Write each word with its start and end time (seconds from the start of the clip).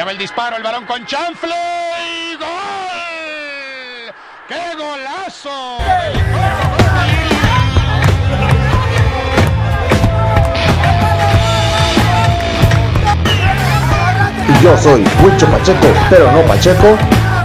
Allá 0.00 0.06
va 0.06 0.12
el 0.12 0.18
disparo, 0.18 0.56
el 0.56 0.62
balón 0.62 0.86
con 0.86 1.04
chanfle 1.04 1.54
y 2.00 2.34
gol. 2.36 2.48
¡Qué 4.48 4.74
golazo! 4.78 5.76
Yo 14.62 14.78
soy 14.78 15.04
Huicho 15.22 15.46
Pacheco, 15.48 15.88
pero 16.08 16.32
no 16.32 16.40
Pacheco. 16.44 16.96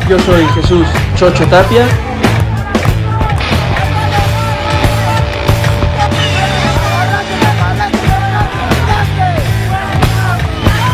Yo 0.08 0.18
soy 0.20 0.48
Jesús 0.56 0.88
Chocho 1.18 1.46
Tapia. 1.48 1.86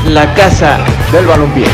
La 0.08 0.26
casa 0.34 0.80
del 1.12 1.26
balompié. 1.26 1.66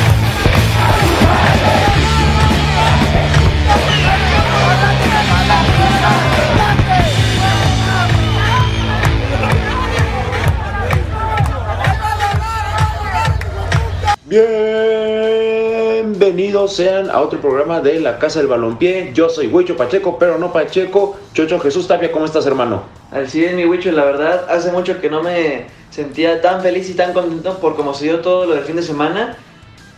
Bienvenidos 16.00 16.76
sean 16.76 17.12
a 17.12 17.22
otro 17.22 17.40
programa 17.40 17.80
de 17.80 18.00
La 18.00 18.18
Casa 18.18 18.40
del 18.40 18.48
Balompié. 18.48 19.12
Yo 19.14 19.30
soy 19.30 19.48
Huicho 19.48 19.78
Pacheco, 19.78 20.18
pero 20.18 20.40
no 20.40 20.52
Pacheco. 20.52 21.16
Chocho 21.34 21.60
Jesús 21.60 21.88
Tapia, 21.88 22.12
¿cómo 22.12 22.26
estás, 22.26 22.48
hermano? 22.48 22.84
Así 23.12 23.46
es, 23.46 23.54
mi 23.54 23.66
Huicho, 23.66 23.92
la 23.92 24.04
verdad, 24.04 24.48
hace 24.50 24.72
mucho 24.72 25.00
que 25.00 25.12
no 25.12 25.22
me 25.22 25.77
sentía 25.98 26.44
tan 26.44 26.62
feliz 26.62 26.88
y 26.92 26.94
tan 26.94 27.12
contento 27.12 27.58
por 27.58 27.76
cómo 27.76 27.92
se 27.96 28.06
dio 28.06 28.20
todo 28.20 28.46
lo 28.46 28.54
del 28.54 28.66
fin 28.66 28.76
de 28.76 28.84
semana. 28.84 29.36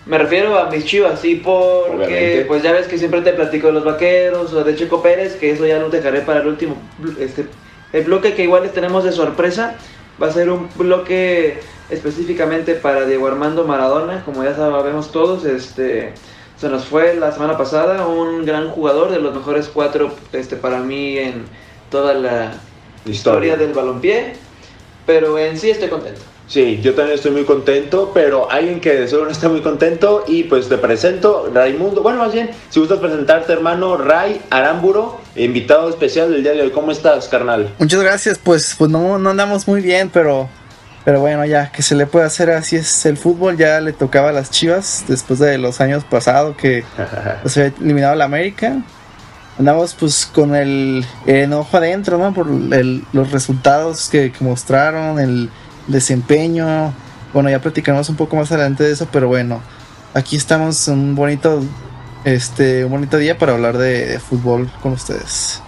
Me 0.06 0.18
refiero 0.18 0.58
a 0.58 0.70
mis 0.70 0.86
chivas, 0.86 1.20
sí, 1.20 1.36
porque 1.36 2.06
Obviamente. 2.06 2.46
pues 2.46 2.64
ya 2.64 2.72
ves 2.72 2.88
que 2.88 2.98
siempre 2.98 3.22
te 3.22 3.34
platico 3.34 3.68
de 3.68 3.74
los 3.74 3.84
vaqueros 3.84 4.54
o 4.54 4.64
de 4.64 4.78
Checo 4.78 5.02
Pérez, 5.02 5.36
que 5.36 5.52
eso 5.52 5.66
ya 5.66 5.78
lo 5.78 5.90
dejaré 5.90 6.22
para 6.22 6.40
el 6.40 6.48
último, 6.48 6.78
este, 7.20 7.48
el 7.92 8.06
bloque 8.06 8.34
que 8.34 8.44
igual 8.44 8.64
les 8.64 8.72
tenemos 8.72 9.04
de 9.04 9.12
sorpresa. 9.12 9.76
Va 10.24 10.28
a 10.28 10.32
ser 10.32 10.50
un 10.50 10.70
bloque 10.76 11.60
específicamente 11.90 12.76
para 12.76 13.06
Diego 13.06 13.28
Armando 13.28 13.66
Maradona, 13.66 14.24
como 14.24 14.46
ya 14.46 14.56
sabemos 14.56 15.12
todos, 15.12 15.44
este 15.44 16.14
se 16.56 16.70
nos 16.70 16.86
fue 16.86 17.16
la 17.16 17.32
semana 17.34 17.58
pasada 17.58 18.08
un 18.08 18.46
gran 18.46 18.70
jugador 18.70 19.12
de 19.12 19.20
los 19.20 19.34
mejores 19.34 19.70
cuatro 19.74 20.12
este, 20.34 20.56
para 20.56 20.80
mí 20.80 21.18
en 21.18 21.46
toda 21.90 22.14
la 22.14 22.54
historia 23.06 23.58
del 23.58 23.74
balompié, 23.74 24.34
pero 25.10 25.40
en 25.40 25.58
sí 25.58 25.72
estoy 25.72 25.90
contento. 25.90 26.22
Sí, 26.48 26.82
yo 26.84 26.94
también 26.94 27.16
estoy 27.16 27.32
muy 27.32 27.44
contento, 27.44 28.12
pero 28.14 28.52
alguien 28.52 28.80
que 28.80 28.94
de 28.94 29.08
seguro 29.08 29.26
no 29.26 29.32
está 29.32 29.50
muy 29.50 29.62
contento 29.62 30.24
y 30.28 30.44
pues 30.44 30.70
te 30.70 30.78
presento 30.78 31.50
Raimundo. 31.52 32.04
Bueno, 32.04 32.20
más 32.20 32.32
bien, 32.32 32.52
si 32.70 32.80
gustas 32.80 33.00
presentarte, 33.00 33.52
hermano, 33.52 33.98
Ray 33.98 34.40
Aramburo, 34.52 35.20
invitado 35.36 35.90
especial 35.90 36.32
del 36.32 36.44
día 36.44 36.52
de 36.52 36.62
hoy. 36.62 36.70
¿Cómo 36.70 36.92
estás, 36.92 37.28
carnal? 37.28 37.74
Muchas 37.80 38.04
gracias, 38.04 38.38
pues, 38.38 38.76
pues 38.78 38.92
no, 38.92 39.18
no 39.18 39.32
andamos 39.32 39.68
muy 39.68 39.82
bien, 39.82 40.12
pero, 40.14 40.48
pero 41.06 41.22
bueno, 41.22 41.44
ya 41.44 41.72
que 41.72 41.82
se 41.82 41.96
le 41.96 42.06
puede 42.06 42.28
hacer 42.28 42.52
así 42.52 42.76
es 42.76 43.08
el 43.08 43.18
fútbol, 43.18 43.58
ya 43.58 43.82
le 43.82 43.94
tocaba 43.94 44.30
a 44.30 44.32
las 44.32 44.52
Chivas 44.52 45.06
después 45.08 45.40
de 45.40 45.58
los 45.58 45.82
años 45.82 46.04
pasados 46.04 46.56
que 46.56 46.84
se 47.46 47.62
había 47.62 47.74
eliminado 47.80 48.14
la 48.14 48.26
América. 48.26 48.84
Andamos 49.60 49.94
pues 50.00 50.26
con 50.26 50.56
el, 50.56 51.06
enojo 51.28 51.76
adentro, 51.78 52.18
¿no? 52.18 52.34
Por 52.34 52.48
el- 52.48 53.04
los 53.12 53.32
resultados 53.32 54.08
que, 54.10 54.32
que 54.32 54.44
mostraron, 54.44 55.20
el 55.20 55.50
desempeño. 55.88 56.94
Bueno, 57.34 57.50
ya 57.50 57.60
platicaremos 57.60 58.08
un 58.10 58.16
poco 58.16 58.38
más 58.38 58.50
adelante 58.52 58.86
de 58.86 58.94
eso, 58.94 59.08
pero 59.12 59.28
bueno, 59.28 59.62
aquí 60.14 60.38
estamos 60.38 60.88
en 60.88 60.94
un 61.00 61.16
bonito, 61.16 61.62
este, 62.24 62.86
un 62.86 62.92
bonito 62.92 63.18
día 63.18 63.38
para 63.38 63.52
hablar 63.54 63.78
de- 63.78 64.06
de 64.08 64.20
fútbol 64.20 64.70
con 64.82 64.94
ustedes. 64.94 65.62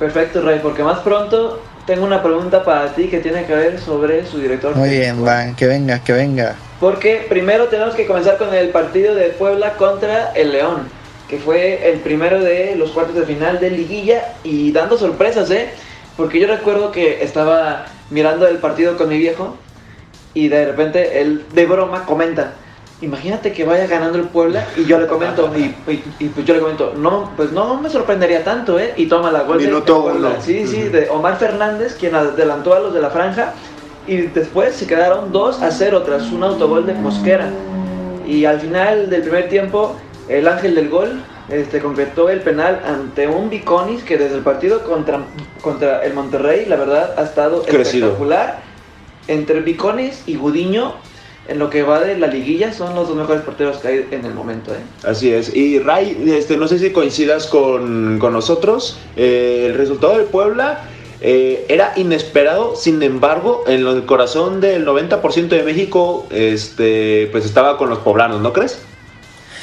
Perfecto, 0.00 0.42
Ray, 0.42 0.58
porque 0.60 0.82
más 0.82 0.98
pronto 0.98 1.62
tengo 1.86 2.04
una 2.04 2.20
pregunta 2.22 2.64
para 2.64 2.94
ti 2.94 3.06
que 3.06 3.20
tiene 3.20 3.44
que 3.46 3.54
ver 3.54 3.80
sobre 3.80 4.26
su 4.26 4.38
director. 4.38 4.74
Muy 4.74 4.90
bien, 4.90 5.24
van, 5.24 5.54
que 5.54 5.66
venga, 5.66 6.00
que 6.00 6.12
venga. 6.12 6.56
Porque 6.80 7.24
primero 7.28 7.66
tenemos 7.68 7.94
que 7.94 8.06
comenzar 8.06 8.36
con 8.36 8.52
el 8.52 8.70
partido 8.70 9.14
de 9.14 9.28
Puebla 9.30 9.74
contra 9.74 10.32
el 10.32 10.50
León, 10.52 10.88
que 11.28 11.38
fue 11.38 11.90
el 11.90 12.00
primero 12.00 12.40
de 12.40 12.76
los 12.76 12.90
cuartos 12.90 13.16
de 13.16 13.24
final 13.26 13.58
de 13.60 13.70
liguilla 13.70 14.34
y 14.44 14.70
dando 14.72 14.96
sorpresas, 14.96 15.50
¿eh? 15.50 15.70
Porque 16.16 16.38
yo 16.40 16.46
recuerdo 16.46 16.92
que 16.92 17.22
estaba 17.22 17.86
mirando 18.10 18.46
el 18.46 18.58
partido 18.58 18.96
con 18.96 19.08
mi 19.08 19.18
viejo 19.18 19.56
y 20.34 20.48
de 20.48 20.66
repente 20.66 21.20
él 21.20 21.42
de 21.52 21.66
broma 21.66 22.04
comenta, 22.06 22.52
imagínate 23.02 23.52
que 23.52 23.64
vaya 23.64 23.86
ganando 23.86 24.18
el 24.18 24.24
Puebla 24.28 24.66
y 24.76 24.84
yo 24.84 24.98
le 24.98 25.06
comento, 25.06 25.50
y, 25.58 25.92
y- 25.92 26.04
y 26.20 26.28
pues 26.28 26.46
yo 26.46 26.54
le 26.54 26.60
comento, 26.60 26.94
no, 26.96 27.32
pues 27.36 27.50
no 27.52 27.80
me 27.80 27.90
sorprendería 27.90 28.44
tanto, 28.44 28.78
¿eh? 28.78 28.94
Y 28.96 29.06
toma 29.06 29.30
la 29.32 29.42
gol 29.42 29.58
de- 29.58 29.66
Minuto 29.66 30.04
uno. 30.18 30.28
Sí, 30.40 30.66
sí, 30.66 30.82
de 30.84 31.08
Omar 31.10 31.36
Fernández, 31.38 31.96
quien 31.98 32.14
adelantó 32.14 32.72
a 32.74 32.80
los 32.80 32.94
de 32.94 33.00
la 33.00 33.10
franja 33.10 33.52
y 34.06 34.18
después 34.18 34.74
se 34.76 34.86
quedaron 34.86 35.32
2 35.32 35.60
a 35.62 35.70
0 35.72 36.02
tras 36.04 36.30
un 36.30 36.42
autogol 36.44 36.86
de 36.86 36.94
Mosquera. 36.94 37.50
Y 38.26 38.44
al 38.44 38.60
final 38.60 39.10
del 39.10 39.22
primer 39.22 39.48
tiempo, 39.48 39.96
el 40.28 40.48
ángel 40.48 40.74
del 40.74 40.88
gol 40.88 41.22
este, 41.48 41.80
concretó 41.80 42.28
el 42.28 42.40
penal 42.40 42.82
ante 42.84 43.28
un 43.28 43.48
Biconis 43.48 44.02
que 44.02 44.18
desde 44.18 44.36
el 44.36 44.42
partido 44.42 44.82
contra, 44.82 45.24
contra 45.60 46.04
el 46.04 46.14
Monterrey, 46.14 46.66
la 46.66 46.76
verdad, 46.76 47.14
ha 47.18 47.22
estado 47.22 47.62
Crecido. 47.62 48.06
espectacular. 48.06 48.60
Entre 49.28 49.60
Biconis 49.60 50.22
y 50.26 50.36
Gudiño, 50.36 50.94
en 51.48 51.58
lo 51.58 51.70
que 51.70 51.82
va 51.82 52.00
de 52.00 52.16
la 52.18 52.26
liguilla, 52.26 52.72
son 52.72 52.94
los 52.94 53.08
dos 53.08 53.16
mejores 53.16 53.42
porteros 53.42 53.78
que 53.78 53.88
hay 53.88 54.08
en 54.10 54.24
el 54.24 54.34
momento. 54.34 54.72
¿eh? 54.72 54.78
Así 55.04 55.32
es. 55.32 55.54
Y 55.54 55.78
Ray, 55.78 56.32
este, 56.36 56.56
no 56.56 56.66
sé 56.68 56.78
si 56.78 56.90
coincidas 56.90 57.46
con, 57.46 58.18
con 58.18 58.32
nosotros. 58.32 58.98
eh, 59.16 59.66
el 59.70 59.74
resultado 59.76 60.16
del 60.16 60.26
Puebla 60.26 60.82
eh, 61.20 61.64
era 61.68 61.92
inesperado, 61.96 62.76
sin 62.76 63.02
embargo, 63.02 63.64
en 63.66 63.86
el 63.86 64.04
corazón 64.06 64.60
del 64.60 64.84
90% 64.86 65.48
de 65.48 65.62
México, 65.62 66.26
este, 66.30 67.28
pues 67.32 67.44
estaba 67.44 67.78
con 67.78 67.88
los 67.88 68.00
poblanos, 68.00 68.40
¿no 68.40 68.52
crees? 68.52 68.80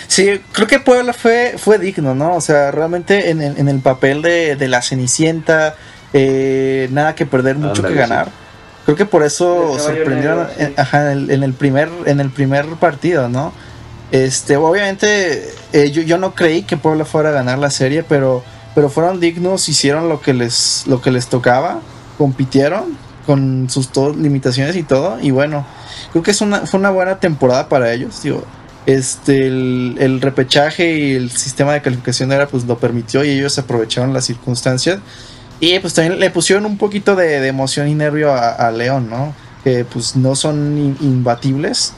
Sí, 0.07 0.41
creo 0.51 0.67
que 0.67 0.79
Puebla 0.79 1.13
fue, 1.13 1.55
fue 1.57 1.79
digno, 1.79 2.13
¿no? 2.15 2.35
O 2.35 2.41
sea, 2.41 2.71
realmente 2.71 3.29
en 3.29 3.41
el, 3.41 3.57
en 3.57 3.69
el 3.69 3.79
papel 3.79 4.21
de, 4.21 4.55
de 4.55 4.67
la 4.67 4.81
Cenicienta, 4.81 5.75
eh, 6.13 6.87
nada 6.91 7.15
que 7.15 7.25
perder, 7.25 7.57
mucho 7.57 7.83
que 7.83 7.93
ganar. 7.93 8.29
Creo 8.85 8.97
que 8.97 9.05
por 9.05 9.23
eso 9.23 9.77
sorprendieron 9.79 10.39
negro, 10.39 10.53
sí. 10.57 10.63
en, 10.63 10.73
ajá, 10.77 11.11
en 11.11 11.17
el, 11.17 11.31
en 11.31 11.43
el 11.43 11.53
primer, 11.53 11.89
en 12.05 12.19
el 12.19 12.29
primer 12.29 12.65
partido, 12.75 13.29
¿no? 13.29 13.53
Este, 14.11 14.57
obviamente, 14.57 15.49
eh, 15.71 15.89
yo, 15.89 16.01
yo 16.03 16.17
no 16.17 16.35
creí 16.35 16.63
que 16.63 16.77
Puebla 16.77 17.05
fuera 17.05 17.29
a 17.29 17.31
ganar 17.31 17.57
la 17.57 17.71
serie, 17.71 18.03
pero, 18.03 18.43
pero 18.75 18.89
fueron 18.89 19.19
dignos, 19.19 19.67
hicieron 19.69 20.09
lo 20.09 20.21
que 20.21 20.33
les, 20.33 20.83
lo 20.85 21.01
que 21.01 21.09
les 21.09 21.27
tocaba, 21.27 21.79
compitieron 22.17 22.97
con 23.25 23.69
sus 23.69 23.89
limitaciones 24.17 24.75
y 24.75 24.83
todo, 24.83 25.17
y 25.19 25.31
bueno, 25.31 25.65
creo 26.11 26.21
que 26.21 26.31
es 26.31 26.41
una, 26.41 26.65
fue 26.67 26.79
una 26.79 26.89
buena 26.89 27.19
temporada 27.19 27.69
para 27.69 27.91
ellos, 27.91 28.21
digo. 28.21 28.43
Este, 28.85 29.47
el, 29.47 29.95
el 29.99 30.19
repechaje 30.21 30.97
y 30.97 31.13
el 31.13 31.31
sistema 31.31 31.73
de 31.73 31.81
calificación 31.81 32.31
era, 32.31 32.47
pues 32.47 32.65
lo 32.65 32.77
permitió 32.77 33.23
y 33.23 33.29
ellos 33.29 33.57
aprovecharon 33.57 34.13
las 34.13 34.25
circunstancias. 34.25 34.99
Y 35.59 35.79
pues 35.79 35.93
también 35.93 36.19
le 36.19 36.29
pusieron 36.29 36.65
un 36.65 36.77
poquito 36.77 37.15
de, 37.15 37.47
emoción 37.47 37.87
y 37.87 37.95
nervio 37.95 38.33
a, 38.33 38.49
a 38.49 38.71
León, 38.71 39.09
¿no? 39.09 39.33
Que 39.63 39.85
pues 39.85 40.15
no 40.17 40.35
son 40.35 40.77
in- 40.77 40.97
imbatibles. 40.99 41.93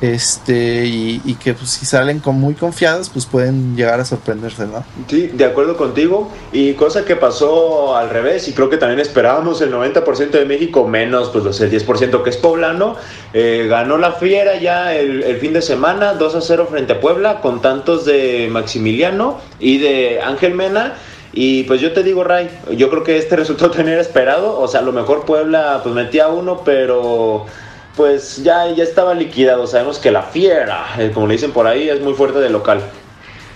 Este, 0.00 0.86
y, 0.86 1.36
que 1.42 1.54
pues 1.54 1.70
si 1.70 1.86
salen 1.86 2.18
con 2.18 2.38
muy 2.38 2.54
confiados, 2.54 3.08
pues 3.08 3.26
pueden 3.26 3.76
llegar 3.76 4.00
a 4.00 4.04
sorprenderse, 4.04 4.66
¿no? 4.66 4.84
Sí, 5.08 5.28
de 5.28 5.44
acuerdo 5.44 5.76
contigo. 5.76 6.30
Y 6.52 6.74
cosa 6.74 7.04
que 7.04 7.16
pasó 7.16 7.96
al 7.96 8.10
revés, 8.10 8.48
y 8.48 8.52
creo 8.52 8.68
que 8.68 8.76
también 8.76 9.00
esperábamos 9.00 9.60
el 9.60 9.72
90% 9.72 10.30
de 10.30 10.44
México, 10.44 10.86
menos 10.86 11.30
pues 11.30 11.60
el 11.60 11.70
10% 11.70 12.22
que 12.22 12.30
es 12.30 12.36
poblano. 12.36 12.96
Eh, 13.32 13.66
ganó 13.68 13.96
la 13.96 14.12
Fiera 14.12 14.58
ya 14.58 14.94
el, 14.94 15.22
el 15.22 15.38
fin 15.38 15.52
de 15.52 15.62
semana, 15.62 16.14
2 16.14 16.34
a 16.34 16.40
0 16.40 16.68
frente 16.70 16.94
a 16.94 17.00
Puebla, 17.00 17.40
con 17.40 17.62
tantos 17.62 18.04
de 18.04 18.48
Maximiliano 18.50 19.40
y 19.58 19.78
de 19.78 20.20
Ángel 20.20 20.54
Mena. 20.54 20.94
Y 21.32 21.64
pues 21.64 21.80
yo 21.80 21.92
te 21.92 22.04
digo, 22.04 22.22
Ray, 22.22 22.48
yo 22.76 22.88
creo 22.90 23.02
que 23.02 23.18
este 23.18 23.36
resultado 23.36 23.70
también 23.70 23.94
era 23.94 24.02
esperado. 24.02 24.58
O 24.58 24.68
sea, 24.68 24.80
a 24.80 24.82
lo 24.84 24.92
mejor 24.92 25.24
Puebla 25.24 25.80
pues 25.82 25.94
metía 25.94 26.28
uno, 26.28 26.62
pero 26.64 27.46
pues 27.96 28.42
ya, 28.42 28.68
ya 28.70 28.82
estaba 28.84 29.14
liquidado. 29.14 29.66
Sabemos 29.66 29.98
que 29.98 30.10
la 30.10 30.22
Fiera, 30.22 30.84
eh, 30.98 31.10
como 31.14 31.26
le 31.26 31.34
dicen 31.34 31.52
por 31.52 31.66
ahí, 31.66 31.88
es 31.88 32.00
muy 32.00 32.14
fuerte 32.14 32.38
de 32.40 32.50
local. 32.50 32.80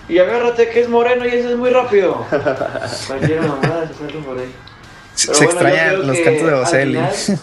Y 0.09 0.19
agárrate 0.19 0.69
que 0.71 0.81
es 0.81 0.89
moreno 0.89 1.25
y 1.25 1.29
ese 1.29 1.51
es 1.51 1.57
muy 1.57 1.71
rápido. 1.71 2.25
Cualquier 3.07 3.43
mamada 3.43 3.87
se 3.89 3.95
suelta 3.95 4.19
por 4.27 4.39
ahí. 4.39 4.53
Se, 5.15 5.27
Pero 5.27 5.39
se 5.39 5.45
bueno, 5.47 5.61
yo 5.61 5.67
extrañan 5.69 6.07
los 6.07 6.19
cantos 6.19 6.47
de 6.47 6.55
Boselli. 6.55 6.93
final- 6.95 7.13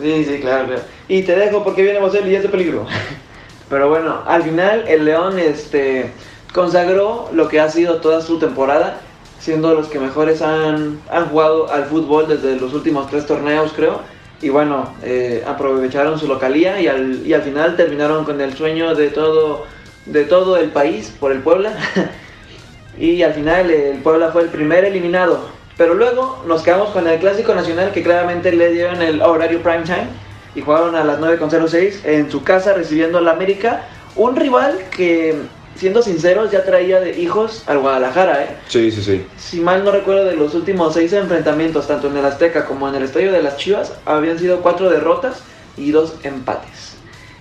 Sí, 0.00 0.24
sí, 0.24 0.38
claro, 0.40 0.66
claro. 0.68 0.82
Y 1.06 1.22
te 1.22 1.36
dejo 1.36 1.62
porque 1.62 1.82
viene 1.82 1.98
Boselli 2.00 2.30
y 2.30 2.34
es 2.36 2.42
de 2.42 2.48
peligro. 2.48 2.86
Pero 3.68 3.88
bueno, 3.90 4.22
al 4.26 4.42
final 4.42 4.84
el 4.88 5.04
León 5.04 5.38
este, 5.38 6.10
consagró 6.54 7.28
lo 7.32 7.48
que 7.48 7.60
ha 7.60 7.68
sido 7.68 7.96
toda 8.00 8.20
su 8.22 8.38
temporada, 8.38 8.96
siendo 9.38 9.74
los 9.74 9.88
que 9.88 9.98
mejores 9.98 10.40
han, 10.40 10.98
han 11.10 11.28
jugado 11.28 11.70
al 11.70 11.84
fútbol 11.84 12.26
desde 12.28 12.56
los 12.56 12.72
últimos 12.74 13.08
tres 13.10 13.26
torneos, 13.26 13.72
creo. 13.74 14.00
Y 14.42 14.48
bueno, 14.48 14.92
eh, 15.04 15.44
aprovecharon 15.46 16.18
su 16.18 16.26
localía 16.26 16.80
y 16.80 16.88
al, 16.88 17.24
y 17.24 17.32
al 17.32 17.42
final 17.42 17.76
terminaron 17.76 18.24
con 18.24 18.40
el 18.40 18.54
sueño 18.54 18.94
de 18.96 19.08
todo, 19.08 19.66
de 20.04 20.24
todo 20.24 20.56
el 20.56 20.70
país 20.70 21.14
por 21.18 21.30
el 21.30 21.38
Puebla. 21.38 21.72
y 22.98 23.22
al 23.22 23.34
final 23.34 23.70
el 23.70 23.98
Puebla 23.98 24.32
fue 24.32 24.42
el 24.42 24.48
primer 24.48 24.84
eliminado. 24.84 25.48
Pero 25.76 25.94
luego 25.94 26.42
nos 26.46 26.62
quedamos 26.62 26.90
con 26.90 27.06
el 27.06 27.20
Clásico 27.20 27.54
Nacional 27.54 27.92
que 27.92 28.02
claramente 28.02 28.50
le 28.52 28.72
dieron 28.72 29.00
el 29.00 29.22
horario 29.22 29.62
prime 29.62 29.84
time 29.84 30.08
y 30.56 30.60
jugaron 30.60 30.96
a 30.96 31.04
las 31.04 31.20
9.06 31.20 32.04
en 32.04 32.30
su 32.30 32.42
casa 32.42 32.74
recibiendo 32.74 33.18
al 33.18 33.28
América. 33.28 33.84
Un 34.16 34.34
rival 34.34 34.76
que 34.90 35.36
siendo 35.76 36.02
sinceros, 36.02 36.50
ya 36.50 36.64
traía 36.64 37.00
de 37.00 37.18
hijos 37.20 37.64
al 37.66 37.78
Guadalajara, 37.78 38.44
¿eh? 38.44 38.56
Sí, 38.68 38.90
sí, 38.90 39.02
sí. 39.02 39.26
Si 39.36 39.60
mal 39.60 39.84
no 39.84 39.90
recuerdo, 39.90 40.24
de 40.24 40.36
los 40.36 40.54
últimos 40.54 40.94
seis 40.94 41.12
enfrentamientos, 41.12 41.86
tanto 41.88 42.08
en 42.08 42.16
el 42.16 42.24
Azteca 42.24 42.66
como 42.66 42.88
en 42.88 42.94
el 42.94 43.02
Estadio 43.04 43.32
de 43.32 43.42
las 43.42 43.56
Chivas, 43.56 43.92
habían 44.04 44.38
sido 44.38 44.60
cuatro 44.60 44.90
derrotas 44.90 45.42
y 45.76 45.90
dos 45.90 46.14
empates. 46.22 46.96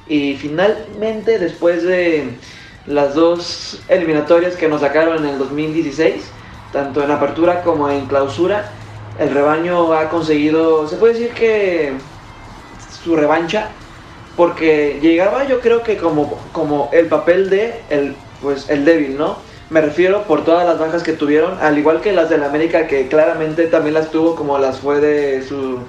Y 0.08 0.36
finalmente, 0.36 1.40
después 1.40 1.84
de 1.84 2.32
las 2.88 3.14
dos 3.14 3.80
eliminatorias 3.88 4.56
que 4.56 4.68
nos 4.68 4.82
sacaron 4.82 5.26
en 5.26 5.34
el 5.34 5.38
2016, 5.38 6.24
tanto 6.74 7.04
en 7.04 7.12
apertura 7.12 7.62
como 7.62 7.90
en 7.90 8.06
clausura, 8.08 8.72
el 9.20 9.30
rebaño 9.30 9.94
ha 9.94 10.10
conseguido, 10.10 10.88
se 10.88 10.96
puede 10.96 11.14
decir 11.14 11.32
que 11.32 11.94
su 13.04 13.16
revancha 13.16 13.70
porque 14.36 15.00
llegaba 15.02 15.48
yo 15.48 15.60
creo 15.60 15.84
que 15.84 15.98
como, 15.98 16.40
como 16.52 16.90
el 16.94 17.08
papel 17.08 17.50
de 17.50 17.82
el, 17.90 18.16
pues, 18.42 18.70
el 18.70 18.86
débil, 18.86 19.18
¿no? 19.18 19.38
Me 19.70 19.80
refiero 19.80 20.24
por 20.24 20.44
todas 20.44 20.66
las 20.66 20.80
bajas 20.80 21.02
que 21.02 21.14
tuvieron, 21.14 21.58
al 21.62 21.78
igual 21.78 22.02
que 22.02 22.12
las 22.12 22.30
del 22.30 22.44
América, 22.44 22.88
que 22.88 23.08
claramente 23.08 23.68
también 23.68 23.94
las 23.94 24.12
tuvo 24.12 24.36
como 24.36 24.58
las 24.58 24.80
fue 24.80 25.00
de 25.00 25.44
su, 25.44 25.80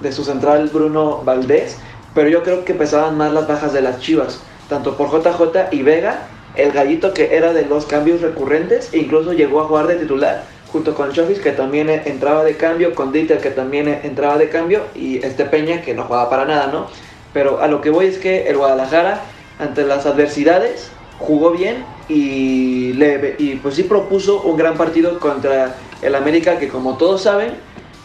de 0.00 0.10
su 0.10 0.24
central 0.24 0.70
Bruno 0.72 1.22
Valdés, 1.24 1.76
pero 2.14 2.28
yo 2.28 2.42
creo 2.42 2.64
que 2.64 2.74
pesaban 2.74 3.16
más 3.16 3.32
las 3.32 3.46
bajas 3.46 3.72
de 3.72 3.80
las 3.80 4.00
Chivas, 4.00 4.40
tanto 4.68 4.96
por 4.96 5.10
JJ 5.10 5.68
y 5.70 5.82
Vega, 5.82 6.26
el 6.56 6.72
gallito 6.72 7.14
que 7.14 7.36
era 7.36 7.52
de 7.52 7.64
los 7.64 7.86
cambios 7.86 8.22
recurrentes, 8.22 8.92
e 8.92 8.98
incluso 8.98 9.32
llegó 9.32 9.60
a 9.60 9.66
jugar 9.66 9.86
de 9.86 9.94
titular, 9.96 10.42
junto 10.72 10.94
con 10.96 11.12
Chofis 11.12 11.38
que 11.38 11.52
también 11.52 11.88
entraba 11.88 12.42
de 12.42 12.56
cambio, 12.56 12.92
con 12.96 13.12
Dieter 13.12 13.38
que 13.38 13.50
también 13.50 13.86
entraba 14.02 14.36
de 14.36 14.48
cambio, 14.48 14.82
y 14.96 15.24
este 15.24 15.44
Peña 15.44 15.82
que 15.82 15.94
no 15.94 16.02
jugaba 16.04 16.28
para 16.28 16.44
nada, 16.44 16.66
¿no? 16.66 16.88
Pero 17.32 17.60
a 17.60 17.68
lo 17.68 17.80
que 17.80 17.90
voy 17.90 18.06
es 18.06 18.18
que 18.18 18.48
el 18.48 18.56
Guadalajara, 18.56 19.22
ante 19.58 19.84
las 19.84 20.06
adversidades, 20.06 20.90
jugó 21.18 21.50
bien 21.50 21.84
y, 22.08 22.92
le, 22.94 23.36
y 23.38 23.56
pues 23.56 23.74
sí 23.74 23.82
propuso 23.82 24.42
un 24.42 24.56
gran 24.56 24.76
partido 24.76 25.18
contra 25.18 25.74
el 26.00 26.14
América, 26.14 26.58
que 26.58 26.68
como 26.68 26.96
todos 26.96 27.22
saben, 27.22 27.54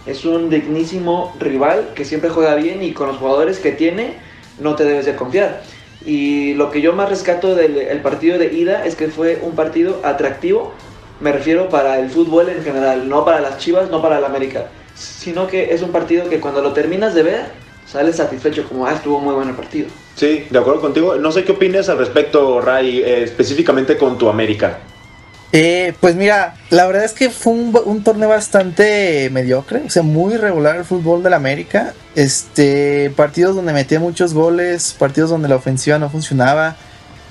es 0.06 0.25
un 0.25 0.50
dignísimo 0.50 1.34
rival 1.40 1.92
que 1.96 2.04
siempre 2.04 2.30
juega 2.30 2.56
bien 2.56 2.84
y 2.84 2.94
con 2.94 3.08
los 3.08 3.18
jugadores 3.18 3.60
que 3.60 3.72
tiene 3.72 4.16
no 4.60 4.75
te 4.75 4.84
debes 4.84 5.06
de 5.06 5.16
confiar. 5.16 5.62
Y 6.06 6.54
lo 6.56 6.70
que 6.70 6.81
yo 6.81 6.94
más 6.94 7.10
rescato 7.10 7.56
del 7.56 8.02
partido 8.02 8.38
de 8.38 8.54
ida 8.54 8.86
es 8.86 8.96
que 8.96 9.08
fue 9.08 9.40
un 9.42 9.56
partido 9.56 10.02
atractivo, 10.04 10.74
me 11.22 11.31
refiero 11.31 11.70
para 11.70 12.00
el 12.00 12.10
fútbol 12.10 12.50
en 12.50 12.64
general, 12.64 13.08
no 13.08 13.24
para 13.24 13.40
las 13.40 13.58
Chivas, 13.60 13.90
no 13.90 14.02
para 14.02 14.18
el 14.18 14.25
América, 14.25 14.68
sino 14.96 15.48
que 15.48 15.74
es 15.74 15.81
un 15.81 15.92
partido 15.92 16.28
que 16.30 16.42
cuando 16.42 16.62
lo 16.62 16.74
terminas 16.74 17.14
de 17.16 17.24
ver 17.24 17.46
sales 17.85 18.18
satisfecho 18.18 18.68
como, 18.68 18.85
ah, 18.85 18.94
estuvo 18.94 19.19
muy 19.19 19.33
bueno 19.33 19.51
el 19.51 19.57
partido. 19.57 19.88
Sí, 20.15 20.45
de 20.50 20.59
acuerdo 20.59 20.81
contigo. 20.81 21.15
No 21.15 21.31
sé 21.31 21.44
qué 21.44 21.53
opinas 21.53 21.89
al 21.89 21.97
respecto, 21.97 22.62
Ray, 22.62 23.00
eh, 23.00 23.24
específicamente 23.24 23.97
con 23.97 24.18
tu 24.18 24.30
América. 24.30 24.80
Eh, 25.56 25.94
pues 26.00 26.15
mira, 26.15 26.56
la 26.71 26.88
verdad 26.88 27.06
es 27.06 27.13
que 27.13 27.30
fue 27.30 27.53
un, 27.53 28.03
torneo 28.03 28.30
bastante 28.30 29.30
mediocre, 29.31 29.83
o 29.85 29.89
sea, 29.91 30.01
muy 30.01 30.35
regular 30.35 30.77
el 30.77 30.83
fútbol 30.83 31.21
del 31.21 31.33
América. 31.33 31.94
Este, 32.15 33.12
partidos 33.15 33.56
donde 33.56 33.71
metía 33.71 34.00
muchos 34.00 34.33
goles, 34.33 34.95
partidos 34.97 35.29
donde 35.29 35.47
la 35.47 35.56
ofensiva 35.56 36.00
no 36.00 36.09
funcionaba. 36.09 36.75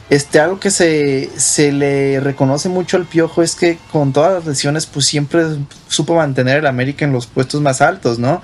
Este, 0.09 0.39
algo 0.39 0.61
que 0.61 0.71
se, 0.71 1.31
se 1.37 1.73
le 1.73 2.21
reconoce 2.21 2.69
mucho 2.69 2.97
al 2.97 3.07
Piojo 3.07 3.43
es 3.43 3.57
que 3.57 3.79
con 3.91 4.13
todas 4.13 4.35
las 4.35 4.47
lesiones, 4.47 4.87
pues 4.87 5.07
siempre 5.07 5.45
supo 5.89 6.15
mantener 6.15 6.59
el 6.59 6.67
América 6.67 7.05
en 7.05 7.13
los 7.13 7.27
puestos 7.27 7.61
más 7.61 7.81
altos, 7.81 8.21
¿no? 8.21 8.41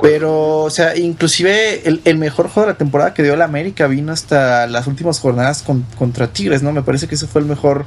Pero, 0.00 0.60
o 0.60 0.70
sea, 0.70 0.96
inclusive 0.96 1.82
el, 1.86 2.18
mejor 2.18 2.48
juego 2.48 2.66
de 2.66 2.72
la 2.72 2.78
temporada 2.78 3.12
que 3.12 3.22
dio 3.22 3.34
el 3.34 3.42
América 3.42 3.86
vino 3.86 4.12
hasta 4.12 4.66
las 4.66 4.86
últimas 4.86 5.20
jornadas 5.20 5.64
contra 5.98 6.28
Tigres, 6.28 6.62
¿no? 6.62 6.72
Me 6.72 6.82
parece 6.82 7.06
que 7.08 7.14
ese 7.14 7.26
fue 7.26 7.42
el 7.42 7.46
mejor 7.46 7.84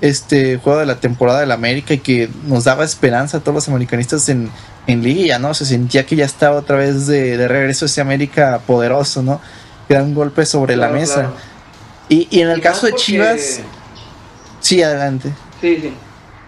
este 0.00 0.56
juego 0.56 0.78
de 0.78 0.86
la 0.86 1.00
temporada 1.00 1.40
del 1.40 1.52
América 1.52 1.94
y 1.94 1.98
que 1.98 2.28
nos 2.46 2.64
daba 2.64 2.84
esperanza 2.84 3.38
a 3.38 3.40
todos 3.40 3.54
los 3.54 3.68
americanistas 3.68 4.28
en, 4.28 4.50
en 4.86 5.02
Liga, 5.02 5.38
¿no? 5.38 5.52
Se 5.52 5.66
sentía 5.66 6.06
que 6.06 6.16
ya 6.16 6.24
estaba 6.24 6.56
otra 6.56 6.76
vez 6.76 7.06
de, 7.06 7.48
regreso 7.48 7.86
ese 7.86 8.00
América 8.00 8.60
poderoso, 8.66 9.22
¿no? 9.22 9.40
Gran 9.88 10.14
golpe 10.14 10.46
sobre 10.46 10.76
la 10.76 10.88
mesa. 10.88 11.32
Y, 12.08 12.28
y, 12.30 12.40
en 12.40 12.48
el 12.48 12.60
caso 12.60 12.86
de 12.86 12.94
Chivas... 12.94 13.60
Sí, 14.60 14.82
adelante. 14.82 15.32
Sí, 15.60 15.78
sí. 15.80 15.92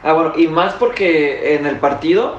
Ah, 0.03 0.13
bueno, 0.13 0.33
y 0.37 0.47
más 0.47 0.75
porque 0.75 1.55
en 1.55 1.67
el 1.67 1.77
partido 1.77 2.37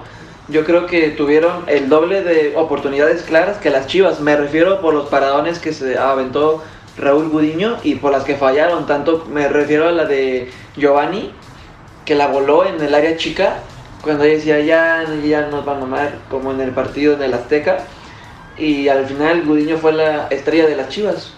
yo 0.52 0.66
creo 0.66 0.88
que 0.88 1.10
tuvieron 1.10 1.64
el 1.68 1.90
doble 1.90 2.24
de 2.24 2.56
oportunidades 2.56 3.22
claras 3.24 3.58
que 3.58 3.70
las 3.70 3.88
Chivas. 3.88 4.20
Me 4.20 4.36
refiero 4.36 4.82
por 4.82 4.94
los 4.94 5.08
paradones 5.10 5.60
que 5.60 5.74
se 5.74 5.98
aventó 5.98 6.64
Raúl 6.98 7.30
Gudiño 7.30 7.78
y 7.84 7.96
por 7.96 8.12
las 8.12 8.24
que 8.24 8.36
fallaron. 8.36 8.88
Tanto 8.88 9.26
me 9.32 9.48
refiero 9.48 9.88
a 9.88 9.92
la 9.92 10.06
de 10.06 10.52
Giovanni, 10.76 11.32
que 12.06 12.16
la 12.16 12.28
voló 12.28 12.66
en 12.66 12.82
el 12.82 12.96
área 12.96 13.16
chica, 13.18 13.60
cuando 14.02 14.24
decía 14.24 14.60
ya, 14.60 15.06
ya 15.24 15.48
nos 15.48 15.66
van 15.66 15.78
a 15.78 15.82
mamar, 15.82 16.18
como 16.30 16.52
en 16.52 16.62
el 16.62 16.72
partido 16.72 17.14
en 17.14 17.22
el 17.22 17.34
Azteca. 17.34 17.80
Y 18.58 18.88
al 18.88 19.06
final 19.06 19.46
Gudiño 19.46 19.78
fue 19.78 19.94
la 19.94 20.28
estrella 20.28 20.66
de 20.66 20.76
las 20.76 20.90
Chivas. 20.90 21.32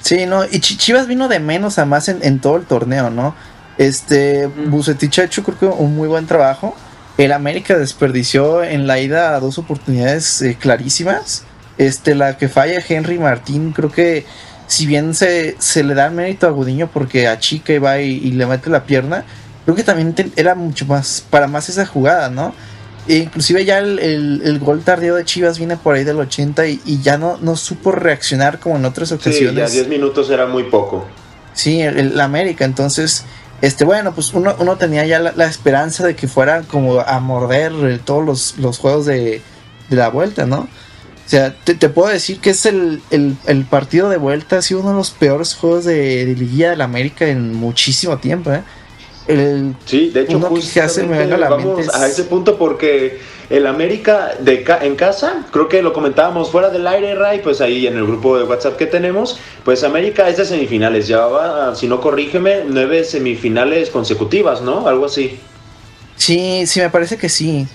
Sí, 0.00 0.26
no, 0.26 0.44
y 0.44 0.58
Chivas 0.58 1.06
vino 1.06 1.28
de 1.28 1.38
menos 1.38 1.78
a 1.78 1.84
más 1.84 2.08
en, 2.08 2.40
todo 2.40 2.56
el 2.56 2.64
torneo, 2.64 3.08
¿no? 3.08 3.36
Este, 3.78 4.48
Bucetich 4.48 5.20
ha 5.20 5.24
hecho 5.24 5.44
creo 5.44 5.58
que 5.58 5.66
un 5.66 5.94
muy 5.94 6.08
buen 6.08 6.26
trajo 6.26 6.74
el 7.18 7.32
América 7.32 7.78
desperdició 7.78 8.64
en 8.64 8.86
la 8.86 8.98
ida 8.98 9.38
dos 9.40 9.58
oportunidades 9.58 10.42
eh, 10.42 10.56
clarísimas. 10.58 11.44
Este, 11.78 12.14
la 12.14 12.36
que 12.36 12.48
falla 12.48 12.82
Henry 12.86 13.18
Martín, 13.18 13.72
creo 13.72 13.90
que 13.90 14.24
si 14.66 14.86
bien 14.86 15.14
se, 15.14 15.56
se 15.58 15.84
le 15.84 15.94
da 15.94 16.10
mérito 16.10 16.46
a 16.46 16.50
Gudiño 16.50 16.90
porque 16.92 17.26
a 17.26 17.38
Chica 17.38 17.72
y 17.72 17.78
va 17.78 17.98
y, 17.98 18.30
le 18.32 18.46
mete 18.46 18.70
la 18.70 18.84
pierna, 18.84 19.24
creo 19.64 19.76
que 19.76 19.84
también 19.84 20.14
era 20.36 20.54
mucho 20.54 20.86
más, 20.86 21.24
para 21.28 21.46
más 21.46 21.68
esa 21.68 21.86
jugada, 21.86 22.30
¿no? 22.30 22.54
E 23.08 23.16
inclusive 23.16 23.64
ya 23.64 23.78
el, 23.78 24.58
gol 24.60 24.82
tardío 24.82 25.16
de 25.16 25.24
Chivas 25.24 25.58
viene 25.58 25.76
por 25.76 25.96
ahí 25.96 26.04
del 26.04 26.20
80 26.20 26.66
y, 26.68 27.00
ya 27.02 27.18
no, 27.18 27.36
no 27.38 27.56
supo 27.56 27.90
reaccionar 27.90 28.60
como 28.60 28.76
en 28.76 28.84
otras 28.84 29.10
ocasiones. 29.12 29.70
Sí, 29.70 29.78
ya 29.78 29.82
10 29.82 29.88
minutos 29.88 30.30
era 30.30 30.46
muy 30.46 30.64
poco. 30.64 31.06
Sí, 31.52 31.82
el 31.82 32.18
América, 32.20 32.64
entonces 32.64 33.26
este, 33.62 33.84
bueno, 33.84 34.12
pues 34.12 34.34
uno, 34.34 34.54
uno 34.58 34.76
tenía 34.76 35.06
ya 35.06 35.20
la, 35.20 35.46
esperanza 35.46 36.04
de 36.04 36.16
que 36.16 36.28
fuera 36.28 36.62
como 36.62 37.00
a 37.00 37.20
morder 37.20 38.00
todos 38.04 38.24
los, 38.24 38.58
los 38.58 38.78
juegos 38.78 39.06
de, 39.06 39.40
la 39.88 40.08
vuelta, 40.08 40.46
¿no? 40.46 40.60
O 40.60 41.28
sea, 41.32 41.54
te, 41.54 41.88
puedo 41.88 42.08
decir 42.08 42.40
que 42.40 42.50
es 42.50 42.66
el, 42.66 43.00
partido 43.70 44.10
de 44.10 44.16
vuelta, 44.16 44.58
ha 44.58 44.62
sido 44.62 44.80
uno 44.80 44.90
de 44.90 44.96
los 44.96 45.12
peores 45.12 45.54
juegos 45.54 45.84
de, 45.84 46.26
de 46.26 46.34
Liguilla 46.34 46.70
del 46.70 46.80
América 46.80 47.26
en 47.26 47.54
muchísimo 47.54 48.18
tiempo, 48.18 48.52
¿eh? 48.52 48.62
Sí, 49.84 50.10
de 50.10 50.22
hecho, 50.22 50.38
vamos 50.38 50.76
a 51.94 52.06
ese 52.06 52.24
punto 52.24 52.58
porque 52.58 53.20
el 53.50 53.66
América 53.66 54.34
de 54.40 54.64
en 54.80 54.96
casa, 54.96 55.44
creo 55.50 55.68
que 55.68 55.82
lo 55.82 55.92
comentábamos 55.92 56.50
fuera 56.50 56.70
del 56.70 56.86
aire, 56.86 57.14
Ray, 57.14 57.40
pues 57.40 57.60
ahí 57.60 57.86
en 57.86 57.96
el 57.96 58.06
grupo 58.06 58.38
de 58.38 58.44
WhatsApp 58.44 58.76
que 58.76 58.86
tenemos, 58.86 59.38
pues 59.64 59.84
América 59.84 60.28
es 60.28 60.38
de 60.38 60.46
semifinales, 60.46 61.06
llevaba, 61.06 61.74
si 61.76 61.86
no 61.86 62.00
corrígeme, 62.00 62.62
nueve 62.66 63.04
semifinales 63.04 63.90
consecutivas, 63.90 64.62
¿no? 64.62 64.88
Algo 64.88 65.04
así. 65.06 65.38
Sí, 66.16 66.66
sí, 66.66 66.80
me 66.80 66.90
parece 66.90 67.18
que 67.18 67.28
sí. 67.28 67.66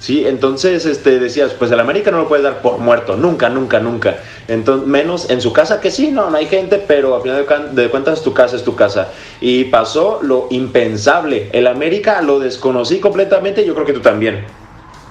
Sí, 0.00 0.26
entonces 0.26 0.84
este, 0.84 1.18
decías, 1.18 1.52
pues 1.52 1.70
el 1.70 1.80
América 1.80 2.10
no 2.10 2.18
lo 2.18 2.28
puede 2.28 2.42
dar 2.42 2.60
por 2.60 2.78
muerto, 2.78 3.16
nunca, 3.16 3.48
nunca, 3.48 3.80
nunca. 3.80 4.18
Entonces, 4.46 4.86
menos 4.86 5.30
en 5.30 5.40
su 5.40 5.52
casa, 5.52 5.80
que 5.80 5.90
sí, 5.90 6.10
no, 6.10 6.30
no 6.30 6.36
hay 6.36 6.46
gente, 6.46 6.82
pero 6.86 7.16
al 7.16 7.22
final 7.22 7.74
de, 7.74 7.90
cuentas 7.90 8.22
tu 8.22 8.34
casa 8.34 8.56
es 8.56 8.62
tu 8.62 8.76
casa. 8.76 9.08
Y 9.40 9.64
pasó 9.64 10.20
lo 10.22 10.48
impensable. 10.50 11.48
El 11.52 11.66
América 11.66 12.20
lo 12.20 12.38
desconocí 12.38 13.00
completamente, 13.00 13.64
yo 13.64 13.74
creo 13.74 13.86
que 13.86 13.94
tú 13.94 14.00
también. 14.00 14.44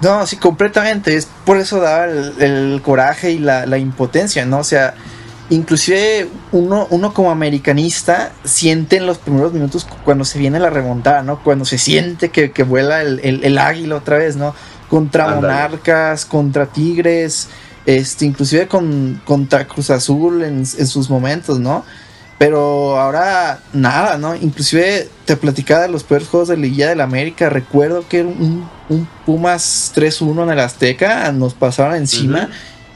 No, 0.01 0.25
sí, 0.27 0.37
completamente. 0.37 1.15
Es 1.15 1.27
por 1.45 1.57
eso 1.57 1.79
daba 1.79 2.05
el, 2.05 2.79
coraje 2.83 3.31
y 3.31 3.39
la, 3.39 3.77
impotencia, 3.77 4.45
¿no? 4.45 4.59
O 4.59 4.63
sea, 4.63 4.93
inclusive 5.49 6.27
uno, 6.51 6.87
uno 6.91 7.13
como 7.13 7.31
americanista 7.31 8.31
siente 8.43 8.97
en 8.97 9.07
los 9.07 9.17
primeros 9.17 9.51
minutos 9.51 9.87
cuando 10.03 10.25
se 10.25 10.37
viene 10.37 10.59
la 10.59 10.69
remontada, 10.69 11.23
¿no? 11.23 11.43
Cuando 11.43 11.65
se 11.65 11.79
siente 11.79 12.29
que, 12.29 12.63
vuela 12.63 13.01
el, 13.01 13.19
el 13.23 13.57
águila 13.57 13.95
otra 13.95 14.19
vez, 14.19 14.35
¿no? 14.35 14.53
Contra 14.89 15.35
Monarcas, 15.35 16.25
contra 16.25 16.65
Tigres, 16.65 17.49
este, 17.85 18.25
inclusive 18.25 18.67
con, 18.67 19.21
contra 19.25 19.67
Cruz 19.67 19.89
Azul 19.89 20.43
en, 20.43 20.65
sus 20.65 21.09
momentos, 21.09 21.59
¿no? 21.59 21.85
Pero 22.37 22.99
ahora 22.99 23.59
nada, 23.71 24.17
¿no? 24.17 24.35
Inclusive 24.35 25.09
te 25.25 25.37
platicaba 25.37 25.83
de 25.83 25.87
los 25.89 26.03
peores 26.03 26.27
juegos 26.27 26.49
de 26.49 26.57
Liga 26.57 26.89
del 26.89 26.99
América. 26.99 27.49
Recuerdo 27.49 28.05
que 28.07 28.23
un 28.23 28.67
un 28.89 29.07
Pumas 29.25 29.91
3-1 29.95 30.43
en 30.43 30.49
el 30.51 30.59
Azteca, 30.59 31.31
nos 31.31 31.53
pasaron 31.53 31.95
encima 31.95 32.49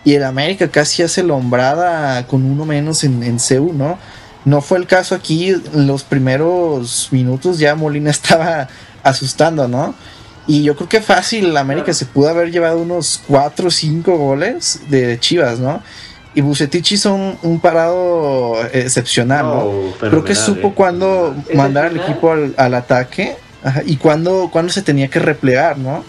y 0.03 0.13
el 0.13 0.23
América 0.23 0.69
casi 0.69 1.03
hace 1.03 1.23
lombrada 1.23 2.25
con 2.27 2.45
uno 2.45 2.65
menos 2.65 3.03
en, 3.03 3.23
en 3.23 3.37
CU, 3.37 3.73
¿no? 3.73 3.97
No 4.45 4.61
fue 4.61 4.77
el 4.77 4.87
caso 4.87 5.15
aquí, 5.15 5.49
en 5.49 5.87
los 5.87 6.03
primeros 6.03 7.09
minutos 7.11 7.59
ya 7.59 7.75
Molina 7.75 8.11
estaba 8.11 8.67
asustando, 9.03 9.67
¿no? 9.67 9.95
Y 10.49 10.63
yo 10.63 10.75
creo 10.75 10.89
que 10.89 10.99
fácil, 10.99 11.55
América 11.57 11.93
se 11.93 12.07
pudo 12.07 12.27
haber 12.27 12.49
llevado 12.49 12.79
unos 12.79 13.21
4 13.27 13.67
o 13.67 13.69
5 13.69 14.17
goles 14.17 14.81
de 14.89 15.19
Chivas, 15.19 15.59
¿no? 15.59 15.83
Y 16.33 16.41
Bucetich 16.41 16.91
hizo 16.91 17.13
un, 17.13 17.59
parado 17.59 18.55
excepcional, 18.73 19.45
¿no? 19.45 19.93
Creo 19.99 20.23
que 20.23 20.33
supo 20.33 20.73
cuando 20.73 21.35
mandar 21.53 21.85
al 21.85 21.97
equipo 21.97 22.31
al, 22.31 22.73
ataque 22.73 23.35
y 23.85 23.97
cuando, 23.97 24.49
cuando 24.51 24.73
se 24.73 24.81
tenía 24.81 25.07
que 25.07 25.19
replegar, 25.19 25.77
¿no? 25.77 26.03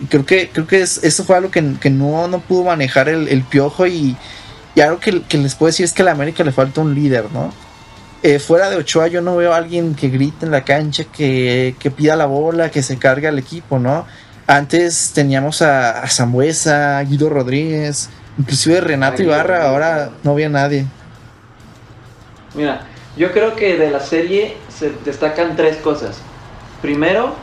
Y 0.00 0.06
creo 0.06 0.26
que, 0.26 0.50
creo 0.52 0.66
que 0.66 0.80
eso 0.82 1.24
fue 1.24 1.36
algo 1.36 1.52
que, 1.52 1.62
no, 1.62 2.26
no 2.26 2.40
pudo 2.40 2.64
manejar 2.64 3.08
el, 3.08 3.44
piojo 3.44 3.86
y, 3.86 4.16
algo 4.82 4.98
que, 4.98 5.22
les 5.38 5.54
puedo 5.54 5.68
decir 5.68 5.84
es 5.84 5.92
que 5.92 6.02
a 6.02 6.06
la 6.06 6.10
América 6.10 6.42
le 6.42 6.50
falta 6.50 6.80
un 6.80 6.92
líder, 6.92 7.26
¿no? 7.32 7.52
Eh, 8.22 8.38
fuera 8.38 8.70
de 8.70 8.76
Ochoa 8.76 9.08
yo 9.08 9.20
no 9.20 9.36
veo 9.36 9.52
a 9.52 9.56
alguien 9.56 9.94
que 9.94 10.08
grite 10.08 10.46
en 10.46 10.50
la 10.50 10.64
cancha, 10.64 11.04
que, 11.04 11.74
pida 11.96 12.16
la 12.16 12.26
bola, 12.26 12.70
que 12.70 12.82
se 12.82 12.98
cargue 12.98 13.28
al 13.28 13.38
equipo, 13.38 13.78
¿no? 13.78 14.06
Antes 14.46 15.12
teníamos 15.14 15.62
a, 15.62 16.00
a 16.00 16.08
Zambuesa, 16.08 16.98
a 16.98 17.04
Guido 17.04 17.28
Rodríguez, 17.28 18.10
inclusive 18.38 18.80
Renato 18.80 19.22
Ibarra, 19.22 19.68
ahora 19.68 20.10
no 20.22 20.32
había 20.32 20.48
nadie. 20.48 20.86
Mira, 22.54 22.86
yo 23.16 23.32
creo 23.32 23.54
que 23.54 23.76
de 23.76 23.90
la 23.90 24.00
serie 24.00 24.56
se 24.68 24.92
destacan 25.04 25.56
tres 25.56 25.76
cosas. 25.78 26.18
Primero, 26.80 27.34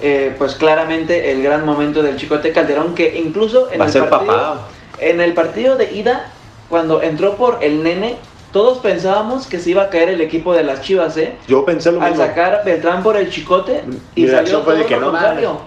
eh, 0.00 0.34
pues 0.38 0.54
claramente 0.54 1.30
el 1.30 1.42
gran 1.42 1.64
momento 1.64 2.02
del 2.02 2.16
Chicote 2.16 2.52
Calderón, 2.52 2.94
que 2.94 3.18
incluso 3.18 3.70
en, 3.70 3.82
el, 3.82 4.08
partido, 4.08 4.66
en 4.98 5.20
el 5.20 5.34
partido 5.34 5.76
de 5.76 5.92
ida, 5.92 6.32
cuando 6.68 7.02
entró 7.02 7.36
por 7.36 7.58
el 7.62 7.82
nene, 7.82 8.16
todos 8.52 8.78
pensábamos 8.78 9.46
que 9.46 9.58
se 9.58 9.70
iba 9.70 9.84
a 9.84 9.90
caer 9.90 10.08
el 10.08 10.20
equipo 10.20 10.52
de 10.52 10.64
las 10.64 10.82
Chivas, 10.82 11.16
¿eh? 11.16 11.36
Yo 11.46 11.64
pensé 11.64 11.92
lo 11.92 12.00
mismo. 12.00 12.06
Al 12.06 12.28
sacar 12.28 12.62
Beltrán 12.64 13.02
por 13.02 13.16
el 13.16 13.30
chicote 13.30 13.84
y 14.14 14.26
salió 14.26 14.60
todo 14.60 14.86
que 14.86 14.96
lo 14.96 15.10
contrario. 15.10 15.60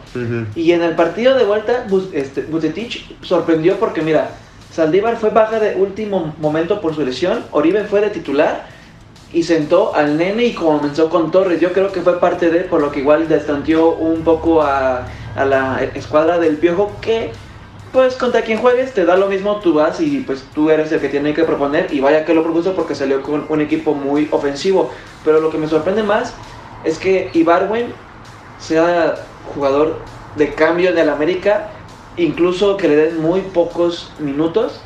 Y 0.55 0.71
en 0.71 0.83
el 0.83 0.95
partido 0.95 1.35
de 1.35 1.45
vuelta, 1.45 1.85
este, 2.11 2.45
sorprendió 3.21 3.77
porque, 3.77 4.01
mira, 4.01 4.31
Saldívar 4.73 5.17
fue 5.17 5.29
baja 5.29 5.59
de 5.59 5.75
último 5.75 6.33
momento 6.39 6.81
por 6.81 6.95
su 6.95 7.05
lesión, 7.05 7.43
Oribe 7.51 7.83
fue 7.83 8.01
de 8.01 8.09
titular 8.09 8.65
y 9.31 9.43
sentó 9.43 9.95
al 9.95 10.17
nene 10.17 10.45
y 10.45 10.53
comenzó 10.53 11.09
con 11.09 11.31
Torres. 11.31 11.61
Yo 11.61 11.73
creo 11.73 11.91
que 11.91 12.01
fue 12.01 12.19
parte 12.19 12.49
de, 12.49 12.61
por 12.61 12.81
lo 12.81 12.91
que 12.91 12.99
igual 12.99 13.27
destanteó 13.27 13.91
un 13.91 14.23
poco 14.23 14.61
a, 14.61 15.05
a 15.35 15.45
la 15.45 15.83
escuadra 15.95 16.37
del 16.37 16.57
Piojo 16.57 16.91
que 17.01 17.31
pues 17.93 18.15
contra 18.15 18.41
quien 18.41 18.57
juegues 18.57 18.91
te 18.93 19.05
da 19.05 19.15
lo 19.15 19.27
mismo, 19.27 19.57
tú 19.57 19.75
vas 19.75 20.01
y 20.01 20.21
pues 20.21 20.43
tú 20.55 20.71
eres 20.71 20.91
el 20.91 20.99
que 20.99 21.09
tiene 21.09 21.35
que 21.35 21.43
proponer 21.43 21.93
y 21.93 21.99
vaya 21.99 22.25
que 22.25 22.33
lo 22.33 22.43
propuso 22.43 22.73
porque 22.73 22.95
salió 22.95 23.21
con 23.21 23.45
un 23.47 23.61
equipo 23.61 23.93
muy 23.93 24.27
ofensivo. 24.31 24.91
Pero 25.23 25.39
lo 25.39 25.51
que 25.51 25.59
me 25.59 25.67
sorprende 25.67 26.01
más 26.01 26.33
es 26.83 26.97
que 26.97 27.29
Ibarwen 27.33 27.93
sea 28.59 29.15
jugador 29.53 29.99
de 30.35 30.53
cambio 30.55 30.89
en 30.89 30.97
el 30.97 31.07
América, 31.07 31.69
incluso 32.17 32.77
que 32.77 32.87
le 32.87 32.95
den 32.95 33.21
muy 33.21 33.41
pocos 33.41 34.11
minutos. 34.17 34.81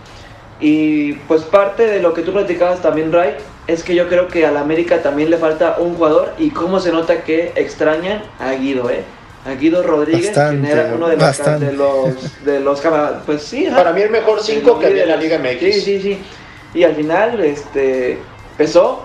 Y 0.60 1.14
pues 1.14 1.44
parte 1.44 1.88
de 1.88 2.02
lo 2.02 2.14
que 2.14 2.24
tú 2.24 2.34
platicabas 2.34 2.82
también, 2.82 3.14
Ray, 3.14 3.36
es 3.68 3.84
que 3.84 3.96
yo 3.96 4.10
creo 4.10 4.28
que 4.28 4.46
al 4.46 4.58
América 4.58 5.02
también 5.02 5.30
le 5.30 5.38
falta 5.38 5.78
un 5.80 5.96
jugador 5.96 6.34
y 6.38 6.50
cómo 6.50 6.82
se 6.82 6.92
nota 6.92 7.24
que 7.24 7.54
extrañan 7.56 8.22
a 8.40 8.52
Guido, 8.52 8.90
¿eh? 8.90 9.04
A 9.48 9.56
Guido 9.56 9.82
Rodríguez, 9.82 10.32
quien 10.32 10.66
era 10.66 10.92
uno 10.94 11.08
de 11.08 11.16
los, 11.16 11.38
de 11.60 11.74
los, 11.74 12.44
de 12.46 12.60
los, 12.60 12.82
pues 13.26 13.42
sí, 13.44 13.68
para 13.74 13.94
mí 13.94 14.02
el 14.02 14.10
mejor 14.10 14.42
5 14.42 14.80
que 14.80 14.86
había 14.88 15.04
en 15.04 15.10
la 15.10 15.18
Liga 15.18 15.40
MX. 15.40 15.60
Sí, 15.60 15.82
sí, 15.82 16.02
sí. 16.02 16.20
Y 16.74 16.84
al 16.84 16.96
final, 16.96 17.40
este, 17.40 18.20
pesó, 18.58 19.04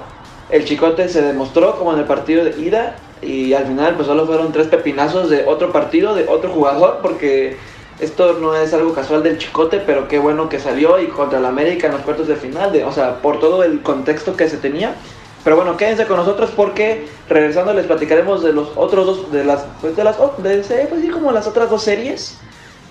el 0.50 0.64
Chicote 0.64 1.08
se 1.08 1.22
demostró 1.22 1.78
como 1.78 1.92
en 1.92 2.00
el 2.00 2.04
partido 2.06 2.44
de 2.44 2.60
ida 2.60 2.96
y 3.22 3.54
al 3.54 3.66
final 3.66 3.94
pues 3.94 4.08
solo 4.08 4.26
fueron 4.26 4.52
tres 4.52 4.66
pepinazos 4.66 5.30
de 5.30 5.44
otro 5.46 5.70
partido, 5.70 6.14
de 6.14 6.26
otro 6.28 6.50
jugador, 6.50 6.98
porque 7.02 7.56
esto 8.00 8.34
no 8.34 8.56
es 8.56 8.74
algo 8.74 8.92
casual 8.92 9.22
del 9.22 9.38
Chicote, 9.38 9.78
pero 9.78 10.08
qué 10.08 10.18
bueno 10.18 10.48
que 10.48 10.58
salió 10.58 10.98
y 11.00 11.06
contra 11.06 11.38
el 11.38 11.46
América 11.46 11.86
en 11.86 11.92
los 11.92 12.02
cuartos 12.02 12.26
de 12.26 12.34
final, 12.34 12.72
de, 12.72 12.84
o 12.84 12.92
sea, 12.92 13.22
por 13.22 13.38
todo 13.38 13.62
el 13.62 13.80
contexto 13.80 14.36
que 14.36 14.48
se 14.48 14.56
tenía. 14.56 14.96
Pero 15.44 15.56
bueno, 15.56 15.76
quédense 15.76 16.06
con 16.06 16.16
nosotros 16.16 16.50
porque 16.54 17.06
regresando 17.28 17.74
les 17.74 17.86
platicaremos 17.86 18.42
de 18.42 18.52
los 18.52 18.70
otros 18.76 19.06
dos, 19.06 19.32
de 19.32 19.44
las, 19.44 19.64
pues 19.80 19.96
de 19.96 20.04
las, 20.04 20.16
de, 20.18 20.86
pues 20.88 21.00
sí, 21.00 21.08
como 21.08 21.32
las 21.32 21.46
otras 21.46 21.68
dos 21.68 21.82
series. 21.82 22.38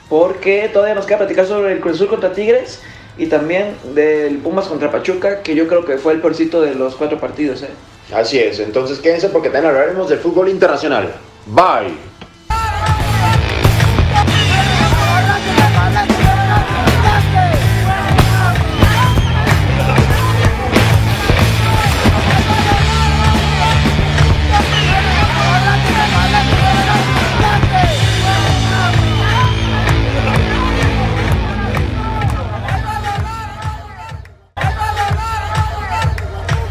Porque 0.10 0.70
todavía 0.74 0.96
nos 0.96 1.05
queda 1.05 1.20
platicar 1.20 1.46
sobre 1.46 1.72
el 1.72 1.79
Cruz 1.79 1.96
Azul 1.96 2.10
contra 2.10 2.34
Tigres 2.34 2.81
y 3.17 3.27
también 3.27 3.75
del 3.96 4.38
Pumas 4.39 4.65
contra 4.65 4.91
Pachuca, 4.91 5.41
que 5.41 5.55
yo 5.55 5.67
creo 5.67 5.86
que 5.86 5.98
fue 5.98 6.13
el 6.13 6.20
peorcito 6.20 6.62
de 6.62 6.75
los 6.75 6.96
cuatro 6.96 7.17
partidos. 7.20 7.62
¿eh? 7.63 7.70
Así 8.13 8.38
es, 8.38 8.60
entonces 8.60 9.00
quédense 9.00 9.29
porque 9.29 9.50
también 9.50 9.74
hablaremos 9.74 10.10
del 10.10 10.20
fútbol 10.20 10.50
internacional. 10.50 11.13
Bye. 11.46 12.11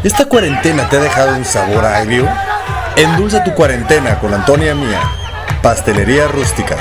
¿Esta 0.03 0.25
cuarentena 0.25 0.89
te 0.89 0.97
ha 0.97 0.99
dejado 0.99 1.35
un 1.35 1.45
sabor 1.45 1.85
agrio? 1.85 2.27
Endulza 2.95 3.43
tu 3.43 3.53
cuarentena 3.53 4.17
con 4.19 4.33
Antonia 4.33 4.73
Mía, 4.73 4.99
Pastelería 5.61 6.27
Rústica. 6.27 6.75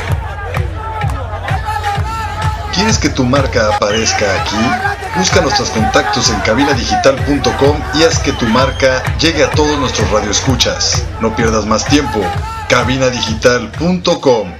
¿Quieres 2.72 2.96
que 2.96 3.10
tu 3.10 3.24
marca 3.24 3.76
aparezca 3.76 4.24
aquí? 4.40 4.56
Busca 5.18 5.42
nuestros 5.42 5.68
contactos 5.68 6.30
en 6.30 6.40
cabinadigital.com 6.40 7.76
y 7.92 8.04
haz 8.04 8.20
que 8.20 8.32
tu 8.32 8.46
marca 8.46 9.02
llegue 9.18 9.44
a 9.44 9.50
todos 9.50 9.78
nuestros 9.78 10.10
radioescuchas. 10.10 11.04
No 11.20 11.36
pierdas 11.36 11.66
más 11.66 11.84
tiempo. 11.84 12.20
cabinadigital.com 12.70 14.59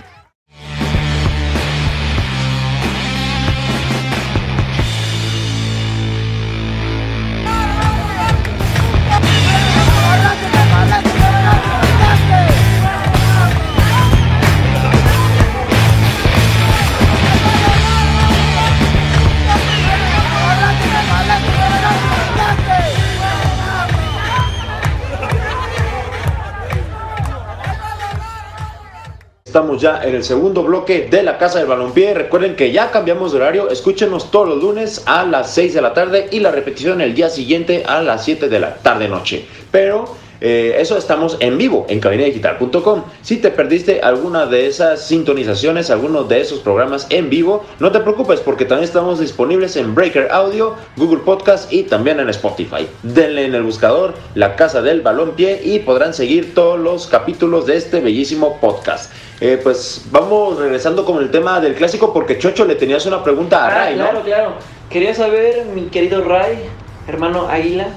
Estamos 29.51 29.83
ya 29.83 30.01
en 30.05 30.15
el 30.15 30.23
segundo 30.23 30.63
bloque 30.63 31.09
de 31.11 31.25
la 31.25 31.37
Casa 31.37 31.59
del 31.59 31.67
Balompié. 31.67 32.15
Recuerden 32.15 32.55
que 32.55 32.71
ya 32.71 32.93
cambiamos 32.93 33.33
de 33.33 33.39
horario. 33.39 33.69
Escúchenos 33.69 34.31
todos 34.31 34.49
los 34.49 34.63
lunes 34.63 35.03
a 35.07 35.25
las 35.25 35.51
6 35.51 35.75
de 35.75 35.83
la 35.83 35.93
tarde 35.93 36.29
y 36.31 36.39
la 36.39 36.53
repetición 36.53 37.01
el 37.01 37.17
día 37.17 37.29
siguiente 37.29 37.83
a 37.85 38.01
las 38.01 38.25
7 38.25 38.49
de 38.49 38.61
la 38.61 38.77
tarde-noche. 38.77 39.45
Pero 39.73 40.05
eh, 40.41 40.77
eso 40.79 40.97
estamos 40.97 41.37
en 41.41 41.59
vivo 41.59 41.87
en 41.89 42.01
cabinadigital.com. 42.01 43.05
Si 43.23 43.37
te 43.37 43.51
perdiste 43.51 44.01
alguna 44.01 44.47
de 44.47 44.67
esas 44.67 45.07
sintonizaciones, 45.07 45.91
alguno 45.91 46.25
de 46.25 46.41
esos 46.41 46.61
programas 46.61 47.07
en 47.11 47.29
vivo, 47.29 47.65
no 47.79 47.93
te 47.93 48.01
preocupes 48.01 48.41
porque 48.41 48.65
también 48.65 48.85
estamos 48.85 49.21
disponibles 49.21 49.77
en 49.77 49.95
Breaker 49.95 50.29
Audio, 50.31 50.77
Google 50.97 51.21
Podcast 51.21 51.73
y 51.73 51.83
también 51.83 52.21
en 52.21 52.29
Spotify. 52.31 52.87
Denle 53.03 53.45
en 53.45 53.55
el 53.55 53.63
buscador 53.63 54.15
La 54.35 54.57
Casa 54.57 54.83
del 54.83 55.03
Balompié 55.03 55.61
y 55.63 55.81
podrán 55.81 56.15
seguir 56.15 56.55
todos 56.55 56.79
los 56.79 57.07
capítulos 57.07 57.67
de 57.67 57.77
este 57.77 58.01
bellísimo 58.01 58.59
podcast. 58.61 59.13
Eh, 59.41 59.59
pues 59.63 60.07
vamos 60.11 60.59
regresando 60.59 61.05
con 61.05 61.23
el 61.23 61.31
tema 61.31 61.61
del 61.61 61.75
clásico 61.75 62.13
porque 62.13 62.39
Chocho 62.39 62.65
le 62.65 62.75
tenías 62.75 63.07
una 63.07 63.23
pregunta 63.23 63.65
a 63.65 63.67
ah, 63.67 63.71
Ray, 63.71 63.97
¿no? 63.97 64.05
Claro, 64.05 64.23
claro. 64.23 64.53
Quería 64.91 65.15
saber, 65.15 65.67
mi 65.67 65.83
querido 65.83 66.23
Ray, 66.25 66.59
hermano 67.07 67.49
Águila, 67.49 67.89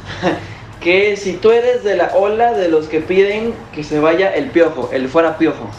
que 0.83 1.15
si 1.15 1.33
tú 1.33 1.51
eres 1.51 1.83
de 1.83 1.95
la 1.95 2.11
ola 2.13 2.53
de 2.53 2.67
los 2.67 2.87
que 2.87 2.99
piden 2.99 3.53
que 3.73 3.83
se 3.83 3.99
vaya 3.99 4.29
el 4.29 4.49
piojo, 4.49 4.89
el 4.91 5.07
fuera 5.07 5.37
piojo. 5.37 5.69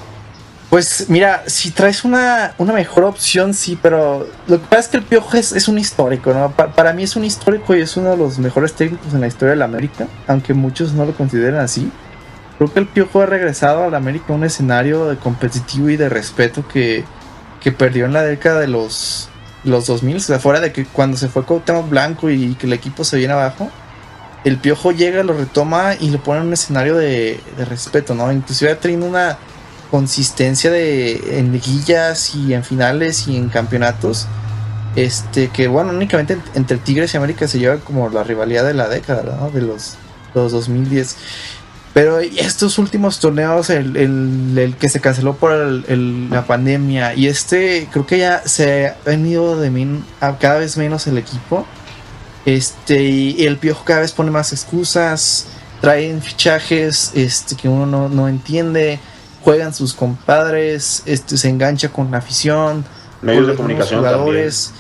Pues 0.71 1.09
mira, 1.09 1.45
si 1.47 1.71
traes 1.71 2.05
una, 2.05 2.55
una 2.59 2.73
mejor 2.73 3.05
opción, 3.05 3.53
sí, 3.53 3.79
pero 3.81 4.27
lo 4.49 4.61
que 4.61 4.67
pasa 4.67 4.81
es 4.81 4.89
que 4.89 4.97
el 4.97 5.03
Piojo 5.05 5.37
es, 5.37 5.53
es 5.53 5.69
un 5.69 5.79
histórico, 5.79 6.35
¿no? 6.35 6.51
para 6.51 6.93
mí 6.93 7.05
es 7.05 7.15
un 7.15 7.25
histórico 7.25 7.77
y 7.77 7.83
es 7.83 7.97
uno 7.97 8.11
de 8.11 8.17
los 8.17 8.41
mejores 8.41 8.73
técnicos 8.73 9.15
en 9.15 9.21
la 9.21 9.29
historia 9.29 9.51
de 9.51 9.57
la 9.57 9.67
América, 9.67 10.09
aunque 10.27 10.53
muchos 10.53 10.93
no 10.93 11.05
lo 11.05 11.13
consideren 11.13 11.57
así. 11.57 11.93
creo 12.59 12.73
que 12.73 12.81
el 12.81 12.89
Piojo 12.89 13.21
ha 13.21 13.27
regresado 13.27 13.85
al 13.85 13.95
América 13.95 14.33
a 14.33 14.33
un 14.33 14.43
escenario 14.43 15.07
de 15.07 15.17
competitivo 15.17 15.91
y 15.91 15.97
de 15.97 16.09
respeto 16.09 16.67
que, 16.67 17.05
que 17.61 17.71
perdió 17.71 18.07
en 18.07 18.15
la 18.15 18.23
década 18.23 18.59
de 18.59 18.67
los, 18.67 19.29
los 19.63 19.87
2000. 19.87 20.17
O 20.17 20.21
sea, 20.21 20.41
fuera 20.41 20.59
de 20.59 20.73
que 20.73 20.87
cuando 20.87 21.17
se 21.17 21.29
fue 21.29 21.45
Cuauhtémoc 21.45 21.89
Blanco 21.89 22.31
y 22.31 22.57
que 22.57 22.67
el 22.67 22.73
equipo 22.73 23.05
se 23.05 23.19
viene 23.19 23.35
abajo, 23.35 23.71
el 24.45 24.59
Piojo 24.59 24.93
llega, 24.93 25.23
lo 25.23 25.33
retoma 25.33 25.95
y 25.99 26.11
lo 26.11 26.23
pone 26.23 26.41
en 26.41 26.49
un 26.49 26.53
escenario 26.53 26.97
de, 26.97 27.41
respeto, 27.67 28.15
¿no? 28.15 28.31
Inclusive 28.31 28.71
ha 28.71 28.79
tenido 28.79 29.07
una 29.07 29.39
consistencia 29.91 30.71
de 30.71 31.39
en 31.39 31.53
liguillas 31.53 32.35
y 32.35 32.53
en 32.53 32.65
finales 32.65 33.29
y 33.29 33.37
en 33.37 33.49
campeonatos 33.49 34.27
este 34.97 35.49
que 35.49 35.69
bueno 35.69 35.91
únicamente 35.91 36.37
entre 36.55 36.79
Tigres 36.79 37.15
y 37.15 37.17
América 37.17 37.47
se 37.47 37.59
lleva 37.61 37.77
como 37.77 38.09
la 38.09 38.25
rivalidad 38.25 38.65
de 38.65 38.75
la 38.75 38.89
década 38.89 39.37
¿no? 39.39 39.51
de 39.51 39.61
los, 39.61 39.95
los 40.35 40.51
2010 40.51 41.17
pero 41.93 42.19
estos 42.19 42.79
últimos 42.79 43.21
torneos 43.21 43.71
el, 43.71 43.97
el, 43.97 44.75
que 44.81 44.89
se 44.89 45.01
canceló 45.01 45.37
por 45.37 45.53
el, 45.53 46.31
la 46.31 46.45
pandemia 46.45 47.15
y 47.15 47.29
este 47.29 47.87
creo 47.93 48.07
que 48.07 48.19
ya 48.19 48.43
se 48.47 48.89
ha 48.89 48.97
venido 49.05 49.61
de 49.61 50.01
cada 50.41 50.59
vez 50.59 50.77
menos 50.77 51.07
el 51.07 51.19
equipo 51.19 51.67
este 52.47 53.03
y 53.03 53.47
el 53.47 53.59
piojo 53.59 53.85
cada 53.85 54.01
vez 54.01 54.13
pone 54.13 54.31
más 54.31 54.53
excusas 54.53 55.47
traen 55.81 56.23
fichajes 56.23 57.13
este 57.15 57.57
que 57.57 57.69
uno 57.69 57.87
no, 57.87 58.09
no 58.09 58.29
entiende 58.29 59.01
juegan 59.45 59.75
sus 59.75 59.93
compadres, 59.93 61.03
este, 61.05 61.37
se 61.37 61.51
engancha 61.51 61.91
con 61.91 62.11
la 62.11 62.19
afición, 62.19 62.85
medios 63.21 63.47
de 63.47 63.55
comunicación 63.55 64.01
jugadores. 64.01 64.73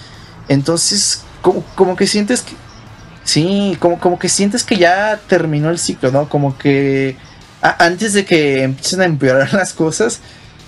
Entonces, 0.48 1.22
como, 1.42 1.62
como, 1.74 1.96
que 1.96 2.06
sientes 2.06 2.40
que 2.40 2.54
sí, 3.24 3.76
como, 3.78 4.00
como 4.00 4.18
que 4.18 4.30
sientes 4.30 4.64
que 4.64 4.78
ya 4.78 5.20
terminó 5.28 5.68
el 5.68 5.78
ciclo, 5.78 6.10
¿no? 6.10 6.30
Como 6.30 6.56
que 6.56 7.16
antes 7.60 8.14
de 8.14 8.24
que 8.24 8.62
empiecen 8.62 9.02
a 9.02 9.04
empeorar 9.04 9.52
las 9.52 9.74
cosas, 9.74 10.20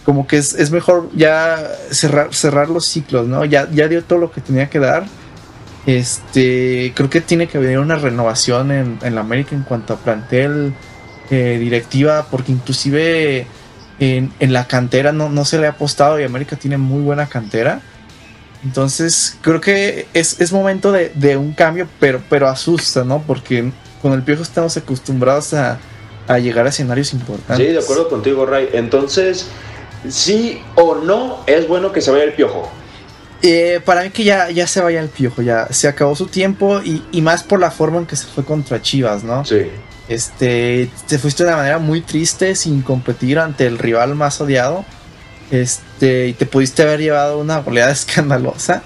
como 0.04 0.26
que 0.26 0.36
es, 0.36 0.52
es, 0.54 0.70
mejor 0.70 1.10
ya 1.14 1.58
cerrar, 1.90 2.34
cerrar 2.34 2.68
los 2.68 2.84
ciclos, 2.84 3.26
¿no? 3.26 3.46
Ya, 3.46 3.68
ya 3.70 3.88
dio 3.88 4.04
todo 4.04 4.18
lo 4.18 4.30
que 4.30 4.42
tenía 4.42 4.68
que 4.68 4.78
dar. 4.78 5.06
Este, 5.86 6.92
creo 6.96 7.08
que 7.08 7.20
tiene 7.20 7.46
que 7.46 7.58
haber 7.58 7.78
una 7.78 7.96
renovación 7.96 8.72
en, 8.72 8.98
en 9.02 9.14
la 9.14 9.20
América 9.20 9.54
en 9.54 9.62
cuanto 9.62 9.94
a 9.94 9.96
plantel, 9.98 10.74
eh, 11.30 11.58
directiva, 11.58 12.28
porque 12.30 12.52
inclusive 12.52 13.48
en, 13.98 14.30
la 14.52 14.68
cantera 14.68 15.10
no, 15.10 15.28
no, 15.28 15.44
se 15.44 15.58
le 15.58 15.66
ha 15.66 15.70
apostado 15.70 16.20
y 16.20 16.22
América 16.22 16.54
tiene 16.54 16.76
muy 16.76 17.02
buena 17.02 17.26
cantera. 17.26 17.80
Entonces 18.62 19.36
creo 19.40 19.60
que 19.60 20.06
es, 20.14 20.52
momento 20.52 20.92
de, 20.92 21.36
un 21.36 21.52
cambio, 21.52 21.88
pero, 21.98 22.22
pero 22.30 22.46
asusta, 22.46 23.02
¿no? 23.02 23.22
Porque 23.26 23.72
con 24.02 24.12
el 24.12 24.22
Piojo 24.22 24.42
estamos 24.42 24.76
acostumbrados 24.76 25.52
a, 25.54 25.78
llegar 26.38 26.66
a 26.66 26.68
escenarios 26.68 27.12
importantes. 27.12 27.66
Sí, 27.66 27.72
de 27.72 27.78
acuerdo 27.78 28.08
contigo, 28.08 28.46
Ray. 28.46 28.68
Entonces, 28.72 29.48
sí 30.08 30.62
o 30.76 30.94
no 30.96 31.42
es 31.46 31.66
bueno 31.66 31.92
que 31.92 32.00
se 32.00 32.12
vaya 32.12 32.22
el 32.22 32.34
Piojo. 32.34 32.70
Eh, 33.42 33.80
para 33.84 34.02
mí 34.02 34.10
que 34.10 34.24
ya, 34.24 34.50
ya 34.50 34.66
se 34.66 34.80
vaya 34.80 35.00
el 35.00 35.08
Piojo, 35.08 35.42
ya 35.42 35.68
se 35.70 35.88
acabó 35.88 36.16
su 36.16 36.26
tiempo 36.26 36.80
y, 36.82 37.02
y 37.12 37.20
más 37.20 37.42
por 37.42 37.60
la 37.60 37.70
forma 37.70 37.98
en 37.98 38.06
que 38.06 38.16
se 38.16 38.26
fue 38.26 38.44
contra 38.44 38.80
Chivas, 38.80 39.24
¿no? 39.24 39.44
Sí. 39.44 39.66
Este, 40.08 40.88
te 41.08 41.18
fuiste 41.18 41.42
de 41.42 41.48
una 41.48 41.58
manera 41.58 41.78
muy 41.78 42.00
triste 42.00 42.54
sin 42.54 42.82
competir 42.82 43.38
ante 43.38 43.66
el 43.66 43.78
rival 43.78 44.14
más 44.14 44.40
odiado. 44.40 44.84
Este, 45.50 46.28
y 46.28 46.32
te 46.32 46.46
pudiste 46.46 46.82
haber 46.82 47.00
llevado 47.00 47.38
una 47.38 47.60
goleada 47.60 47.92
escandalosa. 47.92 48.82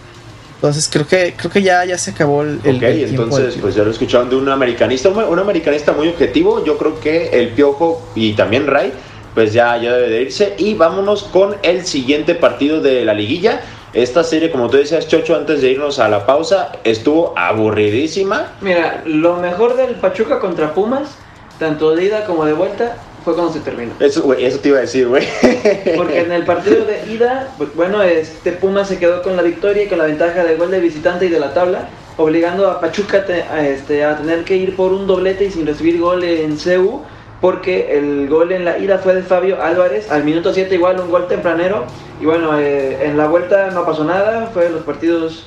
Entonces 0.57 0.90
creo 0.92 1.07
que 1.07 1.33
creo 1.38 1.50
que 1.50 1.62
ya, 1.62 1.87
ya 1.87 1.97
se 1.97 2.11
acabó 2.11 2.42
el, 2.42 2.61
el, 2.64 2.85
entonces 2.85 3.57
pues 3.59 3.75
ya 3.75 3.83
lo 3.83 3.90
escucharon 3.90 4.28
de 4.28 4.37
un 4.37 4.47
americanista, 4.47 5.09
un, 5.09 5.38
americanista 5.38 5.92
muy 5.92 6.09
objetivo. 6.09 6.62
Yo 6.62 6.76
creo 6.76 7.00
que 7.00 7.28
el 7.28 7.49
Piojo 7.50 8.11
y 8.14 8.35
también 8.35 8.66
Ray, 8.66 8.92
pues 9.35 9.54
ya, 9.54 9.78
ya 9.78 9.95
debe 9.95 10.11
de 10.11 10.23
irse. 10.23 10.54
Y 10.59 10.75
vámonos 10.75 11.23
con 11.25 11.57
el 11.62 11.87
siguiente 11.87 12.35
partido 12.35 12.83
de 12.83 13.07
la 13.07 13.14
liguilla. 13.14 13.62
Esta 13.92 14.23
serie, 14.23 14.52
como 14.52 14.70
tú 14.70 14.76
decías, 14.76 15.09
Chocho, 15.09 15.35
antes 15.35 15.62
de 15.62 15.73
irnos 15.73 15.99
a 15.99 16.09
la 16.09 16.25
pausa, 16.25 16.73
estuvo 16.85 17.35
aburridísima. 17.37 18.52
Mira, 18.61 19.02
lo 19.04 19.37
mejor 19.37 19.76
del 19.76 19.97
Pachuca 19.97 20.38
contra 20.38 20.75
Pumas, 20.75 21.16
tanto 21.58 21.97
de 21.97 22.04
ida 22.04 22.25
como 22.25 22.45
de 22.45 22.52
vuelta, 22.52 22.99
fue 23.25 23.34
cuando 23.34 23.52
se 23.52 23.60
terminó. 23.60 23.93
Eso, 23.99 24.32
eso 24.32 24.58
te 24.60 24.69
iba 24.69 24.78
a 24.78 24.82
decir, 24.82 25.08
güey. 25.08 25.26
Porque 25.97 26.21
en 26.21 26.30
el 26.30 26.45
partido 26.45 26.84
de 26.84 27.12
ida, 27.12 27.52
pues, 27.58 27.75
bueno, 27.75 28.00
este 28.02 28.52
Pumas 28.52 28.86
se 28.86 28.99
quedó 28.99 29.23
con 29.23 29.36
la 29.36 29.43
victoria 29.43 29.82
y 29.82 29.88
con 29.88 29.99
la 29.99 30.04
ventaja 30.04 30.45
del 30.45 30.56
gol 30.56 30.71
de 30.71 30.78
visitante 30.78 31.26
y 31.26 31.28
de 31.28 31.41
la 31.41 31.52
tabla, 31.52 31.88
obligando 32.17 32.71
a 32.71 32.80
Pachuca 32.80 33.25
a, 33.50 33.67
este, 33.67 34.04
a 34.04 34.17
tener 34.19 34.45
que 34.45 34.56
ir 34.56 34.76
por 34.76 34.93
un 34.93 35.08
doblete 35.08 35.47
y 35.47 35.50
sin 35.50 35.67
recibir 35.67 35.99
gol 35.99 36.23
en 36.23 36.56
CEU 36.58 37.02
porque 37.40 37.96
el 37.96 38.28
gol 38.28 38.52
en 38.52 38.64
la 38.64 38.78
ida 38.78 38.98
fue 38.98 39.14
de 39.14 39.22
Fabio 39.22 39.62
Álvarez, 39.62 40.10
al 40.10 40.24
minuto 40.24 40.52
7 40.52 40.74
igual 40.74 41.00
un 41.00 41.10
gol 41.10 41.26
tempranero, 41.26 41.84
y 42.20 42.26
bueno, 42.26 42.58
eh, 42.58 43.06
en 43.06 43.16
la 43.16 43.28
vuelta 43.28 43.70
no 43.70 43.86
pasó 43.86 44.04
nada, 44.04 44.50
fue 44.52 44.64
de 44.64 44.70
los 44.70 44.82
partidos 44.82 45.46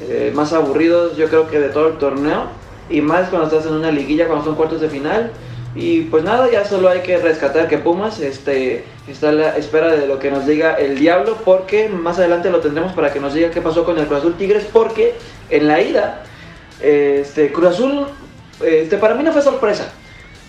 eh, 0.00 0.32
más 0.34 0.52
aburridos 0.52 1.16
yo 1.16 1.28
creo 1.28 1.48
que 1.48 1.58
de 1.58 1.68
todo 1.68 1.88
el 1.88 1.98
torneo, 1.98 2.44
y 2.90 3.00
más 3.00 3.30
cuando 3.30 3.48
estás 3.48 3.66
en 3.66 3.74
una 3.74 3.90
liguilla, 3.90 4.26
cuando 4.26 4.44
son 4.44 4.54
cuartos 4.54 4.80
de 4.80 4.88
final, 4.88 5.32
y 5.74 6.02
pues 6.02 6.22
nada, 6.22 6.50
ya 6.50 6.66
solo 6.66 6.90
hay 6.90 7.00
que 7.00 7.16
rescatar 7.16 7.66
que 7.66 7.78
Pumas 7.78 8.20
este, 8.20 8.84
está 9.08 9.30
a 9.30 9.32
la 9.32 9.56
espera 9.56 9.88
de 9.88 10.06
lo 10.06 10.18
que 10.18 10.30
nos 10.30 10.46
diga 10.46 10.74
el 10.74 10.98
Diablo, 10.98 11.38
porque 11.46 11.88
más 11.88 12.18
adelante 12.18 12.50
lo 12.50 12.60
tendremos 12.60 12.92
para 12.92 13.10
que 13.10 13.20
nos 13.20 13.32
diga 13.32 13.50
qué 13.50 13.62
pasó 13.62 13.84
con 13.84 13.98
el 13.98 14.06
Cruz 14.06 14.18
Azul 14.18 14.34
Tigres, 14.34 14.66
porque 14.70 15.14
en 15.48 15.68
la 15.68 15.80
ida, 15.80 16.24
este, 16.82 17.50
Cruz 17.52 17.68
Azul, 17.68 18.06
este, 18.62 18.98
para 18.98 19.14
mí 19.14 19.24
no 19.24 19.32
fue 19.32 19.40
sorpresa, 19.40 19.90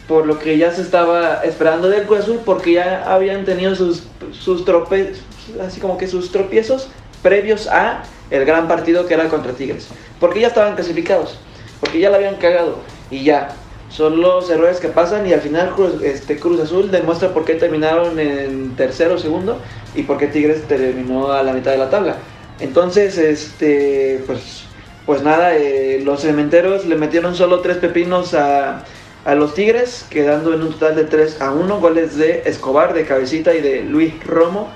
por 0.07 0.25
lo 0.25 0.39
que 0.39 0.57
ya 0.57 0.71
se 0.71 0.81
estaba 0.81 1.41
esperando 1.43 1.89
del 1.89 2.03
Cruz 2.03 2.19
Azul 2.19 2.39
porque 2.45 2.73
ya 2.73 3.03
habían 3.11 3.45
tenido 3.45 3.75
sus, 3.75 4.03
sus 4.31 4.65
tropiezos, 4.65 5.19
así 5.65 5.79
como 5.79 5.97
que 5.97 6.07
sus 6.07 6.31
tropiezos 6.31 6.89
previos 7.21 7.67
a 7.67 8.03
el 8.29 8.45
gran 8.45 8.67
partido 8.67 9.07
que 9.07 9.13
era 9.13 9.29
contra 9.29 9.53
Tigres, 9.53 9.87
porque 10.19 10.41
ya 10.41 10.47
estaban 10.47 10.75
clasificados, 10.75 11.37
porque 11.79 11.99
ya 11.99 12.09
la 12.09 12.17
habían 12.17 12.35
cagado 12.35 12.79
y 13.09 13.23
ya 13.23 13.55
son 13.89 14.21
los 14.21 14.49
errores 14.49 14.79
que 14.79 14.87
pasan 14.87 15.27
y 15.27 15.33
al 15.33 15.41
final 15.41 15.75
Cruz, 15.75 16.01
este 16.01 16.37
Cruz 16.37 16.59
Azul 16.59 16.89
demuestra 16.89 17.33
por 17.33 17.45
qué 17.45 17.53
terminaron 17.53 18.19
en 18.19 18.75
tercero 18.75 19.15
o 19.15 19.17
segundo 19.19 19.59
y 19.93 20.03
por 20.03 20.17
qué 20.17 20.27
Tigres 20.27 20.63
terminó 20.67 21.31
a 21.31 21.43
la 21.43 21.53
mitad 21.53 21.71
de 21.71 21.77
la 21.77 21.89
tabla. 21.91 22.17
Entonces, 22.59 23.17
este, 23.17 24.23
pues, 24.25 24.63
pues 25.05 25.21
nada, 25.21 25.55
eh, 25.55 26.01
los 26.03 26.21
cementeros 26.21 26.85
le 26.85 26.95
metieron 26.95 27.35
solo 27.35 27.59
tres 27.59 27.77
pepinos 27.77 28.33
a 28.33 28.83
a 29.25 29.36
los 29.36 29.53
Tigres, 29.53 30.05
quedando 30.09 30.53
en 30.53 30.63
un 30.63 30.71
total 30.73 30.95
de 30.95 31.05
3 31.05 31.41
a 31.41 31.51
1, 31.51 31.79
goles 31.79 32.17
de 32.17 32.43
Escobar, 32.45 32.93
de 32.93 33.05
Cabecita 33.05 33.53
y 33.53 33.62
de 33.62 33.83
Luis 33.83 34.13
Romo, 34.25 34.69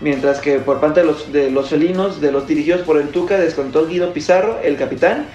mientras 0.00 0.40
que 0.40 0.58
por 0.58 0.80
parte 0.80 1.00
de 1.00 1.50
los, 1.50 1.68
felinos, 1.68 2.20
de 2.20 2.30
los 2.30 2.46
dirigidos 2.46 2.82
por 2.82 2.98
el 2.98 3.08
Tuca, 3.08 3.38
descontó 3.38 3.86
Guido 3.86 4.12
Pizarro, 4.12 4.58
el 4.62 4.76
capitán, 4.76 5.26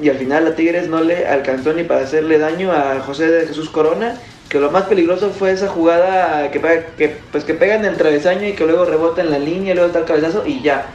y 0.00 0.08
al 0.08 0.16
final 0.16 0.46
a 0.46 0.54
Tigres 0.54 0.88
no 0.88 1.00
le 1.00 1.26
alcanzó 1.26 1.72
ni 1.72 1.82
para 1.82 2.02
hacerle 2.02 2.38
daño 2.38 2.72
a 2.72 3.00
José 3.00 3.28
de 3.28 3.46
Jesús 3.46 3.68
Corona, 3.68 4.16
que 4.48 4.60
lo 4.60 4.70
más 4.70 4.84
peligroso 4.84 5.30
fue 5.30 5.50
esa 5.50 5.68
jugada 5.68 6.50
que, 6.50 6.60
que, 6.96 7.16
pues 7.32 7.44
que 7.44 7.54
pega 7.54 7.74
el 7.74 7.96
travesaño 7.96 8.46
y 8.46 8.52
que 8.52 8.64
luego 8.64 8.84
rebota 8.84 9.20
en 9.20 9.30
la 9.30 9.38
línea, 9.38 9.72
y 9.72 9.74
luego 9.74 9.88
está 9.88 10.00
el 10.00 10.04
cabezazo 10.04 10.46
y 10.46 10.62
ya. 10.62 10.86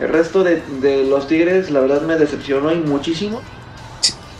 El 0.00 0.10
resto 0.10 0.44
de, 0.44 0.62
de 0.80 1.02
los 1.04 1.26
Tigres, 1.26 1.70
la 1.70 1.80
verdad, 1.80 2.02
me 2.02 2.16
decepcionó 2.16 2.72
y 2.72 2.76
muchísimo. 2.76 3.42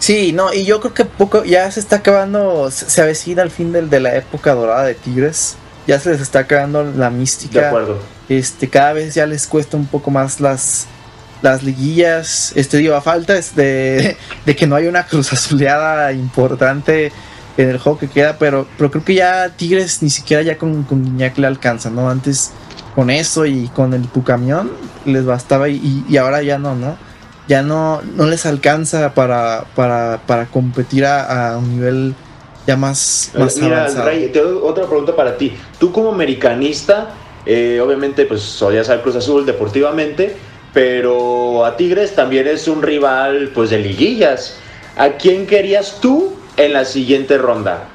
Sí, 0.08 0.32
no, 0.32 0.54
y 0.54 0.64
yo 0.64 0.80
creo 0.80 0.94
que 0.94 1.04
poco 1.04 1.44
ya 1.44 1.70
se 1.70 1.80
está 1.80 1.96
acabando, 1.96 2.70
se, 2.70 3.02
avecina 3.02 3.42
el 3.42 3.50
fin 3.50 3.72
del, 3.72 3.90
de 3.90 4.00
la 4.00 4.16
época 4.16 4.54
dorada 4.54 4.84
de 4.84 4.94
Tigres. 4.94 5.56
Ya 5.86 6.00
se 6.00 6.08
les 6.08 6.22
está 6.22 6.38
acabando 6.38 6.82
la 6.82 7.10
mística. 7.10 7.60
De 7.60 7.66
acuerdo. 7.66 7.98
Este, 8.30 8.70
cada 8.70 8.94
vez 8.94 9.14
ya 9.14 9.26
les 9.26 9.46
cuesta 9.46 9.76
un 9.76 9.84
poco 9.84 10.10
más 10.10 10.40
las, 10.40 10.86
las 11.42 11.62
liguillas. 11.62 12.54
Este, 12.56 12.78
digo, 12.78 12.94
a 12.94 13.02
falta 13.02 13.34
de, 13.34 14.16
de 14.46 14.56
que 14.56 14.66
no 14.66 14.76
haya 14.76 14.88
una 14.88 15.04
cruz 15.04 15.30
azuleada 15.30 16.10
importante 16.12 17.12
en 17.58 17.68
el 17.68 17.76
juego 17.76 17.98
que 17.98 18.08
queda, 18.08 18.38
pero, 18.38 18.66
pero 18.78 18.90
creo 18.90 19.04
que 19.04 19.14
ya 19.14 19.50
Tigres 19.50 20.02
ni 20.02 20.08
siquiera 20.08 20.42
ya 20.42 20.56
con, 20.56 20.84
con 20.84 21.04
Guiñac 21.04 21.36
le 21.36 21.48
alcanza, 21.48 21.90
¿no? 21.90 22.08
Antes 22.08 22.52
con 22.94 23.10
eso 23.10 23.44
y 23.44 23.68
con 23.68 23.92
el 23.92 24.08
Pucamión 24.08 24.72
les 25.04 25.26
bastaba 25.26 25.68
y, 25.68 26.02
y 26.08 26.16
ahora 26.16 26.42
ya 26.42 26.58
no, 26.58 26.74
¿no? 26.74 26.96
Ya 27.48 27.62
no, 27.62 28.02
no 28.02 28.26
les 28.26 28.44
alcanza 28.46 29.14
para, 29.14 29.64
para, 29.74 30.20
para 30.26 30.46
competir 30.46 31.06
a, 31.06 31.56
un 31.56 31.76
nivel 31.76 32.14
ya 32.66 32.76
más, 32.76 33.32
más 33.36 33.56
Mira, 33.56 33.88
Ray, 33.88 34.28
te 34.28 34.40
doy 34.40 34.60
otra 34.62 34.84
pregunta 34.86 35.16
para 35.16 35.38
ti. 35.38 35.56
Tú 35.78 35.90
como 35.90 36.12
americanista, 36.12 37.14
eh, 37.46 37.80
obviamente 37.82 38.26
pues 38.26 38.60
odias 38.60 38.90
al 38.90 39.00
Cruz 39.00 39.16
Azul 39.16 39.46
deportivamente, 39.46 40.36
pero 40.74 41.64
a 41.64 41.78
Tigres 41.78 42.14
también 42.14 42.46
es 42.46 42.68
un 42.68 42.82
rival 42.82 43.50
pues 43.54 43.70
de 43.70 43.78
liguillas. 43.78 44.58
¿A 44.98 45.12
quién 45.12 45.46
querías 45.46 45.98
tú 46.02 46.34
en 46.58 46.74
la 46.74 46.84
siguiente 46.84 47.38
ronda? 47.38 47.88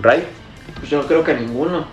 ¿Ray? 0.00 0.24
Pues 0.78 0.88
yo 0.88 1.06
creo 1.06 1.22
que 1.22 1.34
ninguno. 1.34 1.86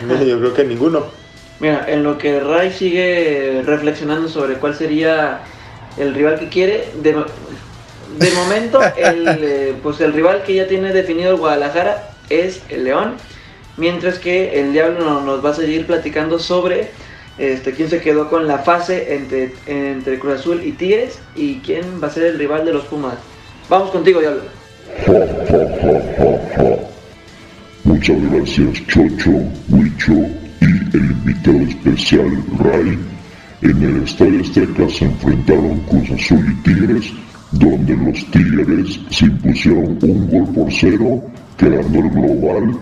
yo 0.26 0.38
creo 0.40 0.54
que 0.54 0.64
ninguno. 0.64 1.21
Mira, 1.62 1.84
en 1.86 2.02
lo 2.02 2.18
que 2.18 2.40
Ray 2.40 2.72
sigue 2.72 3.62
reflexionando 3.64 4.28
sobre 4.28 4.54
cuál 4.54 4.74
sería 4.74 5.42
el 5.96 6.12
rival 6.12 6.40
que 6.40 6.48
quiere, 6.48 6.88
de 7.00 8.30
momento, 8.32 8.80
el, 8.96 9.28
eh, 9.28 9.74
pues 9.80 10.00
el 10.00 10.12
rival 10.12 10.42
que 10.42 10.56
ya 10.56 10.66
tiene 10.66 10.92
definido 10.92 11.30
el 11.30 11.36
Guadalajara 11.36 12.10
es 12.30 12.62
el 12.68 12.82
León. 12.82 13.14
Mientras 13.76 14.18
que 14.18 14.60
el 14.60 14.72
Diablo 14.72 15.20
nos 15.20 15.44
va 15.44 15.50
a 15.50 15.54
seguir 15.54 15.86
platicando 15.86 16.40
sobre 16.40 16.90
este, 17.38 17.72
quién 17.72 17.88
se 17.88 18.00
quedó 18.00 18.28
con 18.28 18.48
la 18.48 18.58
fase 18.58 19.14
entre, 19.14 19.54
entre 19.66 20.18
Cruz 20.18 20.40
Azul 20.40 20.62
y 20.64 20.72
Tigres 20.72 21.20
y 21.36 21.60
quién 21.60 22.02
va 22.02 22.08
a 22.08 22.10
ser 22.10 22.24
el 22.24 22.40
rival 22.40 22.64
de 22.64 22.72
los 22.72 22.84
Pumas. 22.86 23.14
Vamos 23.68 23.92
contigo, 23.92 24.18
Diablo. 24.18 24.42
Muchas 27.84 28.32
gracias, 28.32 28.86
Chocho, 28.88 29.30
Huicho 29.68 30.41
y 30.62 30.96
el 30.96 31.10
invitado 31.10 31.60
especial, 31.60 32.44
Ray. 32.58 32.98
En 33.62 33.82
el 33.82 34.02
Estadio 34.02 34.40
Azteca 34.40 34.88
se 34.88 35.04
enfrentaron 35.04 35.80
Cruz 35.88 36.10
Azul 36.10 36.44
y 36.50 36.54
Tigres, 36.62 37.12
donde 37.52 37.96
los 37.96 38.30
Tigres 38.30 39.00
se 39.10 39.26
impusieron 39.26 39.98
un 40.02 40.30
gol 40.30 40.54
por 40.54 40.72
cero, 40.72 41.22
quedando 41.56 41.98
el 41.98 42.10
global 42.10 42.78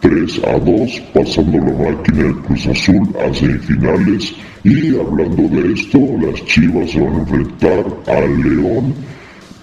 3 0.00 0.40
a 0.46 0.58
2, 0.58 1.02
pasando 1.14 1.58
la 1.58 1.90
máquina 1.90 2.22
del 2.22 2.36
Cruz 2.36 2.66
Azul 2.68 3.08
a 3.18 3.34
semifinales. 3.34 4.34
Y 4.62 4.96
hablando 4.96 5.42
de 5.42 5.72
esto, 5.72 5.98
las 6.20 6.44
Chivas 6.46 6.90
se 6.90 7.00
van 7.00 7.14
a 7.14 7.18
enfrentar 7.18 7.86
al 8.06 8.42
León, 8.42 8.94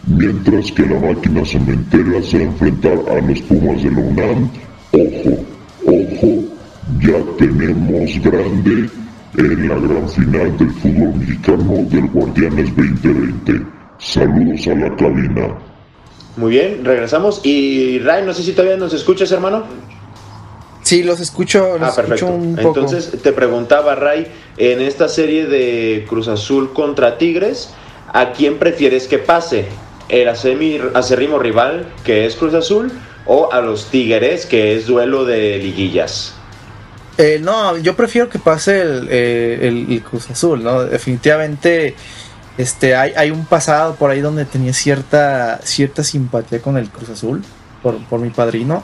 mientras 0.06 0.71
que 0.71 0.86
la 0.86 0.99
máquina 0.99 1.45
cementera 1.45 2.21
se 2.21 2.38
va 2.38 2.43
a 2.43 2.47
enfrentar 2.47 2.99
a 3.10 3.21
los 3.21 3.41
Pumas 3.43 3.84
de 3.84 3.91
la 3.91 3.99
UNAM. 3.99 4.49
Ojo, 4.91 5.45
ojo, 5.86 6.46
ya 7.00 7.17
tenemos 7.38 8.19
grande 8.21 8.89
en 9.38 9.69
la 9.69 9.76
gran 9.76 10.10
final 10.10 10.58
del 10.58 10.71
fútbol 10.71 11.15
mexicano 11.15 11.86
del 11.89 12.08
Guardianes 12.08 12.76
2020. 12.76 13.65
Saludos 14.00 14.67
a 14.67 14.76
la 14.76 14.95
cabina. 14.95 15.58
Muy 16.38 16.52
bien, 16.52 16.86
regresamos. 16.86 17.41
Y 17.43 18.00
Ray, 18.00 18.23
no 18.26 18.34
sé 18.34 18.43
si 18.43 18.54
todavía 18.54 18.78
nos 18.78 18.93
escuchas, 18.93 19.32
hermano. 19.32 19.63
Sí, 20.84 21.04
los 21.04 21.19
escucho, 21.19 21.78
los 21.78 21.89
ah, 21.89 21.95
perfecto. 21.95 22.28
un 22.28 22.56
poco. 22.56 22.80
Entonces 22.80 23.21
te 23.21 23.34
preguntaba, 23.34 23.95
Ray, 23.95 24.28
en 24.58 24.82
esta 24.82 25.10
serie 25.10 25.45
de 25.45 26.06
Cruz 26.08 26.30
Azul 26.30 26.71
contra 26.71 27.17
Tigres, 27.17 27.73
¿a 28.13 28.32
quién 28.32 28.58
prefieres 28.58 29.08
que 29.08 29.17
pase? 29.17 29.65
¿El 30.08 30.30
acérrimo 30.30 31.39
rival, 31.39 31.88
que 32.06 32.26
es 32.26 32.36
Cruz 32.36 32.54
Azul, 32.54 32.91
o 33.26 33.52
a 33.52 33.60
los 33.60 33.88
Tigres, 33.88 34.45
que 34.45 34.76
es 34.76 34.88
duelo 34.88 35.26
de 35.26 35.58
liguillas? 35.58 36.37
Eh, 37.17 37.39
no, 37.41 37.77
yo 37.77 37.95
prefiero 37.95 38.30
que 38.30 38.38
pase 38.38 38.82
eh, 39.10 39.67
el, 39.67 40.03
Cruz 40.03 40.30
Azul, 40.30 40.63
¿no? 40.63 40.84
Definitivamente 40.84 41.95
este, 42.58 42.95
hay, 42.95 43.13
hay, 43.15 43.32
un 43.32 43.45
pasado 43.45 43.95
por 43.95 44.12
ahí 44.12 44.21
donde 44.21 44.45
tenía 44.45 44.73
cierta, 44.73 45.60
cierta 45.63 46.03
simpatía 46.03 46.62
con 46.62 46.77
el 46.77 46.89
Cruz 46.89 47.10
Azul, 47.10 47.43
por, 47.82 47.97
por 48.06 48.19
mi 48.19 48.30
padrino. 48.30 48.84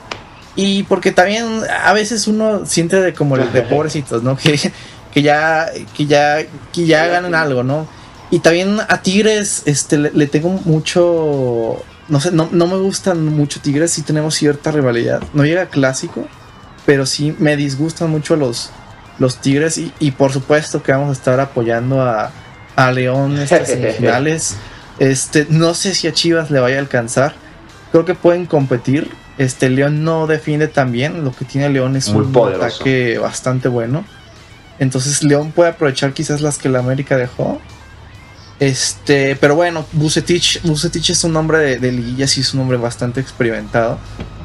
Y 0.56 0.84
porque 0.84 1.12
también 1.12 1.62
a 1.84 1.92
veces 1.92 2.26
uno 2.26 2.66
siente 2.66 3.00
de 3.00 3.12
como 3.12 3.36
el 3.36 3.52
de 3.52 3.62
pobrecitos, 3.62 4.22
¿no? 4.22 4.36
Que, 4.42 4.58
que 5.12 5.22
ya, 5.22 5.70
que 5.96 6.06
ya, 6.06 6.38
que 6.72 6.86
ya 6.86 7.06
ganan 7.06 7.36
algo, 7.36 7.62
¿no? 7.62 7.86
Y 8.30 8.40
también 8.40 8.78
a 8.88 9.00
Tigres, 9.00 9.62
este, 9.64 9.96
le, 9.96 10.26
tengo 10.26 10.50
mucho, 10.64 11.84
no 12.08 12.20
sé, 12.20 12.32
no, 12.32 12.48
no, 12.50 12.66
me 12.66 12.78
gustan 12.78 13.24
mucho 13.24 13.60
Tigres, 13.60 13.92
sí 13.92 14.02
tenemos 14.02 14.34
cierta 14.34 14.72
rivalidad. 14.72 15.22
No 15.34 15.44
llega 15.44 15.66
clásico, 15.66 16.26
pero 16.86 17.06
sí 17.06 17.34
me 17.38 17.56
disgustan 17.56 18.10
mucho 18.10 18.36
los, 18.36 18.70
los 19.18 19.40
Tigres 19.40 19.78
y, 19.78 19.92
y 19.98 20.12
por 20.12 20.32
supuesto 20.32 20.82
que 20.82 20.92
vamos 20.92 21.10
a 21.10 21.12
estar 21.12 21.40
apoyando 21.40 22.02
a, 22.02 22.30
a 22.76 22.92
León 22.92 23.36
en 23.36 23.42
estas 23.42 23.68
semifinales. 23.68 24.56
Este, 24.98 25.46
no 25.48 25.74
sé 25.74 25.94
si 25.94 26.06
a 26.06 26.12
Chivas 26.12 26.50
le 26.50 26.60
vaya 26.60 26.76
a 26.76 26.80
alcanzar. 26.80 27.34
Creo 27.90 28.04
que 28.04 28.14
pueden 28.14 28.46
competir, 28.46 29.10
este 29.38 29.70
León 29.70 30.04
no 30.04 30.26
defiende 30.26 30.68
tan 30.68 30.92
bien. 30.92 31.24
Lo 31.24 31.32
que 31.32 31.44
tiene 31.44 31.68
León 31.68 31.96
es 31.96 32.08
un 32.08 32.36
ataque 32.36 33.18
bastante 33.18 33.68
bueno. 33.68 34.04
Entonces 34.78 35.22
León 35.22 35.52
puede 35.52 35.70
aprovechar 35.70 36.12
quizás 36.12 36.40
las 36.40 36.58
que 36.58 36.68
la 36.68 36.80
América 36.80 37.16
dejó. 37.16 37.60
Este, 38.60 39.36
pero 39.36 39.56
bueno, 39.56 39.84
Bucetich, 39.92 40.62
Bucetich 40.62 41.10
es 41.10 41.24
un 41.24 41.36
hombre 41.36 41.58
de, 41.58 41.78
de 41.78 41.92
liguillas 41.92 42.36
y 42.38 42.40
es 42.40 42.54
un 42.54 42.60
hombre 42.60 42.76
bastante 42.76 43.20
experimentado. 43.20 43.98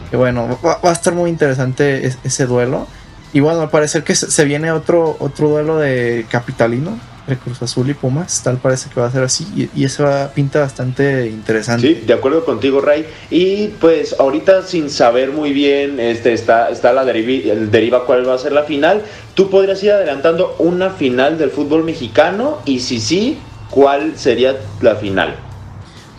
Que 0.09 0.17
bueno, 0.17 0.59
va, 0.65 0.79
a 0.81 0.91
estar 0.91 1.13
muy 1.13 1.29
interesante 1.29 2.05
ese 2.23 2.45
duelo. 2.45 2.87
Y 3.31 3.41
bueno, 3.41 3.61
al 3.61 3.69
parecer 3.69 4.03
que 4.03 4.15
se, 4.15 4.45
viene 4.45 4.71
otro, 4.71 5.15
otro 5.19 5.49
duelo 5.49 5.77
de 5.77 6.25
capitalino 6.29 6.97
Cruz 7.35 7.61
Azul 7.61 7.89
y 7.89 7.93
Pumas, 7.93 8.41
tal 8.43 8.57
parece 8.57 8.89
que 8.89 8.99
va 8.99 9.07
a 9.07 9.11
ser 9.11 9.23
así 9.23 9.69
y, 9.75 9.83
eso 9.83 10.07
pinta 10.33 10.61
bastante 10.61 11.27
interesante. 11.27 11.87
Sí, 11.87 11.93
de 12.05 12.13
acuerdo 12.13 12.45
contigo, 12.45 12.81
Ray. 12.81 13.05
Y 13.29 13.67
pues 13.79 14.15
ahorita 14.19 14.63
sin 14.63 14.89
saber 14.89 15.31
muy 15.31 15.51
bien, 15.51 15.99
este 15.99 16.33
está, 16.33 16.69
está 16.69 16.93
la 16.93 17.09
el 17.09 17.71
deriva 17.71 18.05
cuál 18.05 18.27
va 18.27 18.35
a 18.35 18.37
ser 18.37 18.51
la 18.51 18.63
final. 18.63 19.03
¿Tú 19.33 19.49
podrías 19.49 19.81
ir 19.83 19.91
adelantando 19.91 20.55
una 20.59 20.91
final 20.91 21.37
del 21.37 21.49
fútbol 21.49 21.83
mexicano? 21.83 22.59
Y 22.65 22.79
si 22.79 22.99
sí, 22.99 23.37
¿cuál 23.69 24.17
sería 24.17 24.55
la 24.81 24.95
final? 24.95 25.48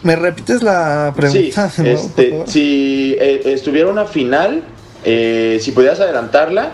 ¿Me 0.03 0.17
repites 0.17 0.63
la 0.63 1.13
pregunta? 1.15 1.69
Sí, 1.71 1.83
este, 1.85 2.43
si 2.47 3.17
eh, 3.21 3.43
estuviera 3.47 3.89
una 3.89 4.07
final, 4.07 4.63
eh, 5.05 5.59
si 5.61 5.73
pudieras 5.73 6.01
adelantarla, 6.01 6.73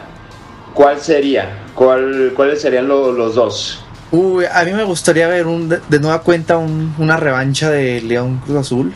¿cuál 0.74 1.00
sería? 1.00 1.58
¿Cuál, 1.74 2.32
¿Cuáles 2.34 2.60
serían 2.60 2.86
los 2.88 3.34
dos? 3.34 3.84
Uy, 4.12 4.44
a 4.44 4.64
mí 4.64 4.72
me 4.72 4.84
gustaría 4.84 5.26
ver 5.26 5.46
un, 5.46 5.68
de, 5.68 6.00
nueva 6.00 6.22
cuenta 6.22 6.56
una 6.56 7.16
revancha 7.16 7.70
de 7.70 8.00
León 8.00 8.40
Cruz 8.44 8.58
Azul. 8.58 8.94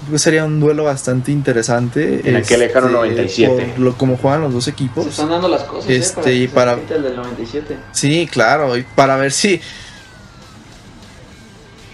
Creo 0.00 0.12
que 0.12 0.18
sería 0.18 0.44
un 0.44 0.60
duelo 0.60 0.84
bastante 0.84 1.32
interesante. 1.32 2.22
En 2.24 2.36
aquel 2.36 2.60
lejano 2.60 2.88
97. 2.88 3.62
Este, 3.62 3.80
lo, 3.80 3.96
como 3.96 4.16
juegan 4.16 4.42
los 4.42 4.52
dos 4.52 4.68
equipos. 4.68 5.04
Se 5.04 5.10
están 5.10 5.30
dando 5.30 5.48
las 5.48 5.62
cosas. 5.64 5.90
¿eh? 5.90 5.96
Este, 5.96 6.34
y 6.34 6.48
para. 6.48 6.74
El 6.74 7.02
del 7.02 7.16
97. 7.16 7.76
Sí, 7.92 8.28
claro. 8.30 8.76
Y 8.76 8.82
para 8.82 9.16
ver 9.16 9.32
si. 9.32 9.60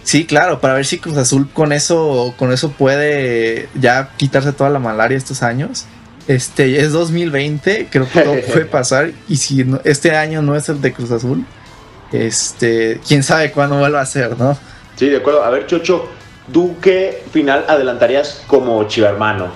Sí, 0.09 0.25
claro, 0.25 0.59
para 0.59 0.73
ver 0.73 0.87
si 0.87 0.99
Cruz 0.99 1.18
Azul 1.18 1.51
con 1.53 1.71
eso, 1.71 2.33
con 2.38 2.51
eso 2.51 2.71
puede 2.71 3.68
ya 3.75 4.09
quitarse 4.16 4.55
toda 4.55 4.71
la 4.71 4.79
malaria 4.79 5.18
estos 5.18 5.42
años. 5.42 5.85
Este 6.27 6.81
es 6.81 6.92
2020, 6.92 7.88
creo 7.90 8.09
que 8.09 8.23
todo 8.23 8.40
puede 8.40 8.64
pasar. 8.79 9.11
Y 9.29 9.37
si 9.37 9.66
este 9.85 10.16
año 10.16 10.40
no 10.40 10.57
es 10.57 10.66
el 10.71 10.81
de 10.81 10.94
Cruz 10.94 11.11
Azul, 11.11 11.44
este, 12.11 13.03
quién 13.07 13.23
sabe 13.23 13.53
cuándo 13.53 13.79
vuelva 13.79 14.01
a 14.01 14.07
ser, 14.07 14.38
¿no? 14.38 14.57
Sí, 14.97 15.11
de 15.11 15.18
acuerdo. 15.18 15.44
A 15.44 15.51
ver, 15.51 15.66
Chocho, 15.66 16.09
¿tú 16.55 16.77
qué 16.81 17.23
final 17.31 17.66
adelantarías 17.68 18.44
como 18.47 18.83
chivermano? 18.85 19.53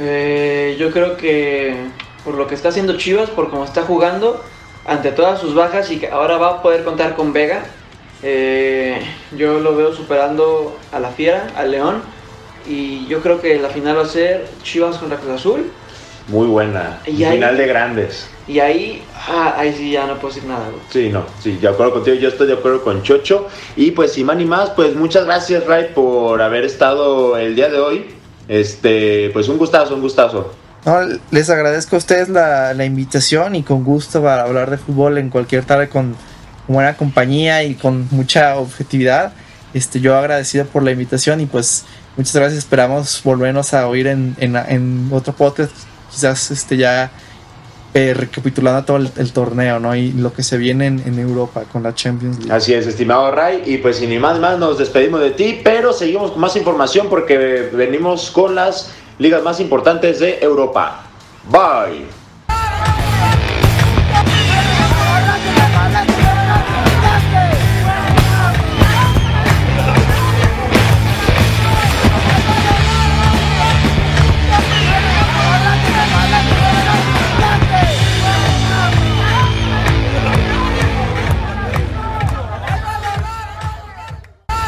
Eh, 0.00 0.76
yo 0.80 0.90
creo 0.90 1.16
que 1.16 1.76
por 2.24 2.34
lo 2.34 2.48
que 2.48 2.56
está 2.56 2.70
haciendo 2.70 2.96
Chivas, 2.96 3.30
por 3.30 3.50
cómo 3.50 3.64
está 3.64 3.82
jugando, 3.82 4.44
ante 4.84 5.12
todas 5.12 5.40
sus 5.40 5.54
bajas 5.54 5.92
y 5.92 6.00
que 6.00 6.08
ahora 6.08 6.38
va 6.38 6.48
a 6.48 6.62
poder 6.62 6.82
contar 6.82 7.14
con 7.14 7.32
Vega, 7.32 7.62
eh, 8.22 9.00
yo 9.36 9.60
lo 9.60 9.76
veo 9.76 9.94
superando 9.94 10.78
a 10.92 11.00
la 11.00 11.10
Fiera, 11.10 11.48
al 11.56 11.70
León, 11.70 12.02
y 12.68 13.06
yo 13.06 13.20
creo 13.20 13.40
que 13.40 13.58
la 13.58 13.68
final 13.68 13.96
va 13.96 14.02
a 14.02 14.06
ser 14.06 14.46
Chivas 14.62 14.98
contra 14.98 15.18
Cruz 15.18 15.34
Azul. 15.34 15.70
Muy 16.28 16.46
buena. 16.46 17.00
final 17.04 17.56
de 17.56 17.66
grandes. 17.66 18.28
Y 18.46 18.58
ahí, 18.60 19.02
ah, 19.28 19.54
ahí 19.56 19.72
sí 19.72 19.92
ya 19.92 20.06
no 20.06 20.14
puedo 20.18 20.34
decir 20.34 20.48
nada. 20.48 20.64
Sí, 20.90 21.08
no, 21.08 21.24
sí, 21.40 21.56
de 21.56 21.68
acuerdo 21.68 21.94
contigo, 21.94 22.16
yo 22.16 22.28
estoy 22.28 22.46
de 22.46 22.54
acuerdo 22.54 22.82
con 22.82 23.02
Chocho. 23.02 23.48
Y 23.76 23.92
pues 23.92 24.12
sin 24.12 24.26
más 24.26 24.36
ni 24.36 24.44
más, 24.44 24.70
pues 24.70 24.94
muchas 24.94 25.24
gracias, 25.24 25.66
Ray, 25.66 25.90
por 25.94 26.42
haber 26.42 26.64
estado 26.64 27.36
el 27.36 27.54
día 27.54 27.68
de 27.68 27.78
hoy. 27.78 28.06
Este, 28.48 29.30
pues 29.32 29.48
un 29.48 29.58
gustazo, 29.58 29.94
un 29.94 30.00
gustazo. 30.00 30.52
les 31.30 31.48
agradezco 31.50 31.94
a 31.94 31.98
ustedes 31.98 32.28
la, 32.28 32.84
invitación 32.84 33.54
y 33.54 33.62
con 33.62 33.84
gusto 33.84 34.22
para 34.22 34.42
hablar 34.42 34.70
de 34.70 34.78
fútbol 34.78 35.18
en 35.18 35.30
cualquier 35.30 35.64
tarde 35.64 35.88
con, 35.88 36.16
buena 36.72 36.96
compañía 36.96 37.64
y 37.64 37.74
con 37.74 38.08
mucha 38.10 38.56
objetividad. 38.56 39.32
Este, 39.72 40.00
yo 40.00 40.16
agradecido 40.16 40.64
por 40.66 40.82
la 40.82 40.90
invitación 40.90 41.40
y 41.40 41.46
pues 41.46 41.84
muchas 42.16 42.34
gracias. 42.34 42.58
Esperamos 42.58 43.20
volvernos 43.22 43.72
a 43.74 43.86
oír 43.86 44.06
en, 44.06 44.36
en, 44.38 45.08
otro 45.12 45.32
podcast, 45.32 45.72
quizás 46.10 46.50
este 46.50 46.76
ya 46.76 47.10
eh, 47.94 48.14
recapitulando 48.14 48.84
todo 48.84 48.96
el, 48.96 49.32
torneo, 49.32 49.78
¿no? 49.78 49.94
Y 49.94 50.12
lo 50.12 50.32
que 50.32 50.42
se 50.42 50.58
viene 50.58 50.86
en, 50.86 51.18
Europa 51.18 51.64
con 51.72 51.82
la 51.82 51.94
Champions 51.94 52.38
League. 52.38 52.52
Así 52.52 52.74
es, 52.74 52.86
estimado 52.86 53.30
Ray. 53.30 53.62
Y 53.66 53.78
pues 53.78 53.96
sin 53.96 54.20
más 54.20 54.38
más 54.40 54.58
nos 54.58 54.78
despedimos 54.78 55.20
de 55.20 55.30
ti, 55.30 55.60
pero 55.62 55.92
seguimos 55.92 56.32
con 56.32 56.40
más 56.40 56.56
información 56.56 57.08
porque 57.08 57.70
venimos 57.72 58.30
con 58.30 58.54
las 58.54 58.92
ligas 59.18 59.42
más 59.42 59.60
importantes 59.60 60.18
de 60.18 60.38
Europa. 60.40 61.02
Bye. 61.48 62.19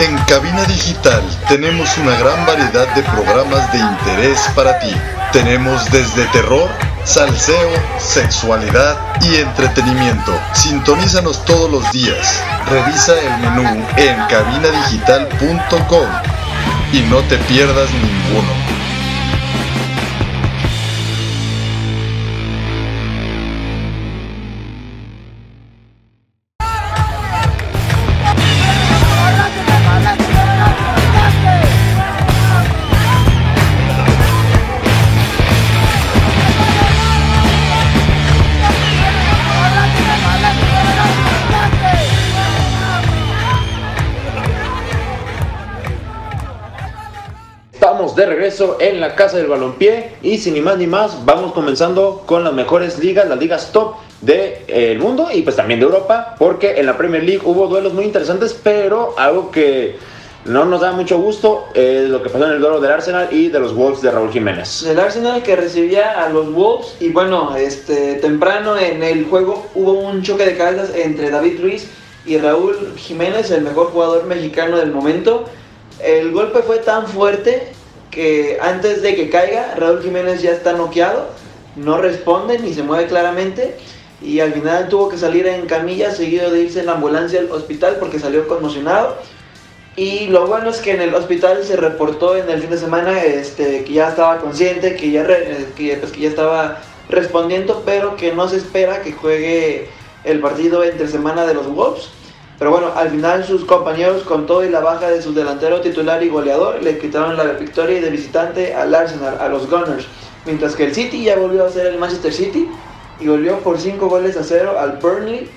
En 0.03 0.19
Cabina 0.25 0.65
Digital 0.65 1.23
tenemos 1.49 1.97
una 1.99 2.17
gran 2.17 2.45
variedad 2.45 2.93
de 2.97 3.05
programas 3.05 3.73
de 3.73 3.79
interés 3.79 4.41
para 4.53 4.81
ti. 4.81 4.93
Tenemos 5.33 5.89
desde 5.93 6.27
terror, 6.33 6.69
salseo, 7.05 7.71
sexualidad 8.01 8.99
y 9.21 9.37
entretenimiento. 9.37 10.37
Sintonízanos 10.55 11.45
todos 11.45 11.71
los 11.71 11.93
días. 11.93 12.43
Revisa 12.69 13.15
el 13.17 13.39
menú 13.43 13.87
en 13.97 14.17
cabinadigital.com 14.27 16.09
y 16.93 17.01
no 17.03 17.21
te 17.29 17.37
pierdas 17.39 17.89
ninguno. 17.93 18.72
En 48.81 49.01
la 49.01 49.15
casa 49.15 49.37
del 49.37 49.47
balompié 49.47 50.13
y 50.23 50.39
sin 50.39 50.55
ni 50.55 50.61
más 50.61 50.77
ni 50.77 50.87
más 50.87 51.25
vamos 51.25 51.53
comenzando 51.53 52.23
con 52.27 52.45
las 52.45 52.53
mejores 52.53 52.99
ligas, 52.99 53.29
las 53.29 53.39
ligas 53.39 53.73
top 53.73 53.95
del 54.21 54.99
mundo 54.99 55.29
y 55.33 55.43
pues 55.43 55.57
también 55.57 55.81
de 55.81 55.87
Europa, 55.87 56.35
porque 56.39 56.79
en 56.79 56.87
la 56.87 56.97
Premier 56.97 57.23
League 57.25 57.43
hubo 57.45 57.67
duelos 57.67 57.93
muy 57.93 58.05
interesantes, 58.05 58.59
pero 58.63 59.15
algo 59.19 59.51
que 59.51 59.97
no 60.45 60.65
nos 60.65 60.81
da 60.81 60.93
mucho 60.93 61.19
gusto 61.19 61.67
es 61.75 62.09
lo 62.09 62.23
que 62.23 62.29
pasó 62.29 62.47
en 62.47 62.53
el 62.53 62.61
duelo 62.61 62.81
del 62.81 62.91
Arsenal 62.91 63.29
y 63.31 63.49
de 63.49 63.61
los 63.61 63.75
Wolves 63.75 64.03
de 64.03 64.11
Raúl 64.11 64.31
Jiménez. 64.31 64.85
El 64.85 64.99
Arsenal 64.99 65.43
que 65.43 65.57
recibía 65.57 66.23
a 66.23 66.29
los 66.29 66.53
Wolves 66.53 66.97
y 67.01 67.11
bueno, 67.11 67.55
este 67.57 68.15
temprano 68.15 68.77
en 68.77 69.03
el 69.03 69.27
juego 69.27 69.67
hubo 69.75 69.93
un 69.93 70.23
choque 70.23 70.45
de 70.45 70.57
cabezas 70.57 70.95
entre 70.97 71.31
David 71.31 71.61
Luis 71.61 71.89
y 72.27 72.39
Raúl 72.39 72.95
Jiménez, 72.97 73.51
el 73.51 73.63
mejor 73.63 73.89
jugador 73.89 74.25
mexicano 74.25 74.79
del 74.79 74.91
momento. 74.93 75.45
El 76.01 76.33
golpe 76.33 76.63
fue 76.63 76.79
tan 76.79 77.07
fuerte 77.07 77.73
que 78.13 78.59
antes 78.61 79.03
de 79.03 79.17
que 79.17 79.31
caiga, 79.31 79.75
Raúl 79.77 80.03
Jiménez 80.03 80.43
ya 80.43 80.53
está 80.53 80.75
noqueado, 80.75 81.31
no 81.75 81.99
responde 81.99 82.59
ni 82.59 82.75
se 82.75 82.83
mueve 82.83 83.07
claramente 83.07 83.75
y 84.21 84.39
al 84.41 84.53
final 84.53 84.89
tuvo 84.89 85.09
que 85.09 85.17
salir 85.17 85.47
en 85.47 85.67
camilla 85.67 86.13
seguido 86.13 86.51
de 86.51 86.63
irse 86.63 86.81
en 86.81 86.87
la 86.87 86.93
ambulancia 86.93 87.41
al 87.41 87.51
hospital 87.51 87.97
porque 87.99 88.21
salió 88.21 88.47
conmocionado. 88.47 89.17
Y 89.97 90.27
lo 90.29 90.47
bueno 90.47 90.71
es 90.71 90.79
que 90.79 90.93
en 90.93 91.01
el 91.01 91.15
hospital 91.15 91.65
se 91.65 91.77
reportó 91.77 92.37
en 92.37 92.49
el 92.49 92.61
fin 92.61 92.71
de 92.71 92.79
semana 92.79 93.23
este, 93.23 93.85
que 93.85 93.93
ya 93.93 94.09
estaba 94.09 94.39
consciente, 94.39 94.95
que 94.97 95.11
ya, 95.11 95.27
que, 95.27 95.97
pues, 95.99 96.13
que 96.13 96.21
ya 96.21 96.29
estaba 96.29 96.81
respondiendo, 97.09 97.83
pero 97.85 98.17
que 98.17 98.33
no 98.33 98.49
se 98.49 98.59
espera 98.59 99.03
que 99.03 99.13
juegue 99.13 99.89
el 100.25 100.41
partido 100.41 100.85
entre 100.85 101.09
semana 101.09 101.47
de 101.47 101.55
los 101.55 101.67
Wolves. 101.67 102.11
Pero 102.59 102.71
bueno, 102.71 102.93
al 102.95 103.11
final 103.11 103.45
sus 103.45 103.65
compañeros 103.65 104.23
con 104.23 104.47
todo 104.47 104.65
y 104.65 104.69
la 104.69 104.81
baja 104.81 105.09
de 105.09 105.23
su 105.23 105.35
delantero 105.35 105.81
titular 105.81 106.23
y 106.23 106.29
goleador 106.29 106.83
le 106.83 106.99
quitaron 106.99 107.37
la 107.37 107.45
victoria 107.45 108.01
de 108.01 108.11
visitante 108.11 108.75
al 108.75 108.95
Arsenal, 108.95 109.39
a 109.41 109.49
los 109.49 109.69
Gunners. 109.69 110.07
Mientras 110.45 110.77
que 110.77 110.85
el 110.85 110.95
City 110.95 111.25
ya 111.25 111.37
volvió 111.37 111.65
a 111.65 111.71
ser 111.71 111.87
el 111.87 111.99
Manchester 111.99 112.33
City 112.33 112.69
y 113.21 113.29
volvió 113.29 113.59
por 113.61 113.79
5 113.79 114.09
goles 114.09 114.37
a 114.37 114.45
0 114.45 114.77
al 114.79 114.99
Burnley. 114.99 115.51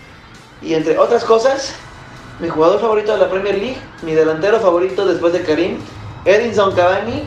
Y 0.61 0.73
entre 0.73 0.97
otras 0.97 1.23
cosas, 1.25 1.75
mi 2.39 2.49
jugador 2.49 2.79
favorito 2.79 3.13
de 3.13 3.19
la 3.19 3.29
Premier 3.29 3.57
League, 3.57 3.77
mi 4.01 4.13
delantero 4.13 4.59
favorito 4.59 5.05
después 5.05 5.33
de 5.33 5.41
Karim, 5.41 5.77
Edinson 6.25 6.73
Cavani, 6.75 7.23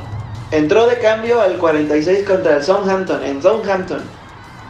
entró 0.50 0.86
de 0.86 0.98
cambio 0.98 1.40
al 1.40 1.56
46 1.58 2.26
contra 2.26 2.56
el 2.56 2.64
Southampton, 2.64 3.24
en 3.24 3.42
Southampton. 3.42 4.02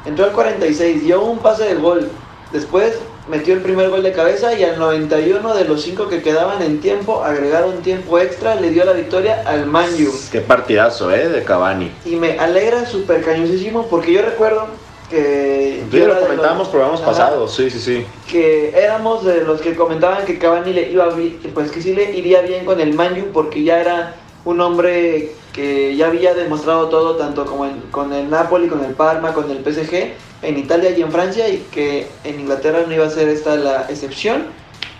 Entró 0.06 0.26
al 0.26 0.32
46, 0.32 1.02
dio 1.02 1.22
un 1.22 1.38
pase 1.38 1.64
de 1.64 1.74
gol. 1.74 2.10
Después 2.52 2.98
metió 3.28 3.54
el 3.54 3.60
primer 3.60 3.90
gol 3.90 4.02
de 4.02 4.12
cabeza 4.12 4.54
y 4.54 4.64
al 4.64 4.78
91 4.78 5.54
de 5.54 5.64
los 5.64 5.82
5 5.82 6.08
que 6.08 6.22
quedaban 6.22 6.62
en 6.62 6.80
tiempo, 6.80 7.22
agregaron 7.22 7.82
tiempo 7.82 8.18
extra, 8.18 8.54
le 8.54 8.70
dio 8.70 8.84
la 8.84 8.92
victoria 8.92 9.42
al 9.46 9.66
Man 9.66 9.90
U. 9.94 10.12
Qué 10.30 10.40
partidazo, 10.40 11.10
¿eh? 11.12 11.28
De 11.28 11.44
Cavani. 11.44 11.92
Y 12.04 12.16
me 12.16 12.38
alegra 12.38 12.86
súper 12.86 13.22
cañosísimo 13.22 13.86
porque 13.86 14.12
yo 14.12 14.22
recuerdo 14.22 14.66
que... 15.10 15.84
Sí, 15.90 15.98
lo 15.98 16.18
comentábamos 16.18 16.68
programas 16.68 17.00
pasados, 17.00 17.54
sí, 17.54 17.70
sí, 17.70 17.78
sí. 17.78 18.06
que 18.30 18.70
éramos 18.70 19.24
de 19.24 19.42
los 19.42 19.60
que 19.60 19.74
comentaban 19.74 20.24
que 20.24 20.38
Cavani 20.38 20.72
le 20.72 20.90
iba 20.90 21.08
pues 21.54 21.70
que 21.70 21.80
sí 21.80 21.94
le 21.94 22.16
iría 22.16 22.42
bien 22.42 22.64
con 22.64 22.80
el 22.80 22.94
Manju 22.94 23.26
porque 23.32 23.62
ya 23.62 23.80
era 23.80 24.16
un 24.44 24.60
hombre 24.60 25.32
que 25.58 25.96
ya 25.96 26.06
había 26.06 26.34
demostrado 26.34 26.88
todo 26.88 27.16
tanto 27.16 27.44
como 27.44 27.66
en- 27.66 27.80
con 27.90 28.12
el 28.12 28.30
Napoli, 28.30 28.68
con 28.68 28.84
el 28.84 28.92
Parma, 28.92 29.34
con 29.34 29.50
el 29.50 29.58
PSG, 29.58 30.14
en 30.42 30.56
Italia 30.56 30.96
y 30.96 31.02
en 31.02 31.10
Francia 31.10 31.48
y 31.48 31.66
que 31.72 32.06
en 32.22 32.38
Inglaterra 32.38 32.84
no 32.86 32.94
iba 32.94 33.04
a 33.04 33.10
ser 33.10 33.28
esta 33.28 33.56
la 33.56 33.86
excepción 33.88 34.46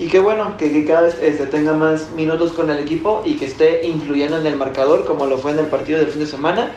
y 0.01 0.09
que 0.09 0.18
bueno 0.18 0.57
que, 0.57 0.85
cada 0.85 1.03
vez 1.03 1.16
este, 1.23 1.47
tenga 1.47 1.75
más 1.75 2.11
minutos 2.11 2.51
con 2.51 2.71
el 2.71 2.81
equipo 2.81 3.23
y 3.25 3.37
que 3.37 3.44
esté 3.44 3.87
influyendo 3.87 4.37
en 4.37 4.47
el 4.49 4.57
marcador 4.57 5.05
como 5.05 5.27
lo 5.27 5.38
fue 5.38 5.53
en 5.53 5.61
el 5.61 5.66
partido 5.66 6.01
del 6.01 6.09
fin 6.09 6.23
de 6.23 6.27
semana 6.27 6.73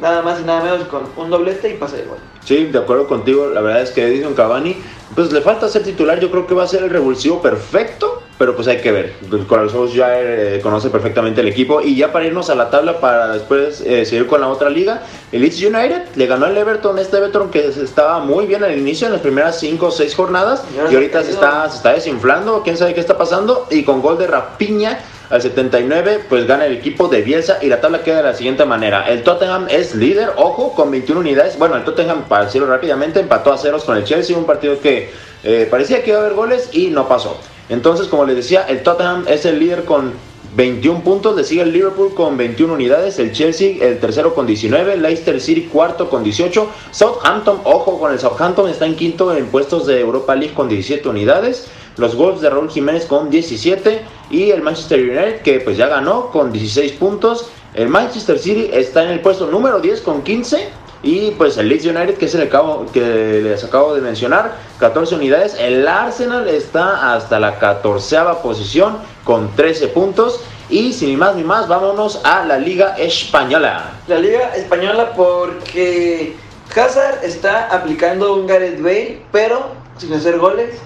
nada 0.00 0.22
más 0.22 0.40
y 0.40 0.44
nada 0.44 0.62
menos 0.62 0.86
con 0.86 1.08
un 1.16 1.28
doblete 1.28 1.68
y 1.70 1.74
pase 1.74 1.96
de 1.96 2.04
gol. 2.04 2.18
Sí, 2.44 2.66
de 2.66 2.78
acuerdo 2.78 3.08
contigo. 3.08 3.48
La 3.48 3.60
verdad 3.60 3.82
es 3.82 3.90
que 3.90 4.06
Edison 4.06 4.34
Cavani, 4.34 4.76
pues 5.16 5.32
le 5.32 5.40
falta 5.40 5.68
ser 5.68 5.82
titular. 5.82 6.20
Yo 6.20 6.30
creo 6.30 6.46
que 6.46 6.54
va 6.54 6.62
a 6.62 6.68
ser 6.68 6.84
el 6.84 6.90
revulsivo 6.90 7.42
perfecto, 7.42 8.25
pero 8.38 8.54
pues 8.54 8.68
hay 8.68 8.78
que 8.78 8.92
ver. 8.92 9.14
Con 9.48 9.62
los 9.62 9.74
ojos 9.74 9.94
ya 9.94 10.08
eh, 10.20 10.60
conoce 10.62 10.90
perfectamente 10.90 11.40
el 11.40 11.48
equipo. 11.48 11.80
Y 11.80 11.96
ya 11.96 12.12
para 12.12 12.26
irnos 12.26 12.50
a 12.50 12.54
la 12.54 12.70
tabla, 12.70 13.00
para 13.00 13.32
después 13.32 13.80
eh, 13.80 14.04
seguir 14.04 14.26
con 14.26 14.40
la 14.40 14.48
otra 14.48 14.68
liga, 14.68 15.02
el 15.32 15.40
Leeds 15.40 15.62
United 15.62 16.02
le 16.14 16.26
ganó 16.26 16.46
al 16.46 16.56
Everton. 16.56 16.98
Este 16.98 17.16
Everton 17.16 17.50
que 17.50 17.66
estaba 17.66 18.18
muy 18.20 18.46
bien 18.46 18.62
al 18.62 18.76
inicio, 18.76 19.06
en 19.06 19.14
las 19.14 19.22
primeras 19.22 19.58
5 19.60 19.86
o 19.86 19.90
6 19.90 20.14
jornadas. 20.14 20.64
Y 20.90 20.94
ahorita 20.94 21.22
se 21.22 21.30
está, 21.30 21.68
se 21.70 21.76
está 21.78 21.92
desinflando. 21.94 22.62
Quién 22.62 22.76
sabe 22.76 22.94
qué 22.94 23.00
está 23.00 23.16
pasando. 23.16 23.66
Y 23.70 23.84
con 23.84 24.02
gol 24.02 24.18
de 24.18 24.26
Rapiña. 24.26 24.98
Al 25.28 25.42
79, 25.42 26.26
pues 26.28 26.46
gana 26.46 26.66
el 26.66 26.76
equipo 26.76 27.08
de 27.08 27.20
Bielsa 27.20 27.58
y 27.60 27.66
la 27.66 27.80
tabla 27.80 28.04
queda 28.04 28.18
de 28.18 28.22
la 28.22 28.34
siguiente 28.34 28.64
manera. 28.64 29.08
El 29.08 29.24
Tottenham 29.24 29.66
es 29.68 29.92
líder, 29.96 30.30
ojo, 30.36 30.72
con 30.72 30.88
21 30.92 31.20
unidades. 31.20 31.58
Bueno, 31.58 31.74
el 31.74 31.82
Tottenham, 31.82 32.28
para 32.28 32.44
decirlo 32.44 32.68
rápidamente, 32.68 33.18
empató 33.18 33.52
a 33.52 33.58
ceros 33.58 33.82
con 33.82 33.96
el 33.96 34.04
Chelsea, 34.04 34.38
un 34.38 34.46
partido 34.46 34.78
que 34.78 35.10
eh, 35.42 35.66
parecía 35.68 36.04
que 36.04 36.10
iba 36.10 36.20
a 36.20 36.22
haber 36.22 36.34
goles 36.34 36.68
y 36.72 36.90
no 36.90 37.08
pasó. 37.08 37.40
Entonces, 37.68 38.06
como 38.06 38.24
les 38.24 38.36
decía, 38.36 38.62
el 38.68 38.82
Tottenham 38.82 39.24
es 39.28 39.44
el 39.44 39.58
líder 39.58 39.84
con 39.84 40.12
21 40.56 41.02
puntos, 41.02 41.36
le 41.36 41.44
sigue 41.44 41.62
el 41.62 41.72
Liverpool 41.72 42.14
con 42.14 42.38
21 42.38 42.72
unidades, 42.72 43.18
el 43.18 43.32
Chelsea 43.32 43.76
el 43.84 43.98
tercero 43.98 44.34
con 44.34 44.46
19, 44.46 44.96
Leicester 44.96 45.38
City 45.38 45.68
cuarto 45.70 46.08
con 46.08 46.24
18, 46.24 46.66
Southampton, 46.92 47.60
ojo 47.64 48.00
con 48.00 48.12
el 48.12 48.18
Southampton, 48.18 48.70
está 48.70 48.86
en 48.86 48.96
quinto 48.96 49.36
en 49.36 49.46
puestos 49.48 49.86
de 49.86 50.00
Europa 50.00 50.34
League 50.34 50.54
con 50.54 50.68
17 50.68 51.06
unidades, 51.10 51.68
los 51.98 52.16
Wolves 52.16 52.40
de 52.40 52.48
Raúl 52.48 52.70
Jiménez 52.70 53.04
con 53.04 53.28
17 53.28 54.00
y 54.30 54.50
el 54.50 54.62
Manchester 54.62 55.00
United 55.00 55.42
que 55.42 55.60
pues 55.60 55.76
ya 55.76 55.88
ganó 55.88 56.30
con 56.30 56.52
16 56.52 56.92
puntos, 56.92 57.50
el 57.74 57.88
Manchester 57.88 58.38
City 58.38 58.70
está 58.72 59.04
en 59.04 59.10
el 59.10 59.20
puesto 59.20 59.48
número 59.48 59.80
10 59.80 60.00
con 60.00 60.22
15 60.22 60.68
y 61.02 61.32
pues 61.32 61.56
el 61.58 61.68
Leeds 61.68 61.84
United, 61.84 62.16
que 62.16 62.24
es 62.26 62.34
el 62.34 62.42
acabo, 62.42 62.86
que 62.92 63.40
les 63.42 63.62
acabo 63.62 63.94
de 63.94 64.00
mencionar, 64.00 64.56
14 64.80 65.14
unidades. 65.14 65.56
El 65.58 65.86
Arsenal 65.86 66.48
está 66.48 67.14
hasta 67.14 67.38
la 67.38 67.58
14 67.58 68.16
posición 68.42 68.98
con 69.24 69.54
13 69.54 69.88
puntos. 69.88 70.40
Y 70.68 70.92
sin 70.92 71.16
más 71.16 71.36
ni 71.36 71.44
más, 71.44 71.68
vámonos 71.68 72.20
a 72.24 72.44
la 72.44 72.58
Liga 72.58 72.96
Española. 72.98 73.92
La 74.08 74.18
Liga 74.18 74.56
Española 74.56 75.12
porque 75.14 76.34
Hazard 76.74 77.22
está 77.22 77.68
aplicando 77.68 78.34
un 78.34 78.48
Gareth 78.48 78.82
Bale, 78.82 79.22
pero 79.30 79.68
sin 79.98 80.12
hacer 80.12 80.38
goles, 80.38 80.76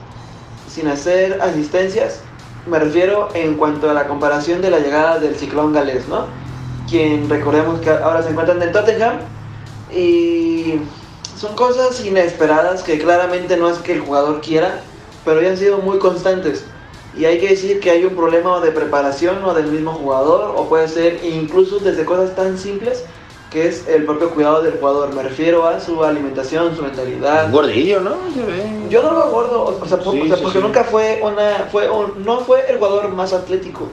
sin 0.68 0.86
hacer 0.86 1.40
asistencias. 1.40 2.20
Me 2.66 2.78
refiero 2.78 3.28
en 3.32 3.54
cuanto 3.54 3.88
a 3.88 3.94
la 3.94 4.06
comparación 4.06 4.60
de 4.60 4.70
la 4.70 4.80
llegada 4.80 5.18
del 5.18 5.34
ciclón 5.34 5.72
galés, 5.72 6.06
¿no? 6.08 6.26
Quien 6.88 7.30
recordemos 7.30 7.80
que 7.80 7.88
ahora 7.88 8.22
se 8.22 8.30
encuentra 8.30 8.62
en 8.62 8.72
Tottenham 8.72 9.14
y 9.94 10.80
son 11.36 11.54
cosas 11.54 12.04
inesperadas 12.04 12.82
que 12.82 12.98
claramente 12.98 13.56
no 13.56 13.68
es 13.68 13.78
que 13.78 13.92
el 13.94 14.00
jugador 14.00 14.40
quiera, 14.40 14.80
pero 15.24 15.40
ya 15.40 15.50
han 15.50 15.56
sido 15.56 15.78
muy 15.78 15.98
constantes. 15.98 16.64
Y 17.18 17.24
hay 17.24 17.38
que 17.38 17.48
decir 17.48 17.80
que 17.80 17.90
hay 17.90 18.04
un 18.04 18.14
problema 18.14 18.60
de 18.60 18.70
preparación 18.70 19.42
o 19.44 19.52
del 19.54 19.66
mismo 19.66 19.92
jugador, 19.92 20.52
o 20.56 20.68
puede 20.68 20.86
ser 20.88 21.20
incluso 21.24 21.78
desde 21.80 22.04
cosas 22.04 22.34
tan 22.36 22.56
simples 22.56 23.04
que 23.50 23.66
es 23.66 23.88
el 23.88 24.04
propio 24.04 24.30
cuidado 24.30 24.62
del 24.62 24.74
jugador. 24.78 25.12
Me 25.12 25.24
refiero 25.24 25.66
a 25.66 25.80
su 25.80 26.04
alimentación, 26.04 26.76
su 26.76 26.82
mentalidad. 26.82 27.50
Gordillo, 27.50 28.00
¿no? 28.00 28.16
Yo 28.88 29.02
no 29.02 29.10
lo 29.10 29.16
veo 29.18 29.30
gordo, 29.30 29.80
o 29.82 29.86
sea, 29.88 29.98
por- 29.98 30.14
Sí, 30.14 30.20
o 30.22 30.26
sea, 30.28 30.36
sí, 30.36 30.42
porque 30.44 30.58
sí. 30.58 30.64
nunca 30.64 30.84
fue 30.84 31.20
una, 31.20 31.66
fue 31.72 31.90
un- 31.90 32.24
no 32.24 32.40
fue 32.44 32.64
el 32.70 32.76
jugador 32.76 33.08
más 33.08 33.32
atlético. 33.32 33.88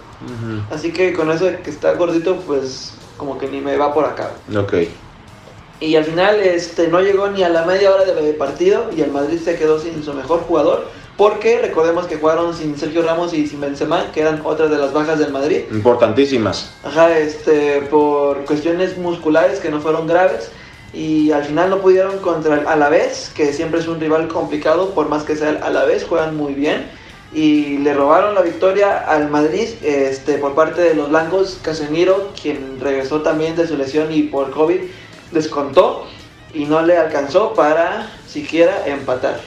Así 0.71 0.91
que 0.93 1.11
con 1.13 1.31
eso 1.31 1.45
de 1.45 1.57
que 1.63 1.71
está 1.71 1.93
gordito, 1.93 2.35
pues 2.45 2.93
como 3.17 3.39
que 3.39 3.47
ni 3.47 3.59
me 3.61 3.77
va 3.77 3.95
por 3.95 4.05
acá. 4.05 4.29
Ok. 4.55 4.73
Y 5.79 5.95
al 5.95 6.05
final 6.05 6.39
este, 6.39 6.87
no 6.87 7.01
llegó 7.01 7.29
ni 7.29 7.43
a 7.43 7.49
la 7.49 7.65
media 7.65 7.93
hora 7.93 8.05
de 8.05 8.33
partido 8.33 8.89
y 8.95 9.01
el 9.01 9.11
Madrid 9.11 9.39
se 9.43 9.55
quedó 9.55 9.79
sin 9.79 10.03
su 10.03 10.13
mejor 10.13 10.41
jugador 10.41 10.89
porque 11.17 11.59
recordemos 11.59 12.05
que 12.05 12.17
jugaron 12.17 12.55
sin 12.55 12.77
Sergio 12.77 13.01
Ramos 13.01 13.33
y 13.33 13.47
sin 13.47 13.59
Benzema, 13.59 14.11
que 14.11 14.21
eran 14.21 14.41
otras 14.43 14.69
de 14.69 14.77
las 14.77 14.93
bajas 14.93 15.17
del 15.17 15.31
Madrid. 15.31 15.61
Importantísimas. 15.71 16.71
Ajá, 16.83 17.17
este, 17.17 17.81
por 17.89 18.45
cuestiones 18.45 18.97
musculares 18.97 19.59
que 19.59 19.69
no 19.69 19.81
fueron 19.81 20.05
graves 20.05 20.51
y 20.93 21.31
al 21.31 21.43
final 21.43 21.71
no 21.71 21.79
pudieron 21.79 22.19
contra 22.19 22.61
el 22.61 22.67
Alavés, 22.67 23.31
que 23.35 23.51
siempre 23.51 23.79
es 23.79 23.87
un 23.87 23.99
rival 23.99 24.27
complicado, 24.27 24.91
por 24.91 25.09
más 25.09 25.23
que 25.23 25.35
sea 25.35 25.49
el 25.49 25.57
Alavés, 25.57 26.05
juegan 26.05 26.37
muy 26.37 26.53
bien 26.53 26.85
y 27.33 27.79
le 27.79 27.93
robaron 27.93 28.35
la 28.35 28.41
victoria 28.41 28.99
al 28.99 29.29
Madrid 29.29 29.67
este, 29.83 30.37
por 30.37 30.53
parte 30.53 30.81
de 30.81 30.93
los 30.93 31.09
blancos. 31.09 31.59
Casemiro, 31.61 32.31
quien 32.39 32.79
regresó 32.79 33.21
también 33.21 33.55
de 33.55 33.67
su 33.67 33.75
lesión 33.75 34.13
y 34.13 34.23
por 34.23 34.51
COVID, 34.51 34.81
descontó 35.31 36.05
y 36.53 36.65
no 36.65 36.81
le 36.81 36.97
alcanzó 36.97 37.53
para 37.53 38.09
siquiera 38.27 38.87
empatar. 38.87 39.39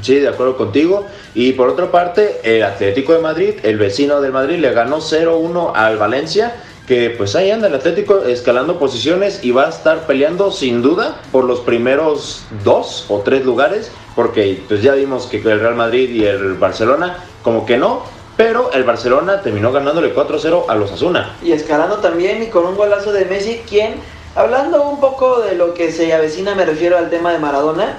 Sí, 0.00 0.16
de 0.16 0.28
acuerdo 0.28 0.56
contigo. 0.56 1.06
Y 1.34 1.52
por 1.52 1.68
otra 1.68 1.90
parte, 1.90 2.40
el 2.44 2.62
Atlético 2.62 3.12
de 3.12 3.18
Madrid, 3.18 3.54
el 3.62 3.76
vecino 3.76 4.20
del 4.20 4.32
Madrid, 4.32 4.58
le 4.58 4.72
ganó 4.72 4.98
0-1 4.98 5.72
al 5.74 5.98
Valencia. 5.98 6.54
Que 6.86 7.10
pues 7.10 7.36
ahí 7.36 7.50
anda 7.50 7.68
el 7.68 7.74
Atlético 7.74 8.24
escalando 8.24 8.78
posiciones 8.78 9.44
y 9.44 9.52
va 9.52 9.66
a 9.66 9.68
estar 9.68 10.06
peleando 10.06 10.50
sin 10.50 10.82
duda 10.82 11.20
por 11.30 11.44
los 11.44 11.60
primeros 11.60 12.44
dos 12.64 13.06
o 13.08 13.20
tres 13.20 13.44
lugares. 13.44 13.92
Porque 14.16 14.62
pues 14.66 14.82
ya 14.82 14.94
vimos 14.94 15.26
que 15.26 15.36
el 15.36 15.60
Real 15.60 15.76
Madrid 15.76 16.10
y 16.10 16.24
el 16.24 16.54
Barcelona 16.54 17.18
como 17.42 17.66
que 17.66 17.76
no. 17.76 18.02
Pero 18.36 18.72
el 18.72 18.84
Barcelona 18.84 19.42
terminó 19.42 19.72
ganándole 19.72 20.14
4-0 20.14 20.64
a 20.68 20.74
los 20.74 20.90
Asuna. 20.90 21.36
Y 21.42 21.52
escalando 21.52 21.98
también 21.98 22.42
y 22.42 22.46
con 22.46 22.64
un 22.64 22.76
golazo 22.76 23.12
de 23.12 23.26
Messi, 23.26 23.60
quien, 23.68 23.96
hablando 24.34 24.82
un 24.88 25.00
poco 25.00 25.40
de 25.40 25.54
lo 25.54 25.74
que 25.74 25.92
se 25.92 26.12
avecina, 26.12 26.54
me 26.54 26.64
refiero 26.64 26.96
al 26.98 27.10
tema 27.10 27.32
de 27.32 27.38
Maradona 27.38 27.98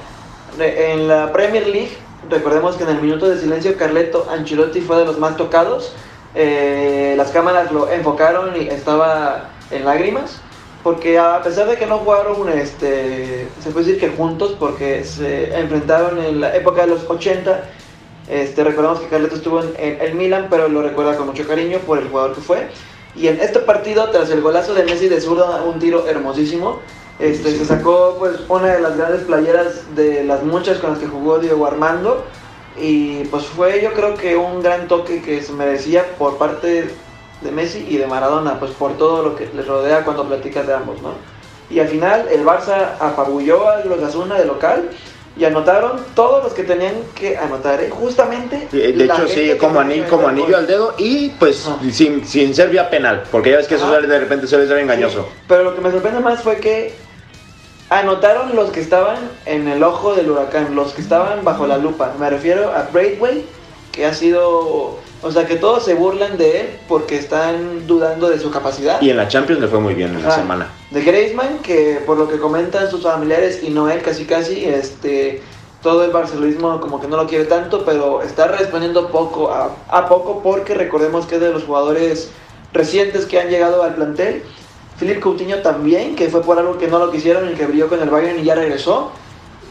en 0.60 1.08
la 1.08 1.32
Premier 1.32 1.68
League, 1.68 1.98
recordemos 2.30 2.76
que 2.76 2.84
en 2.84 2.90
el 2.90 3.02
minuto 3.02 3.30
de 3.30 3.40
silencio 3.40 3.78
Carleto 3.78 4.28
Ancelotti 4.30 4.82
fue 4.82 4.98
de 4.98 5.06
los 5.06 5.18
más 5.20 5.38
tocados. 5.38 5.94
Eh, 6.36 7.14
las 7.18 7.32
cámaras 7.32 7.72
lo 7.72 7.90
enfocaron 7.90 8.60
y 8.60 8.68
estaba 8.68 9.50
en 9.72 9.86
lágrimas. 9.86 10.42
Porque 10.84 11.18
a 11.18 11.42
pesar 11.42 11.68
de 11.68 11.78
que 11.78 11.86
no 11.86 12.00
jugaron, 12.00 12.50
este, 12.50 13.48
se 13.64 13.70
puede 13.72 13.86
decir 13.86 14.02
que 14.02 14.10
juntos, 14.10 14.54
porque 14.60 15.06
se 15.06 15.58
enfrentaron 15.58 16.22
en 16.22 16.42
la 16.42 16.54
época 16.56 16.82
de 16.82 16.88
los 16.88 17.10
80. 17.10 17.64
Este, 18.30 18.64
recordemos 18.66 19.00
que 19.00 19.08
Carleto 19.08 19.36
estuvo 19.36 19.62
en 19.62 19.98
el 20.02 20.14
Milan, 20.16 20.48
pero 20.50 20.68
lo 20.68 20.82
recuerda 20.82 21.16
con 21.16 21.28
mucho 21.28 21.48
cariño 21.48 21.80
por 21.80 22.00
el 22.00 22.10
jugador 22.10 22.36
que 22.36 22.42
fue. 22.42 22.68
Y 23.16 23.28
en 23.28 23.40
este 23.40 23.60
partido, 23.60 24.10
tras 24.10 24.30
el 24.30 24.42
golazo 24.42 24.74
de 24.74 24.84
Messi 24.84 25.08
de 25.08 25.22
zurdo, 25.22 25.64
un 25.66 25.80
tiro 25.80 26.08
hermosísimo, 26.08 26.80
este, 27.20 27.56
Se 27.58 27.66
sacó 27.66 28.16
pues 28.18 28.40
una 28.50 28.74
de 28.74 28.82
las 28.82 28.98
grandes 28.98 29.22
playeras 29.22 29.96
de 29.96 30.24
las 30.24 30.44
muchas 30.44 30.80
con 30.80 30.92
las 30.92 31.00
que 31.00 31.08
jugó 31.08 31.38
Diego 31.38 31.68
Armando 31.68 32.26
y 32.76 33.26
pues 33.26 33.46
fue 33.46 33.82
yo 33.84 33.94
creo 33.94 34.16
que 34.16 34.36
un 34.36 34.64
gran 34.64 34.88
toque 34.88 35.22
que 35.22 35.44
se 35.44 35.54
merecía 35.54 36.06
por 36.18 36.38
parte 36.38 36.90
de 37.42 37.52
Messi 37.52 37.86
y 37.88 37.98
de 37.98 38.08
Maradona, 38.08 38.60
pues 38.60 38.72
por 38.72 38.98
todo 38.98 39.22
lo 39.22 39.36
que 39.36 39.48
les 39.54 39.68
rodea 39.68 40.04
cuando 40.04 40.28
platicas 40.28 40.66
de 40.66 40.74
ambos, 40.74 41.02
¿no? 41.04 41.12
Y 41.70 41.80
al 41.80 41.88
final 41.88 42.28
el 42.32 42.44
Barça 42.44 42.96
apabulló 43.00 43.70
a 43.70 43.86
los 43.86 44.02
Asuna 44.02 44.40
de 44.40 44.46
local 44.46 44.90
y 45.36 45.46
anotaron 45.46 46.00
todos 46.16 46.44
los 46.44 46.54
que 46.54 46.64
tenían 46.64 46.94
que 47.16 47.38
anotar, 47.38 47.82
¿eh? 47.82 47.90
justamente. 47.90 48.68
De 48.72 49.04
hecho, 49.04 49.28
sí, 49.28 49.52
como, 49.60 49.80
anillo, 49.80 50.08
como 50.08 50.28
anillo 50.28 50.56
al 50.56 50.68
dedo 50.68 50.94
y 50.98 51.30
pues 51.32 51.68
sin, 51.92 52.26
sin 52.26 52.54
ser 52.54 52.70
vía 52.70 52.90
penal, 52.90 53.24
porque 53.32 53.52
ya 53.52 53.58
ves 53.58 53.68
que 53.68 53.76
eso 53.76 53.90
de 53.90 54.20
repente 54.20 54.48
suele 54.48 54.68
ser 54.68 54.78
engañoso. 54.78 55.28
pero 55.48 55.64
lo 55.64 55.76
que 55.76 55.82
me 55.82 55.92
sorprende 55.92 56.20
más 56.20 56.42
fue 56.42 56.58
que 56.58 56.94
anotaron 57.90 58.56
los 58.56 58.72
que 58.72 58.80
estaban 58.80 59.18
en 59.46 59.68
el 59.68 59.84
ojo 59.84 60.16
del 60.16 60.30
huracán, 60.30 60.76
los 60.76 60.94
que 60.94 61.02
estaban 61.02 61.44
bajo 61.44 61.68
la 61.68 61.78
lupa. 61.78 62.14
Me 62.20 62.30
refiero 62.30 62.72
a 62.72 62.90
Braithwaite, 62.92 63.46
que 63.92 64.06
ha 64.06 64.14
sido. 64.14 65.00
O 65.24 65.32
sea, 65.32 65.46
que 65.46 65.56
todos 65.56 65.86
se 65.86 65.94
burlan 65.94 66.38
de 66.38 66.62
él 66.62 66.68
porque 66.88 67.18
están 67.18 67.88
dudando 67.88 68.30
de 68.30 68.40
su 68.40 68.52
capacidad. 68.52 69.02
Y 69.02 69.10
en 69.10 69.18
la 69.18 69.28
Champions 69.28 69.62
le 69.62 69.68
fue 69.68 69.80
muy 69.80 69.94
bien 69.94 70.14
en 70.16 70.24
la 70.24 70.36
semana. 70.36 70.70
De 70.92 71.02
Griezmann, 71.02 71.60
que 71.60 72.02
por 72.06 72.18
lo 72.18 72.28
que 72.28 72.38
comentan 72.38 72.90
sus 72.92 73.04
familiares 73.04 73.62
y 73.64 73.70
Noel 73.70 74.02
casi 74.02 74.26
casi, 74.26 74.66
este, 74.66 75.42
todo 75.82 76.04
el 76.04 76.12
barcelonismo 76.12 76.80
como 76.82 77.00
que 77.00 77.08
no 77.08 77.18
lo 77.18 77.28
quiere 77.28 77.46
tanto, 77.46 77.86
pero 77.86 78.22
está 78.22 78.48
respondiendo 78.48 79.10
poco 79.10 79.52
a, 79.52 79.72
a 79.90 80.08
poco 80.08 80.42
porque 80.44 80.74
recordemos 80.74 81.26
que 81.26 81.36
es 81.36 81.42
de 81.42 81.52
los 81.52 81.64
jugadores 81.64 82.30
recientes 82.74 83.26
que 83.26 83.40
han 83.40 83.50
llegado 83.50 83.84
al 83.84 83.96
plantel 83.96 84.44
Philip 85.00 85.20
Coutinho 85.20 85.62
también, 85.62 86.16
que 86.16 86.30
fue 86.30 86.42
por 86.42 86.58
algo 86.60 86.78
que 86.78 86.88
no 86.88 87.00
lo 87.00 87.12
quisieron 87.12 87.50
y 87.52 87.54
que 87.56 87.66
brilló 87.66 87.88
con 87.88 88.02
el 88.02 88.10
Bayern 88.10 88.40
y 88.40 88.44
ya 88.44 88.56
regresó. 88.56 89.12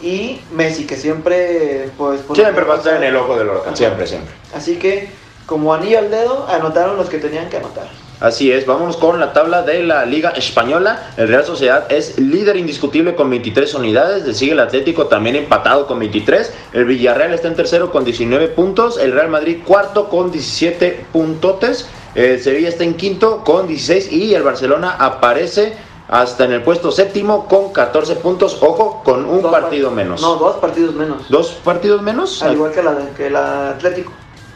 Y 0.02 0.40
Messi, 0.52 0.84
que 0.84 0.96
siempre, 0.96 1.90
pues... 1.96 2.22
siempre 2.34 2.64
va 2.64 2.74
a 2.74 2.78
estar 2.78 2.96
en 2.96 3.04
el 3.04 3.16
ojo 3.16 3.38
del 3.38 3.48
huracán, 3.48 3.76
siempre, 3.76 4.06
siempre. 4.06 4.34
Así 4.52 4.76
que, 4.76 5.08
como 5.46 5.74
anillo 5.74 5.98
al 5.98 6.10
dedo, 6.10 6.46
anotaron 6.48 6.96
los 6.96 7.08
que 7.08 7.18
tenían 7.18 7.48
que 7.48 7.58
anotar. 7.58 7.88
Así 8.22 8.52
es, 8.52 8.66
vamos 8.66 8.96
con 8.96 9.18
la 9.18 9.32
tabla 9.32 9.62
de 9.62 9.82
la 9.82 10.06
Liga 10.06 10.30
Española. 10.30 11.10
El 11.16 11.26
Real 11.26 11.44
Sociedad 11.44 11.90
es 11.90 12.20
líder 12.20 12.56
indiscutible 12.56 13.16
con 13.16 13.28
23 13.28 13.74
unidades. 13.74 14.24
Le 14.24 14.32
sigue 14.32 14.52
el 14.52 14.60
Atlético 14.60 15.08
también 15.08 15.34
empatado 15.34 15.88
con 15.88 15.98
23. 15.98 16.54
El 16.72 16.84
Villarreal 16.84 17.34
está 17.34 17.48
en 17.48 17.56
tercero 17.56 17.90
con 17.90 18.04
19 18.04 18.46
puntos. 18.46 18.96
El 18.96 19.10
Real 19.10 19.28
Madrid 19.28 19.58
cuarto 19.66 20.08
con 20.08 20.30
17 20.30 21.06
puntotes. 21.12 21.88
El 22.14 22.40
Sevilla 22.40 22.68
está 22.68 22.84
en 22.84 22.94
quinto 22.94 23.42
con 23.42 23.66
16 23.66 24.12
y 24.12 24.34
el 24.34 24.44
Barcelona 24.44 24.94
aparece 25.00 25.72
hasta 26.06 26.44
en 26.44 26.52
el 26.52 26.62
puesto 26.62 26.92
séptimo 26.92 27.48
con 27.48 27.72
14 27.72 28.14
puntos. 28.16 28.56
Ojo, 28.60 29.02
con 29.02 29.24
un 29.24 29.42
partido 29.50 29.90
menos. 29.90 30.22
No, 30.22 30.36
dos 30.36 30.58
partidos 30.58 30.94
menos. 30.94 31.28
¿Dos 31.28 31.58
partidos 31.64 32.00
menos? 32.02 32.40
Al 32.40 32.52
igual 32.52 32.70
que 32.70 32.82
la, 32.84 32.96
que 33.16 33.30
la 33.30 33.70
Atlético. 33.70 34.12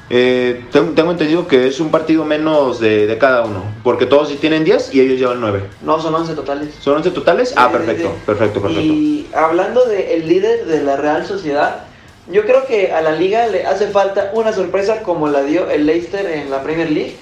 Eh, 0.09 0.65
tengo, 0.71 1.11
entendido 1.11 1.49
que 1.49 1.67
es 1.67 1.81
un 1.81 1.91
partido 1.91 2.25
menos 2.25 2.79
de, 2.79 3.17
cada 3.19 3.45
uno, 3.45 3.65
porque 3.83 4.07
todos 4.07 4.29
sí 4.29 4.37
tienen 4.37 4.63
10 4.65 4.95
y 4.95 5.01
ellos 5.01 5.19
llevan 5.19 5.41
9. 5.41 5.65
No, 5.83 6.01
son 6.01 6.15
11 6.15 6.35
totales. 6.35 6.75
¿Son 6.81 6.97
11 6.97 7.11
totales? 7.11 7.55
ah, 7.57 7.71
perfecto, 7.73 8.13
perfecto, 8.25 8.63
perfecto. 8.63 8.83
Y 8.83 9.29
hablando 9.35 9.85
del 9.85 10.29
líder 10.29 10.67
de 10.67 10.83
la 10.83 10.97
Real 10.97 11.27
Sociedad, 11.27 11.87
yo 12.31 12.43
creo 12.43 12.67
que 12.67 12.93
a 12.93 13.01
la 13.03 13.13
liga 13.13 13.47
le 13.49 13.67
hace 13.67 13.89
falta 13.89 14.31
una 14.35 14.53
sorpresa 14.53 15.03
como 15.03 15.29
la 15.29 15.43
dio 15.43 15.71
el 15.71 15.87
Leicester 15.87 16.27
en 16.27 16.51
la 16.51 16.63
Premier 16.63 16.91
League 16.91 17.17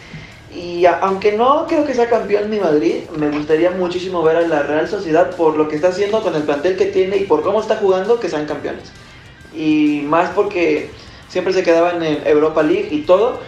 y 0.54 0.86
aunque 0.86 1.32
no 1.32 1.66
creo 1.66 1.84
que 1.84 1.94
sea 1.94 2.08
campeón 2.08 2.48
mi 2.48 2.60
Madrid, 2.60 3.02
me 3.16 3.28
gustaría 3.30 3.70
muchísimo 3.70 4.22
ver 4.22 4.36
a 4.36 4.42
la 4.42 4.62
Real 4.62 4.88
Sociedad 4.88 5.34
por 5.34 5.56
lo 5.56 5.68
que 5.68 5.76
está 5.76 5.88
haciendo 5.88 6.22
con 6.22 6.34
el 6.36 6.44
plantel 6.44 6.76
que 6.76 6.86
tiene 6.86 7.16
y 7.16 7.24
por 7.24 7.42
cómo 7.42 7.60
está 7.60 7.76
jugando 7.76 8.20
que 8.20 8.28
sean 8.28 8.46
campeones. 8.46 8.92
Y 9.54 10.02
más 10.06 10.30
porque 10.30 10.90
siempre 11.34 11.52
se 11.52 11.64
quedaban 11.64 12.00
en 12.02 12.24
Europa 12.26 12.62
League 12.62 12.88
y 12.92 13.00
todo. 13.00 13.40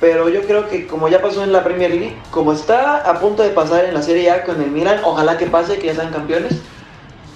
Pero 0.00 0.28
yo 0.28 0.42
creo 0.42 0.68
que 0.68 0.86
como 0.86 1.08
ya 1.08 1.20
pasó 1.22 1.44
en 1.44 1.52
la 1.52 1.62
Premier 1.64 1.90
League, 1.90 2.16
como 2.30 2.52
está 2.52 2.96
a 3.08 3.20
punto 3.20 3.42
de 3.42 3.50
pasar 3.50 3.84
en 3.84 3.94
la 3.94 4.02
Serie 4.02 4.30
A 4.30 4.44
con 4.44 4.60
el 4.60 4.70
Milan, 4.70 5.00
ojalá 5.04 5.38
que 5.38 5.46
pase, 5.46 5.78
que 5.78 5.86
ya 5.86 5.94
sean 5.94 6.12
campeones 6.12 6.60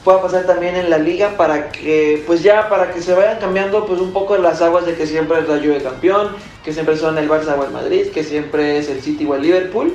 pueda 0.05 0.23
pasar 0.23 0.47
también 0.47 0.77
en 0.77 0.89
la 0.89 0.99
liga 0.99 1.37
para 1.37 1.71
que 1.71 2.23
pues 2.27 2.43
ya 2.43 2.69
para 2.69 2.91
que 2.93 3.03
se 3.03 3.15
vayan 3.15 3.39
cambiando 3.39 3.85
pues 3.85 4.01
un 4.01 4.13
poco 4.13 4.37
las 4.39 4.63
aguas 4.63 4.87
de 4.87 4.95
que 4.95 5.07
siempre 5.07 5.41
es 5.41 5.49
la 5.49 5.59
Juve 5.59 5.83
campeón, 5.83 6.29
que 6.65 6.73
siempre 6.73 6.97
son 6.97 7.19
el 7.19 7.29
Barça 7.29 7.59
o 7.59 7.65
el 7.65 7.71
Madrid, 7.71 8.07
que 8.09 8.25
siempre 8.25 8.79
es 8.79 8.89
el 8.89 9.03
City 9.03 9.27
o 9.27 9.35
el 9.35 9.43
Liverpool 9.43 9.93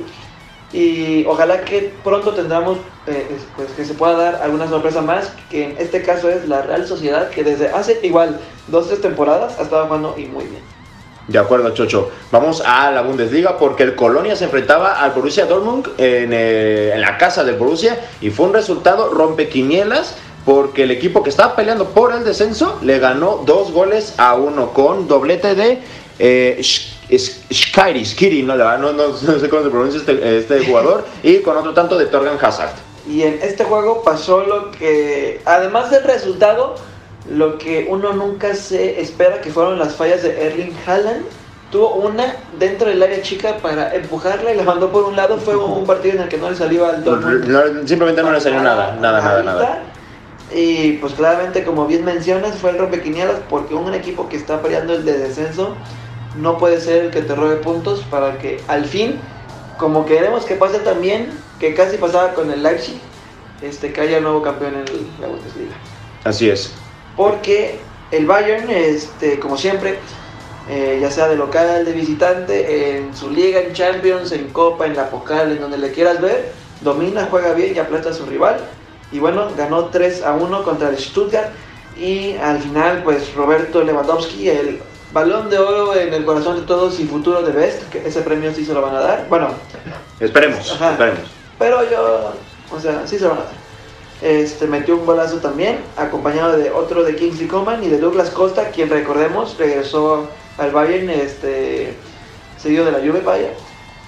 y 0.72 1.24
ojalá 1.26 1.64
que 1.64 1.92
pronto 2.02 2.32
tendremos 2.32 2.78
eh, 3.06 3.38
pues 3.54 3.70
que 3.70 3.84
se 3.84 3.94
pueda 3.94 4.16
dar 4.16 4.42
alguna 4.42 4.68
sorpresa 4.68 5.00
más, 5.00 5.32
que 5.50 5.64
en 5.64 5.76
este 5.78 6.02
caso 6.02 6.28
es 6.28 6.48
la 6.48 6.62
Real 6.62 6.86
Sociedad 6.86 7.30
que 7.30 7.44
desde 7.44 7.68
hace 7.68 8.00
igual 8.02 8.40
dos 8.68 8.88
tres 8.88 9.00
temporadas 9.00 9.58
ha 9.58 9.62
estado 9.62 9.86
jugando 9.86 10.14
y 10.16 10.26
muy 10.26 10.44
bien. 10.44 10.62
De 11.28 11.38
acuerdo, 11.40 11.70
Chocho. 11.70 12.10
Vamos 12.30 12.62
a 12.64 12.90
la 12.92 13.02
Bundesliga 13.02 13.58
porque 13.58 13.82
el 13.82 13.96
Colonia 13.96 14.36
se 14.36 14.44
enfrentaba 14.44 15.00
al 15.02 15.10
Borussia 15.10 15.46
Dortmund 15.46 15.88
en, 15.98 16.32
eh, 16.32 16.92
en 16.94 17.00
la 17.00 17.18
casa 17.18 17.42
del 17.42 17.56
Borussia 17.56 17.98
y 18.20 18.30
fue 18.30 18.46
un 18.46 18.52
resultado 18.52 19.12
rompequinielas 19.12 20.16
porque 20.44 20.84
el 20.84 20.92
equipo 20.92 21.24
que 21.24 21.30
estaba 21.30 21.56
peleando 21.56 21.88
por 21.88 22.12
el 22.12 22.24
descenso 22.24 22.78
le 22.82 23.00
ganó 23.00 23.42
dos 23.44 23.72
goles 23.72 24.14
a 24.18 24.36
uno 24.36 24.72
con 24.72 25.08
doblete 25.08 25.56
de 25.56 25.80
eh, 26.18 26.60
Skiri, 26.62 28.42
no, 28.42 28.56
no, 28.56 28.92
no, 28.92 29.16
sé 29.16 29.48
cómo 29.48 29.62
se 29.62 29.70
pronuncia 29.70 30.00
este, 30.00 30.38
este 30.38 30.66
jugador, 30.66 31.04
y 31.22 31.38
con 31.38 31.56
otro 31.56 31.72
tanto 31.74 31.96
de 31.98 32.06
Torgan 32.06 32.38
Hazard. 32.40 32.72
Y 33.08 33.22
en 33.22 33.38
este 33.42 33.64
juego 33.64 34.02
pasó 34.02 34.40
lo 34.44 34.72
que, 34.72 35.40
además 35.44 35.90
del 35.90 36.02
resultado, 36.02 36.74
lo 37.30 37.58
que 37.58 37.86
uno 37.88 38.12
nunca 38.12 38.54
se 38.54 39.00
espera 39.00 39.40
que 39.40 39.50
fueron 39.50 39.78
las 39.78 39.94
fallas 39.94 40.22
de 40.22 40.46
Erling 40.46 40.74
Haaland. 40.86 41.24
Tuvo 41.70 41.96
una 41.96 42.36
dentro 42.58 42.88
del 42.88 43.02
área 43.02 43.20
chica 43.22 43.56
para 43.60 43.94
empujarla 43.94 44.52
y 44.52 44.56
la 44.56 44.62
mandó 44.62 44.90
por 44.90 45.04
un 45.04 45.16
lado. 45.16 45.36
Fue 45.38 45.56
un 45.56 45.84
partido 45.84 46.14
en 46.14 46.22
el 46.22 46.28
que 46.28 46.38
no 46.38 46.50
le 46.50 46.56
salió 46.56 46.86
al 46.86 47.02
Dortmund. 47.02 47.86
simplemente 47.88 48.22
no 48.22 48.32
le 48.32 48.40
salió 48.40 48.62
nada, 48.62 48.96
nada, 49.00 49.20
nada, 49.20 49.42
nada. 49.42 49.82
Y 50.54 50.92
pues 50.94 51.14
claramente, 51.14 51.64
como 51.64 51.86
bien 51.86 52.04
mencionas, 52.04 52.56
fue 52.56 52.70
el 52.70 52.78
rompequinielas 52.78 53.36
porque 53.50 53.74
un 53.74 53.92
equipo 53.94 54.28
que 54.28 54.36
está 54.36 54.62
peleando 54.62 54.94
el 54.94 55.04
de 55.04 55.18
descenso 55.18 55.74
no 56.38 56.58
puede 56.58 56.80
ser 56.80 57.06
el 57.06 57.10
que 57.10 57.22
te 57.22 57.34
robe 57.34 57.56
puntos 57.56 58.00
para 58.10 58.38
que 58.38 58.60
al 58.68 58.84
fin, 58.84 59.18
como 59.78 60.06
queremos 60.06 60.44
que 60.44 60.54
pase 60.54 60.78
también, 60.80 61.30
que 61.58 61.74
casi 61.74 61.96
pasaba 61.96 62.34
con 62.34 62.50
el 62.50 62.62
Leipzig, 62.62 63.00
este, 63.62 63.92
que 63.92 64.00
haya 64.00 64.20
nuevo 64.20 64.42
campeón 64.42 64.74
en 64.74 64.84
la 65.20 65.28
Bundesliga. 65.28 65.74
Así 66.24 66.50
es 66.50 66.72
porque 67.16 67.78
el 68.10 68.26
Bayern, 68.26 68.70
este, 68.70 69.40
como 69.40 69.56
siempre, 69.56 69.98
eh, 70.68 70.98
ya 71.00 71.10
sea 71.10 71.28
de 71.28 71.36
local, 71.36 71.84
de 71.84 71.92
visitante, 71.92 72.98
en 72.98 73.16
su 73.16 73.30
liga, 73.30 73.60
en 73.60 73.72
Champions, 73.72 74.30
en 74.32 74.48
Copa, 74.48 74.86
en 74.86 74.94
la 74.94 75.10
Pocal, 75.10 75.52
en 75.52 75.60
donde 75.60 75.78
le 75.78 75.90
quieras 75.90 76.20
ver, 76.20 76.52
domina, 76.82 77.26
juega 77.30 77.54
bien 77.54 77.74
y 77.74 77.78
aplasta 77.78 78.10
a 78.10 78.12
su 78.12 78.26
rival. 78.26 78.58
Y 79.10 79.18
bueno, 79.18 79.48
ganó 79.56 79.86
3 79.86 80.22
a 80.22 80.34
1 80.34 80.62
contra 80.62 80.90
el 80.90 80.98
Stuttgart. 80.98 81.50
Y 81.96 82.36
al 82.36 82.60
final, 82.60 83.02
pues 83.02 83.32
Roberto 83.34 83.82
Lewandowski, 83.82 84.50
el 84.50 84.80
balón 85.16 85.48
de 85.48 85.58
oro 85.58 85.96
en 85.96 86.12
el 86.12 86.26
corazón 86.26 86.56
de 86.60 86.66
todos 86.66 87.00
y 87.00 87.06
futuro 87.06 87.40
de 87.40 87.50
Best, 87.50 87.88
que 87.88 88.06
ese 88.06 88.20
premio 88.20 88.52
sí 88.52 88.66
se 88.66 88.74
lo 88.74 88.82
van 88.82 88.94
a 88.94 89.00
dar. 89.00 89.26
Bueno, 89.30 89.48
Esperemos, 90.20 90.70
Ajá. 90.72 90.90
esperemos. 90.92 91.20
pero 91.58 91.90
yo, 91.90 92.32
o 92.70 92.78
sea, 92.78 93.06
sí 93.06 93.16
se 93.16 93.24
lo 93.24 93.30
van 93.30 93.38
a 93.38 93.44
dar. 93.44 93.52
Este, 94.20 94.66
metió 94.66 94.94
un 94.94 95.06
golazo 95.06 95.38
también, 95.38 95.78
acompañado 95.96 96.58
de 96.58 96.70
otro 96.70 97.02
de 97.02 97.16
Kingsley 97.16 97.48
Coman 97.48 97.82
y 97.82 97.88
de 97.88 97.98
Douglas 97.98 98.28
Costa, 98.28 98.68
quien 98.68 98.90
recordemos 98.90 99.56
regresó 99.58 100.28
al 100.58 100.70
Bayern, 100.72 101.08
este, 101.08 101.94
seguido 102.58 102.84
de 102.84 102.92
la 102.92 102.98
Juve, 102.98 103.20
vaya. 103.24 103.48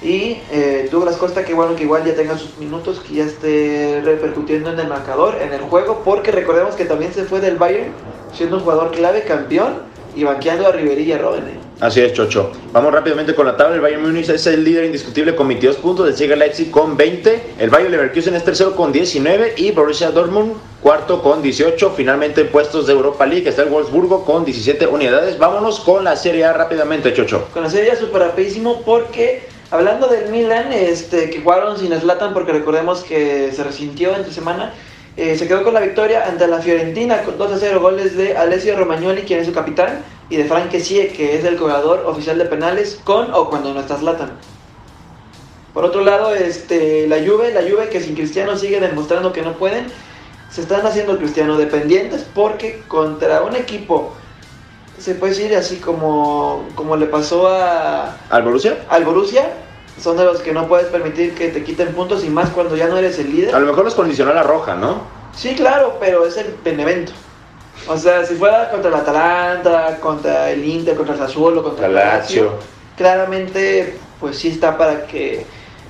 Y 0.02 0.42
eh, 0.52 0.88
Douglas 0.92 1.16
Costa, 1.16 1.42
que 1.42 1.54
bueno 1.54 1.74
que 1.74 1.84
igual 1.84 2.04
ya 2.04 2.14
tenga 2.14 2.36
sus 2.36 2.58
minutos, 2.58 3.00
que 3.00 3.14
ya 3.14 3.24
esté 3.24 4.02
repercutiendo 4.04 4.70
en 4.72 4.78
el 4.78 4.88
marcador, 4.88 5.38
en 5.40 5.54
el 5.54 5.62
juego, 5.62 6.02
porque 6.04 6.32
recordemos 6.32 6.74
que 6.74 6.84
también 6.84 7.14
se 7.14 7.24
fue 7.24 7.40
del 7.40 7.56
Bayern, 7.56 7.92
siendo 8.34 8.58
un 8.58 8.62
jugador 8.62 8.90
clave, 8.90 9.22
campeón, 9.22 9.87
y 10.18 10.24
banqueando 10.24 10.66
a 10.66 10.72
Ribery 10.72 11.04
y 11.04 11.12
a 11.12 11.18
Robben. 11.18 11.44
eh. 11.44 11.60
Así 11.78 12.00
es, 12.00 12.12
Chocho. 12.12 12.50
Vamos 12.72 12.92
rápidamente 12.92 13.36
con 13.36 13.46
la 13.46 13.56
tabla. 13.56 13.76
El 13.76 13.80
Bayern 13.80 14.02
Múnich 14.02 14.28
es 14.28 14.44
el 14.48 14.64
líder 14.64 14.86
indiscutible 14.86 15.36
con 15.36 15.46
22 15.46 15.76
puntos. 15.76 16.08
El 16.08 16.16
sigue 16.16 16.34
Leipzig 16.34 16.72
con 16.72 16.96
20. 16.96 17.40
El 17.60 17.70
Bayern 17.70 17.92
Leverkusen 17.92 18.34
es 18.34 18.42
tercero 18.44 18.74
con 18.74 18.90
19. 18.90 19.54
Y 19.58 19.70
Borussia 19.70 20.10
Dortmund 20.10 20.54
cuarto 20.82 21.22
con 21.22 21.40
18. 21.40 21.92
Finalmente 21.96 22.40
en 22.40 22.48
puestos 22.48 22.88
de 22.88 22.94
Europa 22.94 23.26
League 23.26 23.48
está 23.48 23.62
el 23.62 23.68
Wolfsburgo 23.68 24.24
con 24.24 24.44
17 24.44 24.88
unidades. 24.88 25.38
Vámonos 25.38 25.78
con 25.78 26.02
la 26.02 26.16
Serie 26.16 26.46
A 26.46 26.52
rápidamente, 26.52 27.14
Chocho. 27.14 27.46
Con 27.54 27.62
la 27.62 27.70
serie 27.70 27.94
súper 27.94 28.22
rapidísimo 28.22 28.82
porque 28.84 29.44
hablando 29.70 30.08
del 30.08 30.30
Milan, 30.30 30.72
este, 30.72 31.30
que 31.30 31.40
jugaron 31.40 31.78
sin 31.78 31.96
Zlatan 31.96 32.34
porque 32.34 32.50
recordemos 32.50 33.04
que 33.04 33.52
se 33.54 33.62
resintió 33.62 34.16
entre 34.16 34.32
semana, 34.32 34.72
eh, 35.18 35.36
se 35.36 35.48
quedó 35.48 35.64
con 35.64 35.74
la 35.74 35.80
victoria 35.80 36.28
ante 36.28 36.46
la 36.46 36.60
Fiorentina 36.60 37.24
con 37.24 37.36
2 37.36 37.52
a 37.52 37.58
0 37.58 37.80
goles 37.80 38.16
de 38.16 38.36
Alessio 38.36 38.78
Romagnoli, 38.78 39.22
quien 39.22 39.40
es 39.40 39.46
su 39.46 39.52
capitán, 39.52 40.04
y 40.30 40.36
de 40.36 40.44
Frank 40.44 40.70
que 40.70 41.36
es 41.36 41.44
el 41.44 41.58
jugador 41.58 42.04
oficial 42.06 42.38
de 42.38 42.44
penales 42.44 43.00
con 43.02 43.34
o 43.34 43.50
cuando 43.50 43.74
no 43.74 43.80
está 43.80 43.96
Zlatan. 43.96 44.30
Por 45.74 45.84
otro 45.84 46.04
lado, 46.04 46.32
este, 46.36 47.08
la 47.08 47.16
Juve, 47.16 47.52
la 47.52 47.62
Juve 47.62 47.88
que 47.88 48.00
sin 48.00 48.14
Cristiano 48.14 48.56
sigue 48.56 48.78
demostrando 48.78 49.32
que 49.32 49.42
no 49.42 49.54
pueden, 49.54 49.86
se 50.50 50.60
están 50.60 50.86
haciendo 50.86 51.18
Cristiano 51.18 51.56
dependientes 51.56 52.24
porque 52.32 52.82
contra 52.86 53.42
un 53.42 53.56
equipo, 53.56 54.12
se 54.98 55.16
puede 55.16 55.34
decir 55.34 55.56
así 55.56 55.78
como, 55.78 56.64
como 56.76 56.96
le 56.96 57.06
pasó 57.06 57.48
a, 57.48 58.16
¿Al 58.30 58.42
Borussia? 58.44 58.86
al 58.88 59.04
Borussia, 59.04 59.50
son 60.00 60.16
de 60.16 60.24
los 60.24 60.40
que 60.40 60.52
no 60.52 60.68
puedes 60.68 60.86
permitir 60.86 61.34
que 61.34 61.48
te 61.48 61.62
quiten 61.64 61.94
puntos 61.94 62.24
y 62.24 62.30
más 62.30 62.50
cuando 62.50 62.76
ya 62.76 62.88
no 62.88 62.98
eres 62.98 63.18
el 63.18 63.34
líder. 63.34 63.54
A 63.54 63.60
lo 63.60 63.66
mejor 63.66 63.84
los 63.84 63.94
condicionó 63.94 64.32
la 64.32 64.42
roja, 64.42 64.74
¿no? 64.74 65.02
Sí, 65.34 65.54
claro, 65.54 65.96
pero 66.00 66.26
es 66.26 66.36
el 66.36 66.54
Benevento. 66.64 67.12
O 67.86 67.96
sea, 67.96 68.24
si 68.24 68.34
fuera 68.34 68.70
contra 68.70 68.90
el 68.90 68.96
Atalanta, 68.96 69.98
contra 70.00 70.50
el 70.50 70.64
Inter, 70.64 70.96
contra 70.96 71.14
el 71.14 71.20
Sassuolo, 71.20 71.62
contra 71.62 71.86
el 71.86 71.94
La 71.94 72.18
Lazio, 72.18 72.54
claramente 72.96 73.96
pues 74.20 74.36
sí 74.38 74.48
está 74.48 74.76
para 74.76 75.06
que 75.06 75.46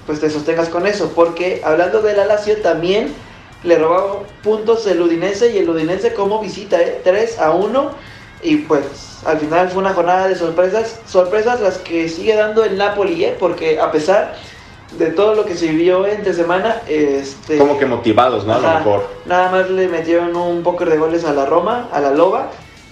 pues 0.06 0.20
te 0.20 0.30
sostengas 0.30 0.68
con 0.68 0.86
eso, 0.86 1.12
porque 1.14 1.60
hablando 1.64 2.00
de 2.00 2.14
la 2.14 2.24
Lazio 2.24 2.58
también 2.58 3.14
le 3.64 3.78
robaba 3.78 4.20
puntos 4.42 4.86
el 4.86 5.00
Udinese 5.02 5.50
y 5.52 5.58
el 5.58 5.68
Udinese 5.68 6.14
como 6.14 6.40
visita, 6.40 6.80
¿eh? 6.80 7.00
3 7.02 7.38
a 7.40 7.50
1 7.50 7.90
y 8.42 8.56
pues 8.56 9.18
al 9.24 9.38
final 9.38 9.68
fue 9.68 9.80
una 9.80 9.94
jornada 9.94 10.28
de 10.28 10.36
sorpresas, 10.36 11.00
sorpresas 11.06 11.60
las 11.60 11.78
que 11.78 12.08
sigue 12.08 12.34
dando 12.34 12.64
el 12.64 12.76
Napoli, 12.76 13.24
¿eh? 13.24 13.36
porque 13.38 13.80
a 13.80 13.90
pesar 13.90 14.34
de 14.96 15.08
todo 15.08 15.34
lo 15.34 15.44
que 15.44 15.54
se 15.54 15.68
vivió 15.68 16.06
entre 16.06 16.32
semana, 16.32 16.80
este 16.88 17.58
Como 17.58 17.78
que 17.78 17.86
motivados, 17.86 18.46
¿no? 18.46 18.54
A 18.54 18.58
lo 18.58 18.74
mejor. 18.78 19.08
Nada 19.26 19.50
más 19.50 19.70
le 19.70 19.88
metieron 19.88 20.34
un 20.34 20.62
poco 20.62 20.84
de 20.84 20.96
goles 20.96 21.24
a 21.24 21.32
la 21.32 21.46
Roma, 21.46 21.88
a 21.92 22.00
la 22.00 22.10
Loba. 22.10 22.50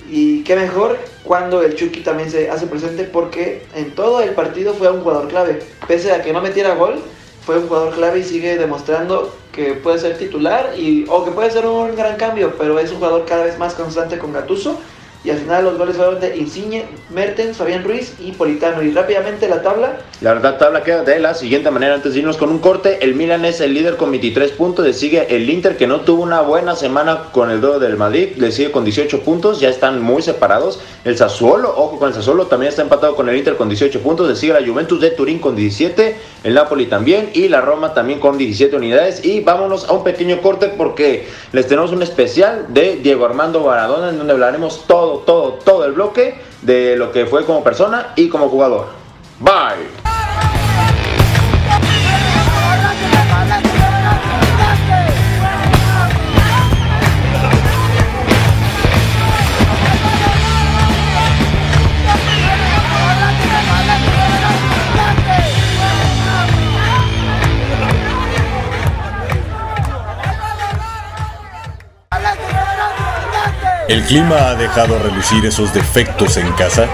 Y 0.09 0.45
qué 0.45 0.55
mejor 0.55 0.99
cuando 1.25 1.63
el 1.63 1.75
Chucky 1.75 2.01
también 2.01 2.31
se 2.31 2.49
hace 2.51 2.67
presente 2.67 3.05
porque 3.05 3.67
en 3.75 3.93
todo 3.95 4.21
el 4.21 4.31
partido 4.31 4.75
fue 4.75 4.91
un 4.91 5.01
jugador 5.01 5.29
clave. 5.29 5.61
Pese 5.89 6.13
a 6.13 6.23
que 6.23 6.33
no 6.33 6.41
metiera 6.41 6.75
gol, 6.75 7.01
fue 7.45 7.59
un 7.59 7.67
jugador 7.67 7.95
clave 7.95 8.21
y 8.21 8.25
sigue 8.25 8.57
demostrando 8.57 9.35
que 9.53 9.73
puede 9.75 9.99
ser 9.99 10.19
titular 10.19 10.75
y, 10.77 11.07
o 11.09 11.25
que 11.25 11.31
puede 11.31 11.51
ser 11.51 11.67
un 11.67 11.97
gran 11.97 12.17
cambio, 12.17 12.55
pero 12.59 12.79
es 12.79 12.91
un 12.91 12.99
jugador 12.99 13.25
cada 13.25 13.45
vez 13.45 13.59
más 13.59 13.75
constante 13.75 14.19
con 14.19 14.33
Gatuso. 14.33 14.79
Y 15.27 15.31
al 15.31 15.39
final 15.39 15.65
los 15.65 15.77
goles 15.77 15.99
de 16.21 16.37
Insigne, 16.37 16.85
Mertens, 17.11 17.57
Fabián 17.57 17.83
Ruiz 17.83 18.15
y 18.21 18.31
Politano. 18.31 18.81
Y 18.85 18.93
rápidamente 18.93 19.49
la 19.49 19.61
tabla, 19.61 19.99
La 20.21 20.35
verdad, 20.35 20.57
tabla 20.57 20.85
queda 20.85 21.03
de 21.03 21.19
la 21.19 21.35
siguiente 21.35 21.69
manera. 21.73 21.95
Antes 21.95 22.15
de 22.15 22.21
irnos 22.21 22.37
con 22.37 22.49
un 22.49 22.61
corte, 22.61 22.99
el 23.01 23.17
Milan 23.17 23.45
es 23.45 23.61
el 23.61 23.75
líder 23.75 23.97
con 23.97 24.13
23 24.13 24.53
puntos. 24.53 24.87
Le 24.87 24.93
sigue 24.93 25.35
el 25.35 25.51
Inter, 25.51 25.77
que 25.77 25.89
no 25.89 26.03
tuvo 26.03 26.23
una 26.23 26.43
buena 26.43 26.77
semana 26.77 27.25
con 27.33 27.51
el 27.51 27.61
duelo 27.61 27.81
del 27.81 27.97
Madrid. 27.97 28.37
Le 28.37 28.53
sigue 28.53 28.71
con 28.71 28.85
18 28.85 29.23
puntos. 29.23 29.59
Ya 29.59 29.69
están 29.69 30.01
muy 30.01 30.23
separados. 30.23 30.79
El 31.05 31.17
Sassuolo, 31.19 31.71
ojo 31.77 31.99
con 31.99 32.09
el 32.09 32.15
Sassuolo, 32.15 32.47
también 32.47 32.71
está 32.71 32.83
empatado 32.83 33.17
con 33.17 33.29
el 33.29 33.37
Inter 33.37 33.57
con 33.57 33.69
18 33.69 34.01
puntos. 34.03 34.29
Le 34.29 34.37
sigue 34.37 34.53
la 34.53 34.65
Juventus 34.65 35.01
de 35.01 35.11
Turín 35.11 35.41
con 35.41 35.57
17. 35.57 36.17
El 36.45 36.55
Napoli 36.55 36.87
también. 36.87 37.31
Y 37.33 37.49
la 37.49 37.61
Roma 37.61 37.95
también 37.95 38.21
con 38.21 38.39
17 38.39 38.77
unidades. 38.77 39.25
Y 39.25 39.41
vámonos 39.41 39.89
a 39.89 39.93
un 39.93 40.05
pequeño 40.05 40.41
corte 40.41 40.69
porque 40.69 41.27
les 41.51 41.67
tenemos 41.67 41.91
un 41.91 42.05
especial 42.05 42.67
de 42.69 43.01
Diego 43.03 43.25
Armando 43.25 43.61
Maradona 43.61 44.11
en 44.11 44.19
donde 44.19 44.33
hablaremos 44.33 44.85
todo, 44.87 45.16
todo, 45.19 45.55
todo 45.55 45.85
el 45.85 45.93
bloque 45.93 46.41
de 46.63 46.97
lo 46.97 47.13
que 47.13 47.27
fue 47.27 47.45
como 47.45 47.63
persona 47.63 48.13
y 48.17 48.29
como 48.29 48.49
jugador. 48.49 48.87
Bye. 49.41 50.06
¿El 73.89 74.03
clima 74.03 74.49
ha 74.49 74.55
dejado 74.57 74.99
relucir 74.99 75.47
esos 75.47 75.73
defectos 75.73 76.37
en 76.39 76.51
casa? 76.55 76.87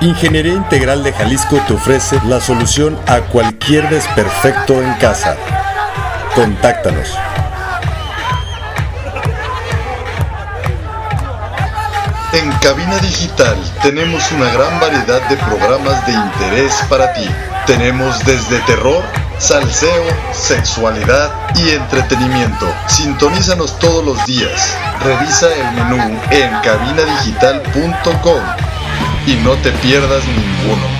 Ingeniería 0.00 0.52
Integral 0.52 1.02
de 1.02 1.12
Jalisco 1.12 1.60
te 1.66 1.72
ofrece 1.72 2.20
la 2.24 2.40
solución 2.40 2.96
a 3.08 3.18
cualquier 3.22 3.88
desperfecto 3.88 4.80
en 4.80 4.94
casa. 4.94 5.36
Contáctanos. 6.36 7.12
En 12.32 12.52
Cabina 12.58 12.98
Digital 12.98 13.56
tenemos 13.82 14.30
una 14.30 14.48
gran 14.52 14.78
variedad 14.78 15.28
de 15.28 15.36
programas 15.38 16.06
de 16.06 16.12
interés 16.12 16.74
para 16.88 17.12
ti. 17.12 17.28
Tenemos 17.66 18.24
desde 18.24 18.60
terror, 18.60 19.02
salseo, 19.38 20.04
sexualidad 20.32 21.30
y 21.54 21.70
entretenimiento. 21.70 22.66
Sintonízanos 22.88 23.78
todos 23.78 24.04
los 24.04 24.24
días. 24.26 24.76
Revisa 25.02 25.48
el 25.54 25.72
menú 25.74 26.20
en 26.30 26.50
cabinadigital.com 26.62 28.42
y 29.26 29.34
no 29.36 29.54
te 29.56 29.70
pierdas 29.72 30.22
ninguno. 30.26 30.95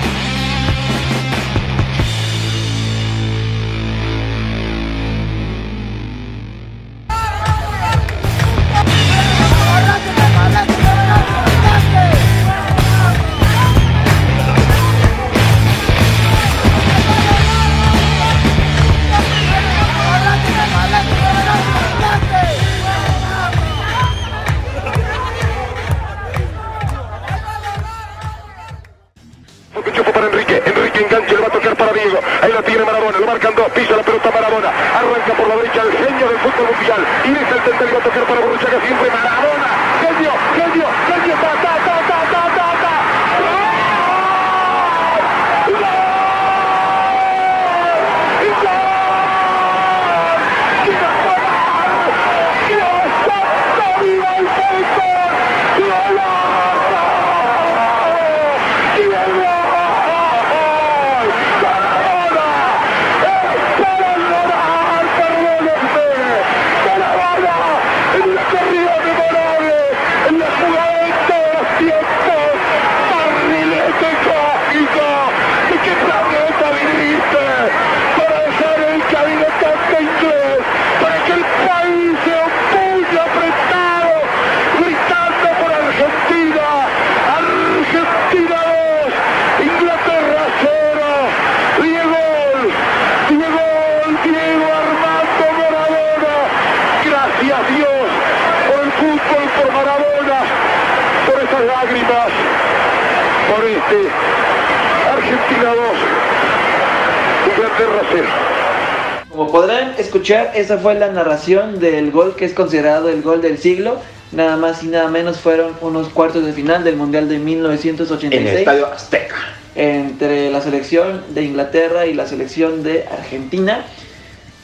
Escuchar, 110.27 110.51
esa 110.55 110.77
fue 110.77 110.95
la 110.95 111.09
narración 111.09 111.79
del 111.79 112.11
gol 112.11 112.35
que 112.35 112.43
es 112.45 112.53
considerado 112.53 113.07
el 113.09 113.21
gol 113.21 113.41
del 113.41 113.57
siglo. 113.57 113.97
Nada 114.33 114.57
más 114.57 114.83
y 114.83 114.87
nada 114.87 115.07
menos 115.07 115.39
fueron 115.39 115.71
unos 115.79 116.09
cuartos 116.09 116.45
de 116.45 116.51
final 116.51 116.83
del 116.83 116.97
Mundial 116.97 117.29
de 117.29 117.35
En 117.35 117.41
el 117.41 117.45
1986 117.45 118.59
Estadio 118.59 118.87
Azteca. 118.87 119.35
entre 119.75 120.51
la 120.51 120.59
selección 120.59 121.23
de 121.29 121.43
Inglaterra 121.43 122.05
y 122.07 122.13
la 122.13 122.27
selección 122.27 122.83
de 122.83 123.05
Argentina. 123.09 123.85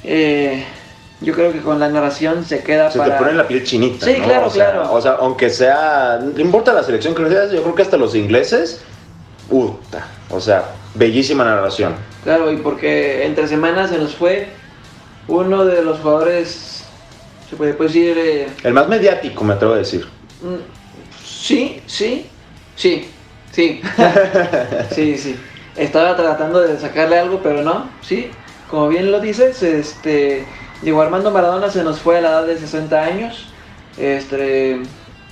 Eh, 0.04 0.66
yo 1.22 1.34
creo 1.34 1.54
que 1.54 1.62
con 1.62 1.80
la 1.80 1.88
narración 1.88 2.44
se 2.44 2.62
queda 2.62 2.92
Se 2.92 2.98
para... 2.98 3.18
te 3.18 3.24
pone 3.24 3.34
la 3.38 3.48
piel 3.48 3.64
chinita. 3.64 4.06
Sí, 4.06 4.18
¿no? 4.20 4.26
claro, 4.26 4.48
O 4.48 4.50
sea, 4.50 4.72
claro. 4.72 4.94
O 4.94 5.02
sea, 5.02 5.12
aunque 5.14 5.50
sea. 5.50 6.20
No 6.22 6.42
importa 6.42 6.74
la 6.74 6.84
selección 6.84 7.16
que 7.16 7.30
sea, 7.30 7.46
yo 7.46 7.62
creo 7.62 7.76
que 7.76 7.84
hasta 7.84 7.96
los 7.96 8.16
ingleses. 8.16 8.82
Puta. 9.50 10.08
O 10.30 10.42
sea, 10.42 10.66
bellísima 10.94 11.46
narración. 11.46 11.96
Claro, 12.26 12.52
y 12.52 12.58
porque 12.58 13.26
entre 13.26 13.48
semanas 13.48 13.92
se 13.92 13.98
nos 13.98 14.14
fue 14.14 14.50
uno 15.28 15.66
de 15.66 15.84
los 15.84 16.00
jugadores, 16.00 16.84
se 17.50 17.56
puede 17.56 17.74
decir, 17.74 18.18
eh, 18.18 18.48
El 18.64 18.74
más 18.74 18.88
mediático, 18.88 19.44
me 19.44 19.54
atrevo 19.54 19.74
a 19.74 19.78
decir. 19.78 20.06
mm, 20.42 20.56
sí, 21.26 21.82
sí, 21.86 22.28
sí, 22.76 23.10
sí, 23.52 23.82
sí, 24.92 25.18
sí. 25.18 25.40
Estaba 25.76 26.16
tratando 26.16 26.60
de 26.62 26.78
sacarle 26.78 27.18
algo, 27.18 27.40
pero 27.42 27.64
no, 27.64 27.90
sí. 28.02 28.30
Como 28.70 28.90
bien 28.90 29.12
lo 29.12 29.20
dices, 29.20 29.62
este, 29.64 30.46
Diego 30.82 31.02
Armando 31.02 31.32
Maradona 31.32 31.70
se 31.70 31.84
nos 31.84 32.00
fue 32.00 32.18
a 32.18 32.22
la 32.22 32.30
edad 32.30 32.48
de 32.48 32.58
60 32.58 33.02
años, 33.02 33.46
este, 33.98 34.82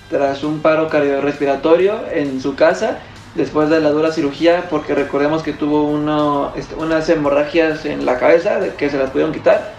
tras 0.10 0.44
un 0.44 0.60
paro 0.62 0.90
cardiorrespiratorio 0.90 2.02
en 2.12 2.42
su 2.42 2.56
casa, 2.56 3.00
después 3.36 3.70
de 3.70 3.80
la 3.80 3.90
dura 3.90 4.12
cirugía, 4.12 4.68
porque 4.70 4.94
recordemos 4.94 5.42
que 5.42 5.54
tuvo 5.54 5.84
uno, 5.84 6.54
este, 6.56 6.76
unas 6.76 7.08
hemorragias 7.10 7.86
en 7.86 8.06
la 8.06 8.18
cabeza, 8.20 8.60
que 8.78 8.90
se 8.90 8.98
las 8.98 9.10
pudieron 9.10 9.34
quitar, 9.34 9.74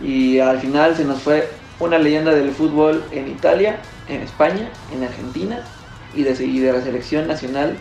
y 0.00 0.38
al 0.38 0.60
final 0.60 0.96
se 0.96 1.04
nos 1.04 1.20
fue 1.22 1.48
una 1.80 1.98
leyenda 1.98 2.32
del 2.32 2.50
fútbol 2.50 3.04
en 3.12 3.28
Italia, 3.28 3.80
en 4.08 4.22
España, 4.22 4.68
en 4.92 5.04
Argentina, 5.04 5.64
y 6.14 6.22
de, 6.22 6.44
y 6.44 6.58
de 6.58 6.72
la 6.72 6.80
selección 6.82 7.28
nacional 7.28 7.76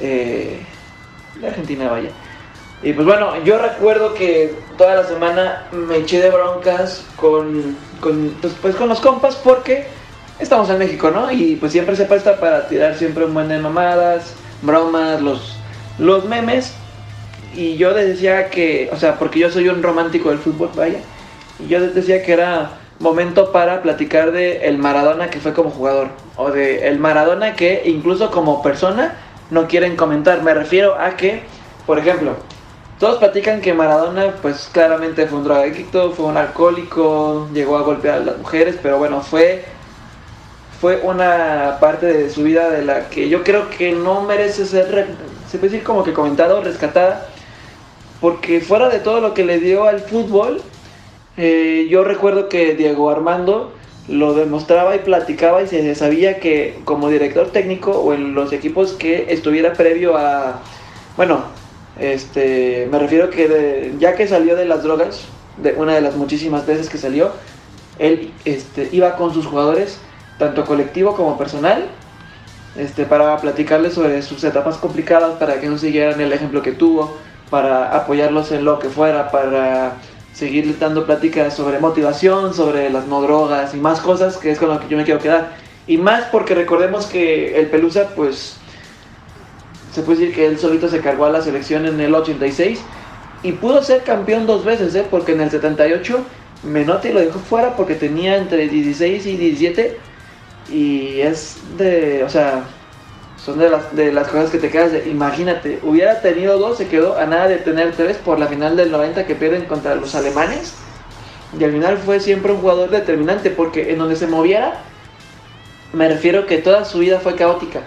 eh, 0.00 0.60
de 1.40 1.46
Argentina, 1.46 1.90
vaya. 1.90 2.10
Y 2.82 2.92
pues 2.92 3.06
bueno, 3.06 3.42
yo 3.44 3.58
recuerdo 3.58 4.14
que 4.14 4.54
toda 4.76 4.96
la 4.96 5.04
semana 5.04 5.68
me 5.70 5.98
eché 5.98 6.20
de 6.20 6.30
broncas 6.30 7.04
con, 7.16 7.76
con, 8.00 8.34
pues, 8.40 8.54
pues 8.60 8.74
con 8.74 8.88
los 8.88 9.00
compas 9.00 9.36
porque 9.36 9.86
estamos 10.40 10.68
en 10.70 10.78
México, 10.78 11.10
¿no? 11.12 11.30
Y 11.30 11.56
pues 11.56 11.70
siempre 11.70 11.94
se 11.94 12.06
presta 12.06 12.40
para 12.40 12.66
tirar 12.68 12.96
siempre 12.96 13.24
un 13.24 13.34
buen 13.34 13.48
de 13.48 13.58
mamadas, 13.58 14.34
bromas, 14.62 15.22
los, 15.22 15.56
los 15.98 16.24
memes. 16.24 16.74
Y 17.54 17.76
yo 17.76 17.94
decía 17.94 18.50
que, 18.50 18.90
o 18.92 18.96
sea, 18.96 19.18
porque 19.18 19.38
yo 19.38 19.50
soy 19.50 19.68
un 19.68 19.82
romántico 19.82 20.30
del 20.30 20.38
fútbol, 20.38 20.70
vaya. 20.74 20.98
Y 21.58 21.68
yo 21.68 21.80
decía 21.80 22.22
que 22.22 22.32
era 22.32 22.78
momento 22.98 23.52
para 23.52 23.82
platicar 23.82 24.32
de 24.32 24.68
el 24.68 24.78
Maradona 24.78 25.28
que 25.30 25.40
fue 25.40 25.52
como 25.52 25.70
jugador. 25.70 26.08
O 26.36 26.50
de 26.50 26.88
el 26.88 26.98
Maradona 26.98 27.54
que 27.54 27.82
incluso 27.86 28.30
como 28.30 28.62
persona 28.62 29.16
no 29.50 29.68
quieren 29.68 29.96
comentar. 29.96 30.42
Me 30.42 30.54
refiero 30.54 30.98
a 30.98 31.16
que, 31.16 31.42
por 31.86 31.98
ejemplo, 31.98 32.36
todos 33.02 33.18
platican 33.18 33.60
que 33.60 33.74
Maradona, 33.74 34.34
pues 34.40 34.70
claramente 34.72 35.26
fue 35.26 35.38
un 35.38 35.44
drogadicto, 35.44 36.12
fue 36.12 36.26
un 36.26 36.36
alcohólico, 36.36 37.48
llegó 37.52 37.76
a 37.76 37.82
golpear 37.82 38.18
a 38.18 38.24
las 38.24 38.38
mujeres, 38.38 38.78
pero 38.80 38.96
bueno, 38.98 39.20
fue, 39.22 39.64
fue 40.80 41.00
una 41.02 41.78
parte 41.80 42.06
de 42.06 42.30
su 42.30 42.44
vida 42.44 42.70
de 42.70 42.84
la 42.84 43.08
que 43.08 43.28
yo 43.28 43.42
creo 43.42 43.68
que 43.70 43.90
no 43.90 44.22
merece 44.22 44.66
ser, 44.66 45.08
se 45.50 45.58
puede 45.58 45.72
decir 45.72 45.84
como 45.84 46.04
que 46.04 46.12
comentado, 46.12 46.62
rescatada, 46.62 47.26
porque 48.20 48.60
fuera 48.60 48.88
de 48.88 49.00
todo 49.00 49.20
lo 49.20 49.34
que 49.34 49.44
le 49.44 49.58
dio 49.58 49.84
al 49.84 49.98
fútbol, 49.98 50.62
eh, 51.36 51.86
yo 51.90 52.04
recuerdo 52.04 52.48
que 52.48 52.74
Diego 52.74 53.10
Armando 53.10 53.72
lo 54.08 54.34
demostraba 54.34 54.96
y 54.96 55.00
platicaba 55.00 55.62
y 55.62 55.66
se 55.68 55.94
sabía 55.94 56.40
que 56.40 56.80
como 56.84 57.08
director 57.08 57.50
técnico 57.52 57.92
o 57.92 58.12
en 58.12 58.34
los 58.34 58.52
equipos 58.52 58.92
que 58.92 59.32
estuviera 59.32 59.76
previo 59.76 60.16
a, 60.16 60.60
bueno, 61.16 61.44
este, 61.98 62.88
me 62.90 62.98
refiero 62.98 63.30
que 63.30 63.48
de- 63.48 63.94
ya 63.98 64.14
que 64.16 64.26
salió 64.26 64.56
de 64.56 64.64
las 64.64 64.82
drogas, 64.82 65.24
de 65.56 65.74
una 65.74 65.94
de 65.94 66.00
las 66.00 66.16
muchísimas 66.16 66.66
veces 66.66 66.88
que 66.88 66.98
salió, 66.98 67.30
él 67.98 68.32
este, 68.44 68.88
iba 68.92 69.16
con 69.16 69.32
sus 69.32 69.46
jugadores, 69.46 69.98
tanto 70.38 70.64
colectivo 70.64 71.14
como 71.14 71.38
personal, 71.38 71.86
este, 72.74 73.04
para 73.04 73.36
platicarles 73.40 73.92
sobre 73.94 74.22
sus 74.22 74.42
etapas 74.44 74.78
complicadas, 74.78 75.34
para 75.38 75.60
que 75.60 75.68
no 75.68 75.78
siguieran 75.78 76.20
el 76.20 76.32
ejemplo 76.32 76.62
que 76.62 76.72
tuvo, 76.72 77.18
para 77.50 77.94
apoyarlos 77.94 78.50
en 78.50 78.64
lo 78.64 78.78
que 78.78 78.88
fuera, 78.88 79.30
para 79.30 79.92
seguir 80.32 80.78
dando 80.78 81.06
pláticas 81.06 81.54
sobre 81.54 81.78
motivación, 81.78 82.54
sobre 82.54 82.90
las 82.90 83.06
no 83.06 83.20
drogas 83.22 83.74
y 83.74 83.78
más 83.78 84.00
cosas, 84.00 84.36
que 84.36 84.50
es 84.50 84.58
con 84.58 84.68
lo 84.68 84.80
que 84.80 84.88
yo 84.88 84.96
me 84.96 85.04
quiero 85.04 85.20
quedar. 85.20 85.56
Y 85.86 85.98
más 85.98 86.24
porque 86.24 86.54
recordemos 86.54 87.06
que 87.06 87.58
el 87.58 87.66
Pelusa, 87.66 88.10
pues, 88.14 88.56
se 89.92 90.02
puede 90.02 90.20
decir 90.20 90.34
que 90.34 90.46
él 90.46 90.58
solito 90.58 90.88
se 90.88 91.00
cargó 91.00 91.26
a 91.26 91.30
la 91.30 91.42
selección 91.42 91.86
en 91.86 92.00
el 92.00 92.14
86 92.14 92.80
y 93.42 93.52
pudo 93.52 93.82
ser 93.82 94.02
campeón 94.04 94.46
dos 94.46 94.64
veces, 94.64 94.94
¿eh? 94.94 95.04
porque 95.10 95.32
en 95.32 95.42
el 95.42 95.50
78 95.50 96.24
Menotti 96.62 97.10
lo 97.10 97.20
dejó 97.20 97.38
fuera 97.40 97.76
porque 97.76 97.96
tenía 97.96 98.36
entre 98.36 98.68
16 98.68 99.26
y 99.26 99.36
17 99.36 99.98
y 100.72 101.20
es 101.20 101.56
de, 101.76 102.22
o 102.24 102.28
sea, 102.28 102.64
son 103.44 103.58
de 103.58 103.68
las, 103.68 103.94
de 103.94 104.12
las 104.12 104.28
cosas 104.28 104.50
que 104.50 104.58
te 104.58 104.70
quedas 104.70 104.92
de, 104.92 105.08
imagínate, 105.08 105.80
hubiera 105.82 106.20
tenido 106.20 106.58
dos, 106.58 106.78
se 106.78 106.86
quedó 106.86 107.18
a 107.18 107.26
nada 107.26 107.48
de 107.48 107.56
tener 107.56 107.92
tres 107.92 108.16
por 108.16 108.38
la 108.38 108.46
final 108.46 108.76
del 108.76 108.92
90 108.92 109.26
que 109.26 109.34
pierden 109.34 109.64
contra 109.64 109.96
los 109.96 110.14
alemanes. 110.14 110.74
Y 111.58 111.64
al 111.64 111.72
final 111.72 111.98
fue 111.98 112.20
siempre 112.20 112.52
un 112.52 112.60
jugador 112.60 112.90
determinante 112.90 113.50
porque 113.50 113.92
en 113.92 113.98
donde 113.98 114.16
se 114.16 114.26
moviera, 114.26 114.74
me 115.92 116.08
refiero 116.08 116.46
que 116.46 116.58
toda 116.58 116.84
su 116.84 117.00
vida 117.00 117.20
fue 117.20 117.34
caótica, 117.34 117.80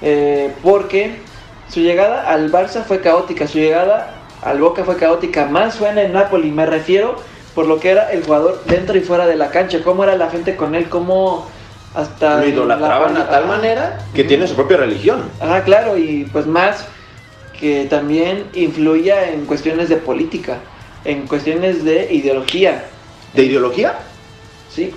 Eh, 0.00 0.52
porque 0.62 1.16
su 1.68 1.80
llegada 1.80 2.28
al 2.28 2.50
Barça 2.52 2.84
fue 2.84 3.00
caótica, 3.00 3.46
su 3.46 3.58
llegada 3.58 4.14
al 4.42 4.60
Boca 4.60 4.84
fue 4.84 4.96
caótica, 4.96 5.46
más 5.46 5.76
fue 5.76 5.88
en 5.88 5.98
el 5.98 6.12
Napoli, 6.12 6.50
me 6.50 6.66
refiero 6.66 7.16
por 7.54 7.66
lo 7.66 7.80
que 7.80 7.90
era 7.90 8.12
el 8.12 8.22
jugador 8.22 8.62
dentro 8.66 8.96
y 8.98 9.00
fuera 9.00 9.26
de 9.26 9.36
la 9.36 9.50
cancha, 9.50 9.82
cómo 9.82 10.04
era 10.04 10.16
la 10.16 10.28
gente 10.28 10.56
con 10.56 10.74
él, 10.74 10.88
cómo 10.88 11.46
hasta... 11.94 12.40
Lo 12.40 12.46
idolatraban 12.48 13.14
la- 13.14 13.20
a 13.22 13.30
tal 13.30 13.46
manera 13.46 13.98
que 14.14 14.24
tiene 14.24 14.46
su 14.46 14.54
propia 14.54 14.76
religión. 14.78 15.22
Ajá, 15.40 15.62
claro, 15.64 15.96
y 15.96 16.24
pues 16.32 16.46
más 16.46 16.86
que 17.58 17.84
también 17.84 18.44
influía 18.54 19.30
en 19.30 19.46
cuestiones 19.46 19.88
de 19.88 19.96
política, 19.96 20.58
en 21.04 21.26
cuestiones 21.26 21.84
de 21.84 22.12
ideología. 22.12 22.84
¿De 23.32 23.44
ideología? 23.44 23.94
Sí, 24.70 24.92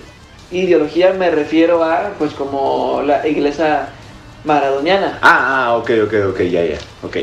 ideología 0.52 1.14
me 1.14 1.30
refiero 1.30 1.84
a 1.84 2.12
pues 2.18 2.34
como 2.34 3.02
la 3.06 3.28
iglesia 3.28 3.90
maradoniana 4.44 5.20
Ah, 5.22 5.66
ah, 5.68 5.78
ok, 5.78 5.92
ok, 6.06 6.14
ok, 6.30 6.40
ya, 6.44 6.64
ya, 6.64 6.78
ok. 7.04 7.18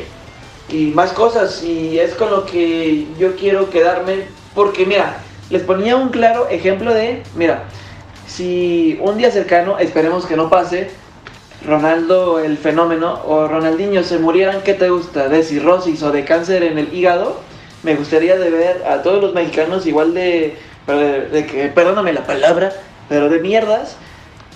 y 0.69 0.87
más 0.89 1.13
cosas 1.13 1.63
y 1.63 1.99
es 1.99 2.15
con 2.15 2.31
lo 2.31 2.45
que 2.45 3.07
yo 3.19 3.35
quiero 3.37 3.71
quedarme 3.71 4.27
porque 4.55 4.85
mira, 4.87 5.17
les 5.51 5.63
ponía 5.63 5.97
un 5.97 6.11
claro 6.11 6.49
ejemplo 6.49 6.93
de, 6.93 7.23
mira, 7.35 7.65
si 8.35 8.99
un 9.01 9.17
día 9.17 9.31
cercano, 9.31 9.79
esperemos 9.79 10.27
que 10.27 10.37
no 10.37 10.51
pase, 10.51 10.91
Ronaldo 11.65 12.41
el 12.41 12.59
fenómeno 12.59 13.21
o 13.27 13.47
Ronaldinho 13.47 14.03
se 14.03 14.19
murieran, 14.19 14.63
¿qué 14.63 14.75
te 14.75 14.91
gusta? 14.91 15.29
¿De 15.29 15.45
cirrosis 15.45 16.03
o 16.03 16.11
de 16.11 16.25
cáncer 16.25 16.65
en 16.65 16.79
el 16.79 16.93
hígado? 16.93 17.41
Me 17.85 17.95
gustaría 17.95 18.37
de 18.37 18.51
ver 18.51 18.85
a 18.89 19.03
todos 19.03 19.23
los 19.23 19.35
mexicanos 19.35 19.87
igual 19.87 20.15
de, 20.15 20.57
de, 20.89 21.29
de 21.29 21.47
que, 21.47 21.69
perdóname 21.69 22.13
la 22.13 22.27
palabra, 22.27 22.73
pero 23.09 23.29
de 23.29 23.39
mierdas, 23.39 23.97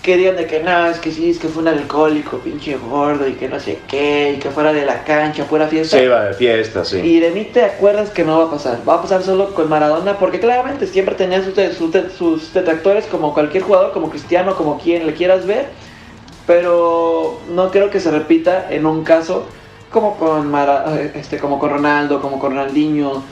que 0.03 0.17
digan 0.17 0.37
de 0.37 0.47
que 0.47 0.61
no, 0.63 0.87
es 0.87 0.99
que 0.99 1.11
sí, 1.13 1.31
es 1.31 1.39
que 1.39 1.49
fue 1.49 1.63
un 1.63 1.69
alcohólico, 1.69 2.39
pinche 2.39 2.77
gordo, 2.77 3.27
y 3.29 3.33
que 3.33 3.49
no 3.49 3.59
sé 3.61 3.79
qué, 3.89 4.35
y 4.37 4.39
que 4.39 4.51
fuera 4.51 4.73
de 4.73 4.87
la 4.87 5.05
cancha, 5.05 5.45
fuera 5.45 5.67
fiesta. 5.67 5.99
Se 5.99 6.09
va 6.09 6.25
de 6.25 6.35
fiesta, 6.35 6.85
sí. 6.85 6.99
Y 6.99 7.21
de 7.21 7.31
mí 7.31 7.45
te 7.53 7.63
acuerdas 7.65 8.11
que 8.11 8.25
no 8.25 8.39
va 8.39 8.45
a 8.45 8.51
pasar. 8.51 8.79
Va 8.89 8.95
a 8.95 9.03
pasar 9.03 9.23
solo 9.23 9.55
con 9.55 9.69
Maradona, 9.69 10.19
porque 10.19 10.41
claramente 10.41 10.87
siempre 10.87 11.15
tenía 11.15 11.43
sus, 11.45 11.55
sus, 11.77 12.13
sus 12.13 12.53
detractores, 12.55 13.07
como 13.07 13.35
cualquier 13.35 13.65
jugador, 13.65 13.93
como 13.93 14.09
Cristiano, 14.09 14.55
como 14.57 14.79
quien 14.79 15.07
le 15.07 15.15
quieras 15.15 15.47
ver. 15.47 15.67
Pero 16.47 17.41
no 17.51 17.71
creo 17.71 17.91
que 17.91 18.01
se 18.01 18.11
repita 18.11 18.69
en 18.71 18.87
un 18.87 19.05
caso 19.05 19.47
como 19.91 20.17
con, 20.17 20.51
Mara- 20.51 20.99
este, 21.15 21.39
como 21.39 21.59
con 21.59 21.71
Ronaldo, 21.71 22.21
como 22.23 22.39
con 22.39 22.53
Ronaldinho, 22.53 23.23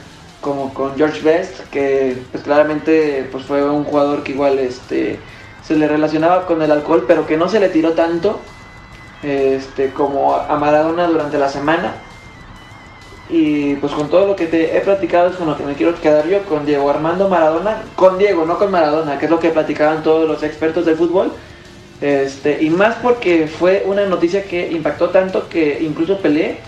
como 0.41 0.73
con 0.73 0.95
George 0.95 1.21
Best, 1.21 1.61
que 1.71 2.15
pues 2.31 2.43
claramente 2.43 3.27
pues, 3.31 3.43
fue 3.43 3.67
un 3.67 3.83
jugador 3.85 4.23
que 4.23 4.33
igual 4.33 4.59
este, 4.59 5.19
se 5.67 5.75
le 5.75 5.87
relacionaba 5.87 6.45
con 6.45 6.61
el 6.61 6.71
alcohol, 6.71 7.03
pero 7.07 7.27
que 7.27 7.35
no 7.35 7.49
se 7.49 7.59
le 7.59 7.67
tiró 7.69 7.91
tanto 7.91 8.39
este, 9.21 9.89
como 9.91 10.35
a 10.35 10.55
Maradona 10.55 11.07
durante 11.07 11.37
la 11.37 11.49
semana. 11.49 11.95
Y 13.29 13.75
pues 13.75 13.91
con 13.91 14.09
todo 14.09 14.25
lo 14.25 14.37
que 14.37 14.45
te 14.45 14.77
he 14.77 14.79
platicado 14.79 15.29
es 15.29 15.35
con 15.35 15.47
lo 15.47 15.57
que 15.57 15.63
me 15.63 15.73
quiero 15.73 15.93
quedar 15.95 16.25
yo, 16.27 16.43
con 16.43 16.65
Diego 16.65 16.89
Armando 16.89 17.27
Maradona, 17.27 17.81
con 17.97 18.17
Diego, 18.17 18.45
no 18.45 18.57
con 18.57 18.71
Maradona, 18.71 19.19
que 19.19 19.25
es 19.25 19.31
lo 19.31 19.41
que 19.41 19.49
platicaban 19.49 20.01
todos 20.01 20.25
los 20.25 20.41
expertos 20.43 20.85
del 20.85 20.95
fútbol, 20.95 21.33
Este, 21.99 22.63
y 22.63 22.69
más 22.69 22.95
porque 23.01 23.47
fue 23.47 23.83
una 23.85 24.05
noticia 24.05 24.43
que 24.43 24.71
impactó 24.71 25.09
tanto 25.09 25.49
que 25.49 25.79
incluso 25.81 26.19
Pelé 26.19 26.59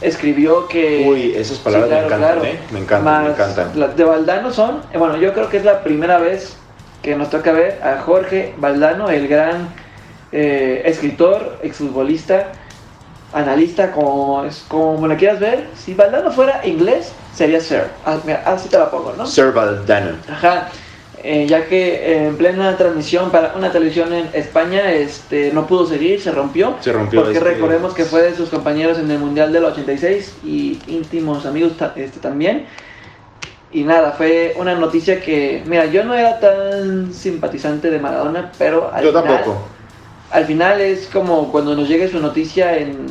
escribió 0.00 0.68
que... 0.68 1.04
Uy, 1.08 1.34
esas 1.34 1.58
palabras 1.58 1.88
Sí, 1.88 1.94
me 1.94 2.04
encantan, 2.04 2.18
claro. 2.18 2.44
¿eh? 2.44 2.58
Me 2.70 2.78
encantan, 2.80 3.72
me 3.74 3.88
de 3.88 4.04
Valdano 4.04 4.52
son, 4.52 4.82
eh, 4.92 4.98
bueno, 4.98 5.16
yo 5.16 5.32
creo 5.32 5.48
que 5.48 5.56
es 5.56 5.64
la 5.64 5.82
primera 5.82 6.18
vez 6.18 6.56
que 7.04 7.14
nos 7.16 7.28
toca 7.30 7.52
ver 7.52 7.80
a 7.82 7.98
Jorge 8.00 8.54
Valdano, 8.56 9.10
el 9.10 9.28
gran 9.28 9.68
eh, 10.32 10.82
escritor, 10.86 11.58
exfutbolista, 11.62 12.52
analista, 13.32 13.92
como, 13.92 14.44
es- 14.44 14.64
como 14.66 15.06
le 15.06 15.16
quieras 15.16 15.38
ver. 15.38 15.66
Si 15.76 15.92
Valdano 15.94 16.32
fuera 16.32 16.66
inglés, 16.66 17.12
sería 17.34 17.60
Sir. 17.60 17.84
Ah, 18.06 18.16
mira, 18.24 18.42
así 18.46 18.68
te 18.68 18.78
la 18.78 18.90
pongo, 18.90 19.12
¿no? 19.16 19.26
Sir 19.26 19.52
Valdano. 19.52 20.16
Ajá. 20.30 20.70
Eh, 21.22 21.46
ya 21.48 21.66
que 21.66 21.94
eh, 21.94 22.26
en 22.28 22.36
plena 22.36 22.76
transmisión 22.76 23.30
para 23.30 23.54
una 23.56 23.70
televisión 23.72 24.12
en 24.12 24.28
España 24.34 24.92
este, 24.92 25.52
no 25.52 25.66
pudo 25.66 25.86
seguir, 25.86 26.20
se 26.20 26.30
rompió. 26.32 26.76
Se 26.80 26.92
rompió, 26.92 27.22
Porque 27.22 27.38
este- 27.38 27.50
recordemos 27.50 27.94
que 27.94 28.04
fue 28.04 28.22
de 28.22 28.34
sus 28.34 28.48
compañeros 28.50 28.98
en 28.98 29.10
el 29.10 29.18
Mundial 29.18 29.52
del 29.52 29.64
86 29.64 30.36
y 30.44 30.78
íntimos 30.86 31.44
amigos 31.46 31.72
este, 31.96 32.18
también. 32.20 32.66
Y 33.74 33.82
nada, 33.82 34.12
fue 34.12 34.54
una 34.56 34.76
noticia 34.76 35.20
que, 35.20 35.64
mira, 35.66 35.86
yo 35.86 36.04
no 36.04 36.14
era 36.14 36.38
tan 36.38 37.12
simpatizante 37.12 37.90
de 37.90 37.98
Maradona, 37.98 38.52
pero 38.56 38.92
al 38.94 39.02
Yo 39.02 39.10
final, 39.10 39.24
tampoco. 39.24 39.58
al 40.30 40.44
final 40.44 40.80
es 40.80 41.08
como 41.12 41.50
cuando 41.50 41.74
nos 41.74 41.88
llegue 41.88 42.08
su 42.08 42.20
noticia 42.20 42.78
en, 42.78 43.06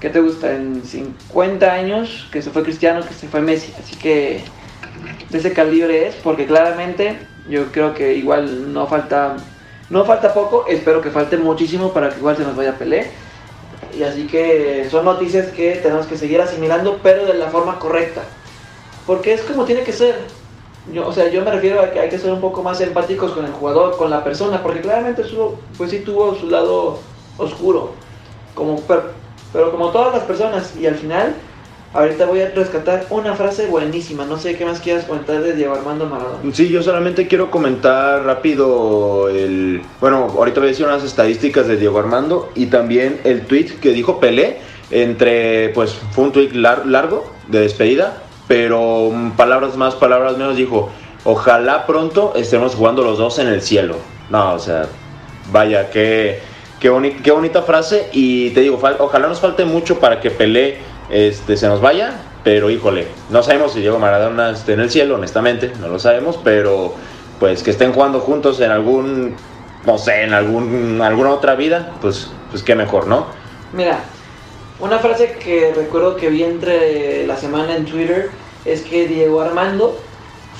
¿qué 0.00 0.10
te 0.10 0.20
gusta? 0.20 0.52
En 0.54 0.84
50 0.84 1.72
años, 1.72 2.28
que 2.30 2.42
se 2.42 2.50
fue 2.50 2.62
Cristiano, 2.62 3.00
que 3.00 3.14
se 3.14 3.28
fue 3.28 3.40
Messi. 3.40 3.72
Así 3.82 3.96
que 3.96 4.42
de 5.30 5.38
ese 5.38 5.54
calibre 5.54 6.06
es, 6.08 6.14
porque 6.16 6.44
claramente 6.44 7.16
yo 7.48 7.72
creo 7.72 7.94
que 7.94 8.12
igual 8.12 8.74
no 8.74 8.86
falta, 8.86 9.36
no 9.88 10.04
falta 10.04 10.34
poco, 10.34 10.66
espero 10.68 11.00
que 11.00 11.10
falte 11.10 11.38
muchísimo 11.38 11.94
para 11.94 12.10
que 12.10 12.18
igual 12.18 12.36
se 12.36 12.42
nos 12.44 12.54
vaya 12.54 12.72
a 12.72 12.74
Pelé. 12.74 13.06
Y 13.98 14.02
así 14.02 14.26
que 14.26 14.86
son 14.90 15.06
noticias 15.06 15.46
que 15.46 15.76
tenemos 15.76 16.04
que 16.06 16.18
seguir 16.18 16.42
asimilando, 16.42 17.00
pero 17.02 17.24
de 17.24 17.32
la 17.32 17.46
forma 17.46 17.78
correcta. 17.78 18.20
Porque 19.06 19.34
es 19.34 19.42
como 19.42 19.64
tiene 19.64 19.82
que 19.82 19.92
ser. 19.92 20.16
Yo, 20.92 21.06
o 21.08 21.12
sea, 21.12 21.30
yo 21.30 21.42
me 21.42 21.50
refiero 21.50 21.80
a 21.80 21.90
que 21.90 22.00
hay 22.00 22.10
que 22.10 22.18
ser 22.18 22.32
un 22.32 22.40
poco 22.40 22.62
más 22.62 22.80
empáticos 22.80 23.32
con 23.32 23.44
el 23.46 23.52
jugador, 23.52 23.96
con 23.96 24.10
la 24.10 24.22
persona, 24.22 24.62
porque 24.62 24.80
claramente 24.80 25.24
su, 25.24 25.54
pues 25.78 25.90
sí 25.90 26.00
tuvo 26.00 26.34
su 26.34 26.50
lado 26.50 26.98
oscuro, 27.38 27.92
como, 28.54 28.78
pero, 28.82 29.04
pero 29.52 29.70
como 29.70 29.88
todas 29.90 30.14
las 30.14 30.24
personas, 30.24 30.74
y 30.78 30.86
al 30.86 30.96
final, 30.96 31.34
ahorita 31.94 32.26
voy 32.26 32.42
a 32.42 32.50
rescatar 32.50 33.06
una 33.08 33.34
frase 33.34 33.66
buenísima, 33.66 34.26
no 34.26 34.36
sé 34.36 34.58
qué 34.58 34.66
más 34.66 34.80
quieras 34.80 35.06
comentar 35.06 35.40
de 35.40 35.54
Diego 35.54 35.74
Armando 35.74 36.04
Maradona. 36.04 36.52
Sí, 36.52 36.68
yo 36.68 36.82
solamente 36.82 37.26
quiero 37.28 37.50
comentar 37.50 38.22
rápido 38.24 39.30
el... 39.30 39.80
Bueno, 40.02 40.28
ahorita 40.36 40.60
voy 40.60 40.68
a 40.68 40.72
decir 40.72 40.84
unas 40.84 41.02
estadísticas 41.02 41.66
de 41.66 41.78
Diego 41.78 41.98
Armando 41.98 42.50
y 42.54 42.66
también 42.66 43.20
el 43.24 43.46
tweet 43.46 43.78
que 43.80 43.92
dijo 43.92 44.20
Pelé 44.20 44.58
entre... 44.90 45.70
Pues 45.70 45.94
fue 46.12 46.24
un 46.24 46.32
tweet 46.32 46.50
lar- 46.52 46.84
largo 46.84 47.24
de 47.48 47.60
despedida, 47.60 48.22
pero 48.48 49.10
mm, 49.12 49.32
palabras 49.32 49.76
más, 49.76 49.94
palabras 49.94 50.36
menos 50.36 50.56
dijo, 50.56 50.90
ojalá 51.24 51.86
pronto 51.86 52.32
estemos 52.36 52.74
jugando 52.74 53.02
los 53.02 53.18
dos 53.18 53.38
en 53.38 53.48
el 53.48 53.62
cielo. 53.62 53.96
No, 54.30 54.54
o 54.54 54.58
sea, 54.58 54.86
vaya, 55.52 55.90
qué, 55.90 56.40
qué, 56.80 56.90
boni- 56.90 57.20
qué 57.22 57.30
bonita 57.30 57.62
frase 57.62 58.08
y 58.12 58.50
te 58.50 58.60
digo, 58.60 58.80
ojalá 58.98 59.28
nos 59.28 59.40
falte 59.40 59.64
mucho 59.64 59.98
para 60.00 60.20
que 60.20 60.30
Pelé 60.30 60.78
este, 61.10 61.56
se 61.56 61.68
nos 61.68 61.80
vaya, 61.80 62.12
pero 62.42 62.70
híjole, 62.70 63.08
no 63.30 63.42
sabemos 63.42 63.72
si 63.72 63.80
Diego 63.80 63.98
Maradona 63.98 64.50
esté 64.50 64.72
en 64.74 64.80
el 64.80 64.90
cielo, 64.90 65.16
honestamente, 65.16 65.72
no 65.80 65.88
lo 65.88 65.98
sabemos, 65.98 66.38
pero 66.42 66.94
pues 67.40 67.62
que 67.62 67.70
estén 67.70 67.92
jugando 67.92 68.20
juntos 68.20 68.60
en 68.60 68.70
algún, 68.70 69.34
no 69.84 69.98
sé, 69.98 70.22
en 70.22 70.32
algún, 70.32 71.00
alguna 71.02 71.30
otra 71.30 71.54
vida, 71.54 71.90
pues, 72.00 72.30
pues 72.50 72.62
qué 72.62 72.74
mejor, 72.74 73.06
¿no? 73.06 73.26
Mira, 73.72 73.98
una 74.80 74.98
frase 74.98 75.32
que 75.38 75.72
recuerdo 75.74 76.16
que 76.16 76.30
vi 76.30 76.42
entre 76.42 77.26
la 77.26 77.36
semana 77.36 77.76
en 77.76 77.84
Twitter 77.84 78.30
es 78.64 78.82
que 78.82 79.06
Diego 79.06 79.40
Armando 79.40 79.98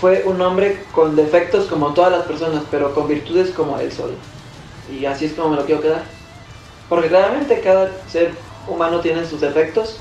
fue 0.01 0.23
un 0.27 0.41
hombre 0.41 0.85
con 0.93 1.17
defectos 1.17 1.67
como 1.67 1.95
todas 1.95 2.13
las 2.13 2.23
personas, 2.27 2.63
pero 2.71 2.95
con 2.95 3.09
virtudes 3.09 3.51
como 3.51 3.79
él 3.79 3.91
solo. 3.91 4.15
Y 4.91 5.05
así 5.07 5.25
es 5.25 5.33
como 5.33 5.51
me 5.51 5.57
lo 5.57 5.65
quiero 5.65 5.81
quedar. 5.81 6.03
Porque 6.89 7.09
claramente 7.09 7.61
cada 7.61 7.91
ser 8.09 8.33
humano 8.69 9.01
tiene 9.01 9.25
sus 9.25 9.41
defectos, 9.41 9.99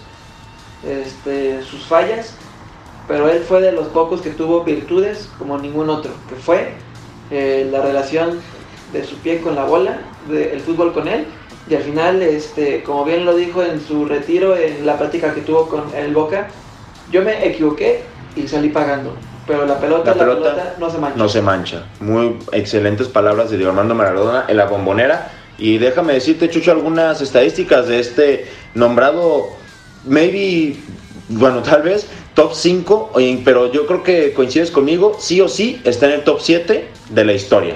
este, 0.86 1.64
sus 1.64 1.86
fallas, 1.86 2.36
pero 3.07 3.30
él 3.30 3.43
fue 3.43 3.61
de 3.61 3.72
los 3.72 3.88
pocos 3.88 4.22
que 4.22 4.30
tuvo 4.30 4.64
virtudes 4.64 5.30
como 5.38 5.57
ningún 5.57 5.89
otro, 5.89 6.11
que 6.30 6.36
fue 6.36 6.74
eh, 7.32 7.68
la 7.72 7.82
relación 7.82 8.41
de 8.91 9.03
su 9.05 9.16
pie 9.18 9.41
con 9.41 9.55
la 9.55 9.66
bola, 9.66 10.01
del 10.28 10.59
fútbol 10.61 10.93
con 10.93 11.07
él, 11.07 11.26
y 11.70 11.76
al 11.76 11.84
final, 11.84 12.22
este, 12.22 12.84
como 12.84 13.05
bien 13.05 13.26
lo 13.26 13.36
dijo 13.36 13.64
en 13.64 13.82
su 13.82 14.05
retiro, 14.05 14.57
en 14.57 14.86
la 14.86 14.97
práctica 14.97 15.34
que 15.34 15.41
tuvo 15.41 15.70
con 15.70 15.84
el 15.95 16.14
Boca, 16.14 16.49
yo 17.11 17.22
me 17.22 17.47
equivoqué 17.47 18.01
y 18.36 18.47
salí 18.47 18.70
pagando, 18.70 19.16
pero 19.47 19.66
la 19.66 19.80
pelota, 19.80 20.11
La 20.11 20.16
la 20.16 20.24
pelota 20.24 20.55
pelota, 20.55 20.76
no 20.80 20.89
se 20.89 20.97
mancha. 20.97 21.18
No 21.18 21.30
se 21.30 21.41
mancha. 21.41 21.86
Muy 21.99 22.38
excelentes 22.51 23.07
palabras 23.07 23.49
de 23.49 23.57
Diego 23.57 23.72
Armando 23.72 23.95
Maradona 23.95 24.45
en 24.47 24.57
la 24.57 24.66
bombonera. 24.66 25.32
Y 25.57 25.78
déjame 25.78 26.14
decirte, 26.14 26.49
Chucho, 26.49 26.72
algunas 26.72 27.22
estadísticas 27.22 27.88
de 27.88 27.99
este 27.99 28.47
nombrado, 28.74 29.49
maybe, 30.05 30.76
bueno, 31.30 31.61
tal 31.61 31.84
vez 31.84 32.07
top 32.34 32.53
5, 32.53 33.11
oye, 33.14 33.41
pero 33.45 33.72
yo 33.72 33.86
creo 33.86 34.03
que 34.03 34.34
coincides 34.34 34.72
conmigo, 34.72 35.16
sí 35.20 35.39
o 35.39 35.47
sí 35.47 35.80
está 35.84 36.07
en 36.07 36.14
el 36.14 36.24
top 36.24 36.39
7 36.41 36.88
de 37.09 37.26
la 37.26 37.34
historia. 37.34 37.76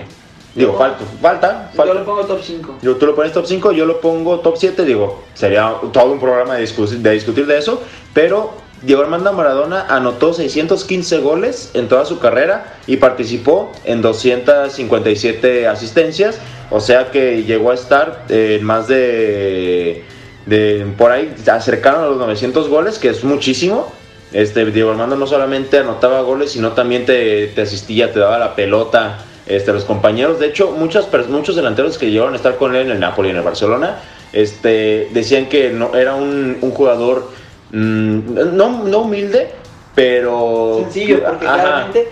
Digo, 0.57 0.75
falta, 0.75 1.05
falta, 1.21 1.71
Yo 1.77 1.93
lo 1.93 2.03
pongo 2.03 2.25
top 2.25 2.39
5. 2.41 2.79
Yo, 2.81 2.95
tú 2.95 3.05
lo 3.05 3.15
pones 3.15 3.31
top 3.31 3.45
5, 3.45 3.73
yo 3.73 3.85
lo 3.85 4.01
pongo 4.01 4.39
top 4.39 4.55
7, 4.57 4.85
digo, 4.85 5.23
sería 5.35 5.71
todo 5.93 6.11
un 6.11 6.19
programa 6.19 6.55
de 6.55 6.61
discutir, 6.61 6.97
de 6.97 7.11
discutir 7.11 7.45
de 7.45 7.59
eso, 7.59 7.83
pero 8.11 8.53
Diego 8.81 9.03
Armando 9.03 9.31
Maradona 9.33 9.85
anotó 9.87 10.33
615 10.33 11.19
goles 11.19 11.69
en 11.75 11.87
toda 11.87 12.05
su 12.05 12.17
carrera 12.17 12.73
y 12.87 12.97
participó 12.97 13.71
en 13.83 14.01
257 14.01 15.67
asistencias, 15.67 16.39
o 16.71 16.79
sea 16.79 17.11
que 17.11 17.43
llegó 17.43 17.69
a 17.69 17.75
estar 17.75 18.25
en 18.27 18.63
más 18.63 18.87
de, 18.87 20.05
de 20.47 20.87
por 20.97 21.11
ahí 21.11 21.35
acercaron 21.51 22.03
a 22.03 22.07
los 22.07 22.17
900 22.17 22.67
goles, 22.67 22.97
que 22.97 23.09
es 23.09 23.23
muchísimo. 23.23 23.91
Este 24.33 24.65
Diego 24.65 24.89
Armando 24.89 25.15
no 25.15 25.27
solamente 25.27 25.77
anotaba 25.77 26.21
goles, 26.21 26.51
sino 26.51 26.71
también 26.71 27.05
te, 27.05 27.45
te 27.47 27.61
asistía, 27.61 28.11
te 28.11 28.19
daba 28.19 28.39
la 28.39 28.55
pelota 28.55 29.19
este, 29.47 29.73
los 29.73 29.85
compañeros. 29.85 30.39
De 30.39 30.47
hecho, 30.47 30.71
muchas, 30.71 31.07
muchos 31.29 31.55
delanteros 31.55 31.97
que 31.97 32.11
llegaron 32.11 32.33
a 32.33 32.37
estar 32.37 32.57
con 32.57 32.75
él 32.75 32.83
en 32.83 32.91
el 32.91 32.99
Napoli 32.99 33.29
y 33.29 33.31
en 33.31 33.37
el 33.37 33.43
Barcelona 33.43 33.99
este, 34.33 35.09
decían 35.11 35.47
que 35.47 35.69
no, 35.69 35.95
era 35.95 36.15
un, 36.15 36.57
un 36.61 36.71
jugador 36.71 37.29
mm, 37.71 38.55
no, 38.55 38.83
no 38.83 38.99
humilde, 38.99 39.51
pero... 39.95 40.79
Sencillo, 40.83 41.23
porque 41.23 41.47
Ajá. 41.47 41.61
claramente 41.61 42.07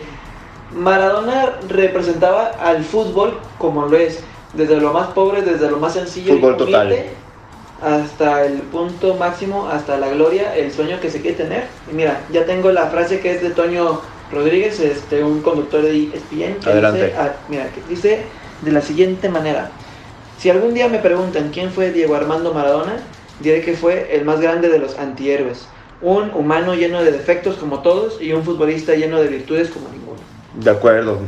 Maradona 0.75 1.53
representaba 1.69 2.47
al 2.59 2.83
fútbol 2.83 3.37
como 3.57 3.85
lo 3.85 3.97
es, 3.97 4.19
desde 4.53 4.77
lo 4.77 4.93
más 4.93 5.07
pobre, 5.07 5.41
desde 5.41 5.69
lo 5.69 5.77
más 5.77 5.93
sencillo 5.93 6.33
y 6.33 6.37
Fútbol 6.37 6.57
total. 6.57 6.95
hasta 7.81 8.45
el 8.45 8.53
punto 8.59 9.15
máximo, 9.15 9.67
hasta 9.67 9.97
la 9.97 10.09
gloria, 10.09 10.55
el 10.55 10.71
sueño 10.71 10.99
que 10.99 11.09
se 11.09 11.21
quiere 11.21 11.37
tener. 11.37 11.65
Y 11.91 11.95
mira, 11.95 12.21
ya 12.31 12.45
tengo 12.45 12.71
la 12.71 12.87
frase 12.87 13.19
que 13.19 13.33
es 13.33 13.41
de 13.41 13.51
Toño 13.51 14.01
Rodríguez, 14.35 14.79
este, 14.79 15.23
un 15.23 15.41
conductor 15.41 15.81
de 15.81 16.09
ESPN, 16.13 16.59
que 16.61 16.69
Adelante. 16.69 17.05
dice, 17.05 17.15
ah, 17.17 17.33
mira, 17.49 17.69
que 17.69 17.81
dice 17.89 18.23
de 18.61 18.71
la 18.71 18.81
siguiente 18.81 19.29
manera. 19.29 19.71
Si 20.37 20.49
algún 20.49 20.73
día 20.73 20.87
me 20.87 20.99
preguntan 20.99 21.49
quién 21.51 21.71
fue 21.71 21.91
Diego 21.91 22.15
Armando 22.15 22.53
Maradona, 22.53 22.97
diré 23.39 23.61
que 23.61 23.75
fue 23.75 24.15
el 24.15 24.25
más 24.25 24.39
grande 24.39 24.69
de 24.69 24.79
los 24.79 24.97
antihéroes. 24.99 25.67
Un 26.01 26.31
humano 26.33 26.75
lleno 26.75 27.03
de 27.03 27.11
defectos 27.11 27.55
como 27.55 27.79
todos 27.79 28.21
y 28.21 28.33
un 28.33 28.43
futbolista 28.43 28.93
lleno 28.95 29.21
de 29.21 29.27
virtudes 29.27 29.69
como 29.69 29.89
ninguno. 29.89 30.19
De 30.55 30.71
acuerdo, 30.71 31.19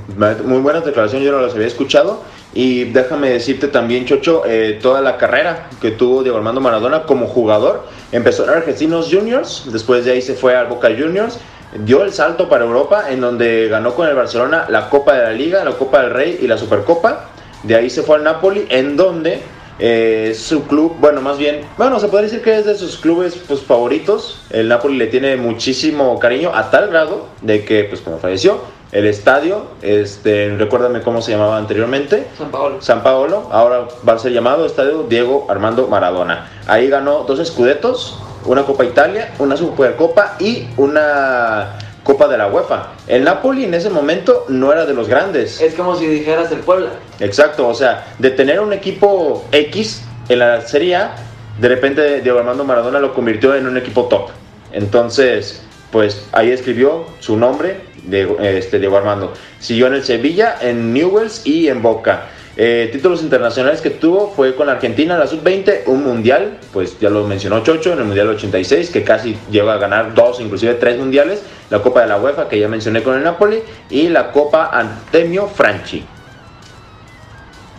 muy 0.46 0.60
buenas 0.60 0.86
declaraciones, 0.86 1.26
yo 1.26 1.34
no 1.34 1.42
las 1.42 1.54
había 1.54 1.68
escuchado. 1.68 2.22
Y 2.54 2.86
déjame 2.86 3.30
decirte 3.30 3.68
también, 3.68 4.06
Chocho, 4.06 4.44
eh, 4.46 4.80
toda 4.82 5.02
la 5.02 5.18
carrera 5.18 5.68
que 5.82 5.92
tuvo 5.92 6.24
Diego 6.24 6.38
Armando 6.38 6.62
Maradona 6.62 7.04
como 7.04 7.28
jugador. 7.28 7.86
Empezó 8.12 8.46
en 8.46 8.52
Argentinos 8.52 9.10
Juniors, 9.12 9.66
después 9.72 10.06
de 10.06 10.12
ahí 10.12 10.22
se 10.22 10.34
fue 10.34 10.56
al 10.56 10.68
Boca 10.68 10.90
Juniors, 10.98 11.40
dio 11.86 12.04
el 12.04 12.14
salto 12.14 12.50
para 12.50 12.66
Europa, 12.66 13.06
en 13.10 13.22
donde 13.22 13.68
ganó 13.68 13.94
con 13.94 14.08
el 14.08 14.16
Barcelona 14.16 14.66
la 14.70 14.90
Copa 14.90 15.14
de 15.14 15.24
la 15.24 15.32
Liga, 15.32 15.64
la 15.64 15.72
Copa 15.72 16.02
del 16.02 16.12
Rey 16.12 16.40
y 16.42 16.48
la 16.48 16.58
Supercopa. 16.58 17.30
De 17.64 17.76
ahí 17.76 17.90
se 17.90 18.04
fue 18.04 18.18
al 18.18 18.24
Napoli, 18.24 18.66
en 18.70 18.96
donde 18.96 19.42
eh, 19.80 20.36
su 20.38 20.64
club, 20.64 20.96
bueno, 21.00 21.22
más 21.22 21.38
bien, 21.38 21.62
bueno, 21.78 22.00
se 22.00 22.08
podría 22.08 22.30
decir 22.30 22.42
que 22.42 22.58
es 22.58 22.66
de 22.66 22.76
sus 22.76 22.98
clubes 22.98 23.36
pues, 23.48 23.62
favoritos. 23.62 24.42
El 24.50 24.68
Napoli 24.68 24.98
le 24.98 25.08
tiene 25.08 25.36
muchísimo 25.38 26.18
cariño, 26.20 26.52
a 26.54 26.72
tal 26.72 26.90
grado 26.90 27.28
de 27.42 27.64
que, 27.64 27.84
pues, 27.84 28.02
cuando 28.02 28.20
falleció, 28.20 28.60
el 28.92 29.06
estadio, 29.06 29.64
este, 29.82 30.56
recuérdame 30.58 31.02
cómo 31.02 31.22
se 31.22 31.32
llamaba 31.32 31.58
anteriormente, 31.58 32.28
San 32.38 32.50
Paolo. 32.52 32.82
San 32.82 33.04
Paolo, 33.04 33.50
ahora 33.52 33.88
va 34.08 34.14
a 34.14 34.20
ser 34.20 34.32
llamado 34.32 34.66
Estadio 34.66 35.04
Diego 35.04 35.46
Armando 35.50 35.88
Maradona. 35.88 36.50
Ahí 36.68 36.88
ganó 36.88 37.26
dos 37.28 37.40
escudetos, 37.40 38.18
una 38.46 38.64
Copa 38.64 38.86
Italia, 38.86 39.34
una 39.40 39.58
Supercopa 39.58 40.36
y 40.40 40.68
una 40.78 41.78
Copa 42.04 42.28
de 42.28 42.38
la 42.38 42.48
UEFA. 42.48 42.94
El 43.08 43.24
Napoli 43.24 43.66
en 43.66 43.74
ese 43.74 43.90
momento 43.90 44.46
no 44.48 44.72
era 44.72 44.86
de 44.86 44.94
los 44.94 45.10
grandes. 45.10 45.60
Es 45.60 45.74
como 45.74 45.96
si 45.96 46.08
dijeras 46.08 46.52
el 46.52 46.60
Puebla. 46.60 46.92
Exacto, 47.20 47.68
o 47.68 47.74
sea, 47.74 48.08
de 48.20 48.30
tener 48.32 48.60
un 48.60 48.72
equipo 48.72 49.46
X 49.52 50.04
en 50.30 50.40
la 50.40 50.62
Serie 50.62 50.96
A, 50.96 51.16
de 51.60 51.68
repente 51.68 52.22
Diego 52.22 52.40
Armando 52.40 52.64
Maradona 52.64 53.00
lo 53.00 53.14
convirtió 53.14 53.56
en 53.56 53.68
un 53.68 53.78
equipo 53.78 54.06
top. 54.06 54.30
Entonces, 54.72 55.64
pues 55.92 56.28
ahí 56.32 56.52
escribió 56.52 57.06
su 57.20 57.38
nombre, 57.38 57.82
de, 58.04 58.58
este, 58.58 58.80
Diego 58.80 58.98
Armando. 58.98 59.34
Siguió 59.60 59.88
en 59.88 59.96
el 59.96 60.04
Sevilla, 60.04 60.56
en 60.62 60.94
Newells 60.94 61.46
y 61.46 61.68
en 61.68 61.82
Boca. 61.82 62.28
Eh, 62.60 62.90
títulos 62.92 63.22
internacionales 63.22 63.82
que 63.82 63.92
tuvo 63.92 64.34
fue 64.36 64.56
con 64.56 64.68
Argentina 64.68 65.16
la 65.16 65.28
sub-20, 65.28 65.84
un 65.86 66.04
mundial, 66.04 66.58
pues 66.74 67.00
ya 67.00 67.12
lo 67.12 67.24
mencionó 67.24 67.62
Chocho, 67.62 67.94
en 67.94 68.00
el 68.00 68.06
mundial 68.06 68.30
86, 68.30 68.90
que 68.90 69.04
casi 69.04 69.38
llegó 69.52 69.70
a 69.70 69.78
ganar 69.78 70.16
dos, 70.16 70.40
inclusive 70.40 70.74
tres 70.74 70.98
mundiales, 70.98 71.44
la 71.70 71.84
Copa 71.84 72.02
de 72.02 72.08
la 72.08 72.18
UEFA, 72.18 72.50
que 72.50 72.60
ya 72.60 72.68
mencioné 72.68 73.04
con 73.04 73.16
el 73.16 73.24
Napoli, 73.24 73.60
y 73.92 74.10
la 74.10 74.32
Copa 74.32 74.72
Antemio 74.74 75.46
Franchi. 75.46 76.04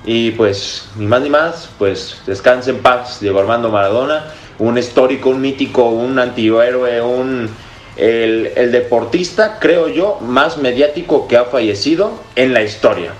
Y 0.05 0.31
pues, 0.31 0.89
ni 0.97 1.07
más 1.07 1.23
ni 1.23 1.29
más, 1.29 1.69
pues 1.77 2.23
descanse 2.25 2.71
en 2.71 2.79
paz 2.79 3.19
Diego 3.19 3.41
Armando 3.41 3.71
Maradona, 3.71 4.27
un 4.61 4.79
histórico, 4.79 5.31
un 5.31 5.41
mítico, 5.41 5.89
un 5.89 6.21
antihéroe, 6.21 7.03
un 7.03 7.51
el 7.97 8.71
deportista, 8.71 9.59
creo 9.59 9.89
yo, 9.89 10.19
más 10.21 10.57
mediático 10.57 11.27
que 11.27 11.37
ha 11.37 11.47
fallecido 11.47 12.13
en 12.37 12.55
la 12.55 12.63
historia. 12.63 13.13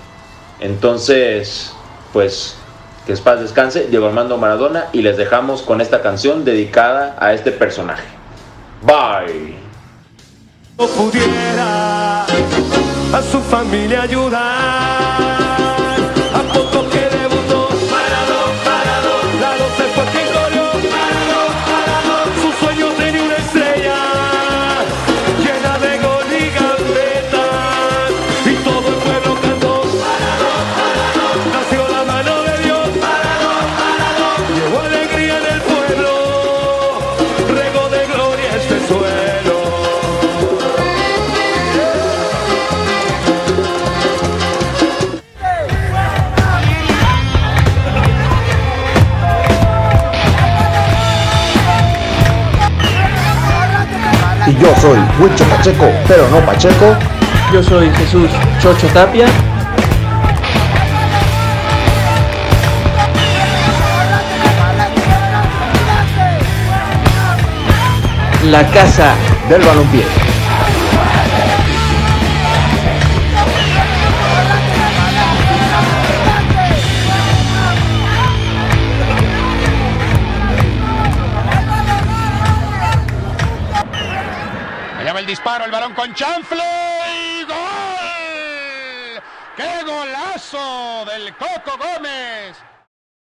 Entonces, 0.59 1.73
pues 2.13 2.55
que 3.05 3.13
es 3.13 3.21
paz 3.21 3.39
descanse, 3.39 3.87
Diego 3.89 4.05
Armando 4.05 4.37
Maradona, 4.37 4.89
y 4.93 5.01
les 5.01 5.17
dejamos 5.17 5.63
con 5.63 5.81
esta 5.81 6.01
canción 6.03 6.45
dedicada 6.45 7.15
a 7.19 7.33
este 7.33 7.51
personaje. 7.51 8.05
Bye. 8.83 9.55
Y 54.49 54.53
yo 54.55 54.75
soy 54.81 54.97
Huicho 55.19 55.45
Pacheco, 55.45 55.91
pero 56.07 56.27
no 56.29 56.39
Pacheco. 56.39 56.95
Yo 57.53 57.61
soy 57.61 57.91
Jesús 57.91 58.31
Chocho 58.59 58.87
Tapia. 58.87 59.27
La 68.45 68.65
casa 68.71 69.13
Del 69.49 69.61
balompié. 69.61 70.38
Con 85.99 86.13
chanfle 86.13 86.63
y 87.13 87.43
gol. 87.43 89.21
¡Qué 89.57 89.83
golazo 89.83 91.03
del 91.03 91.35
Coco 91.35 91.77
Gómez! 91.77 92.68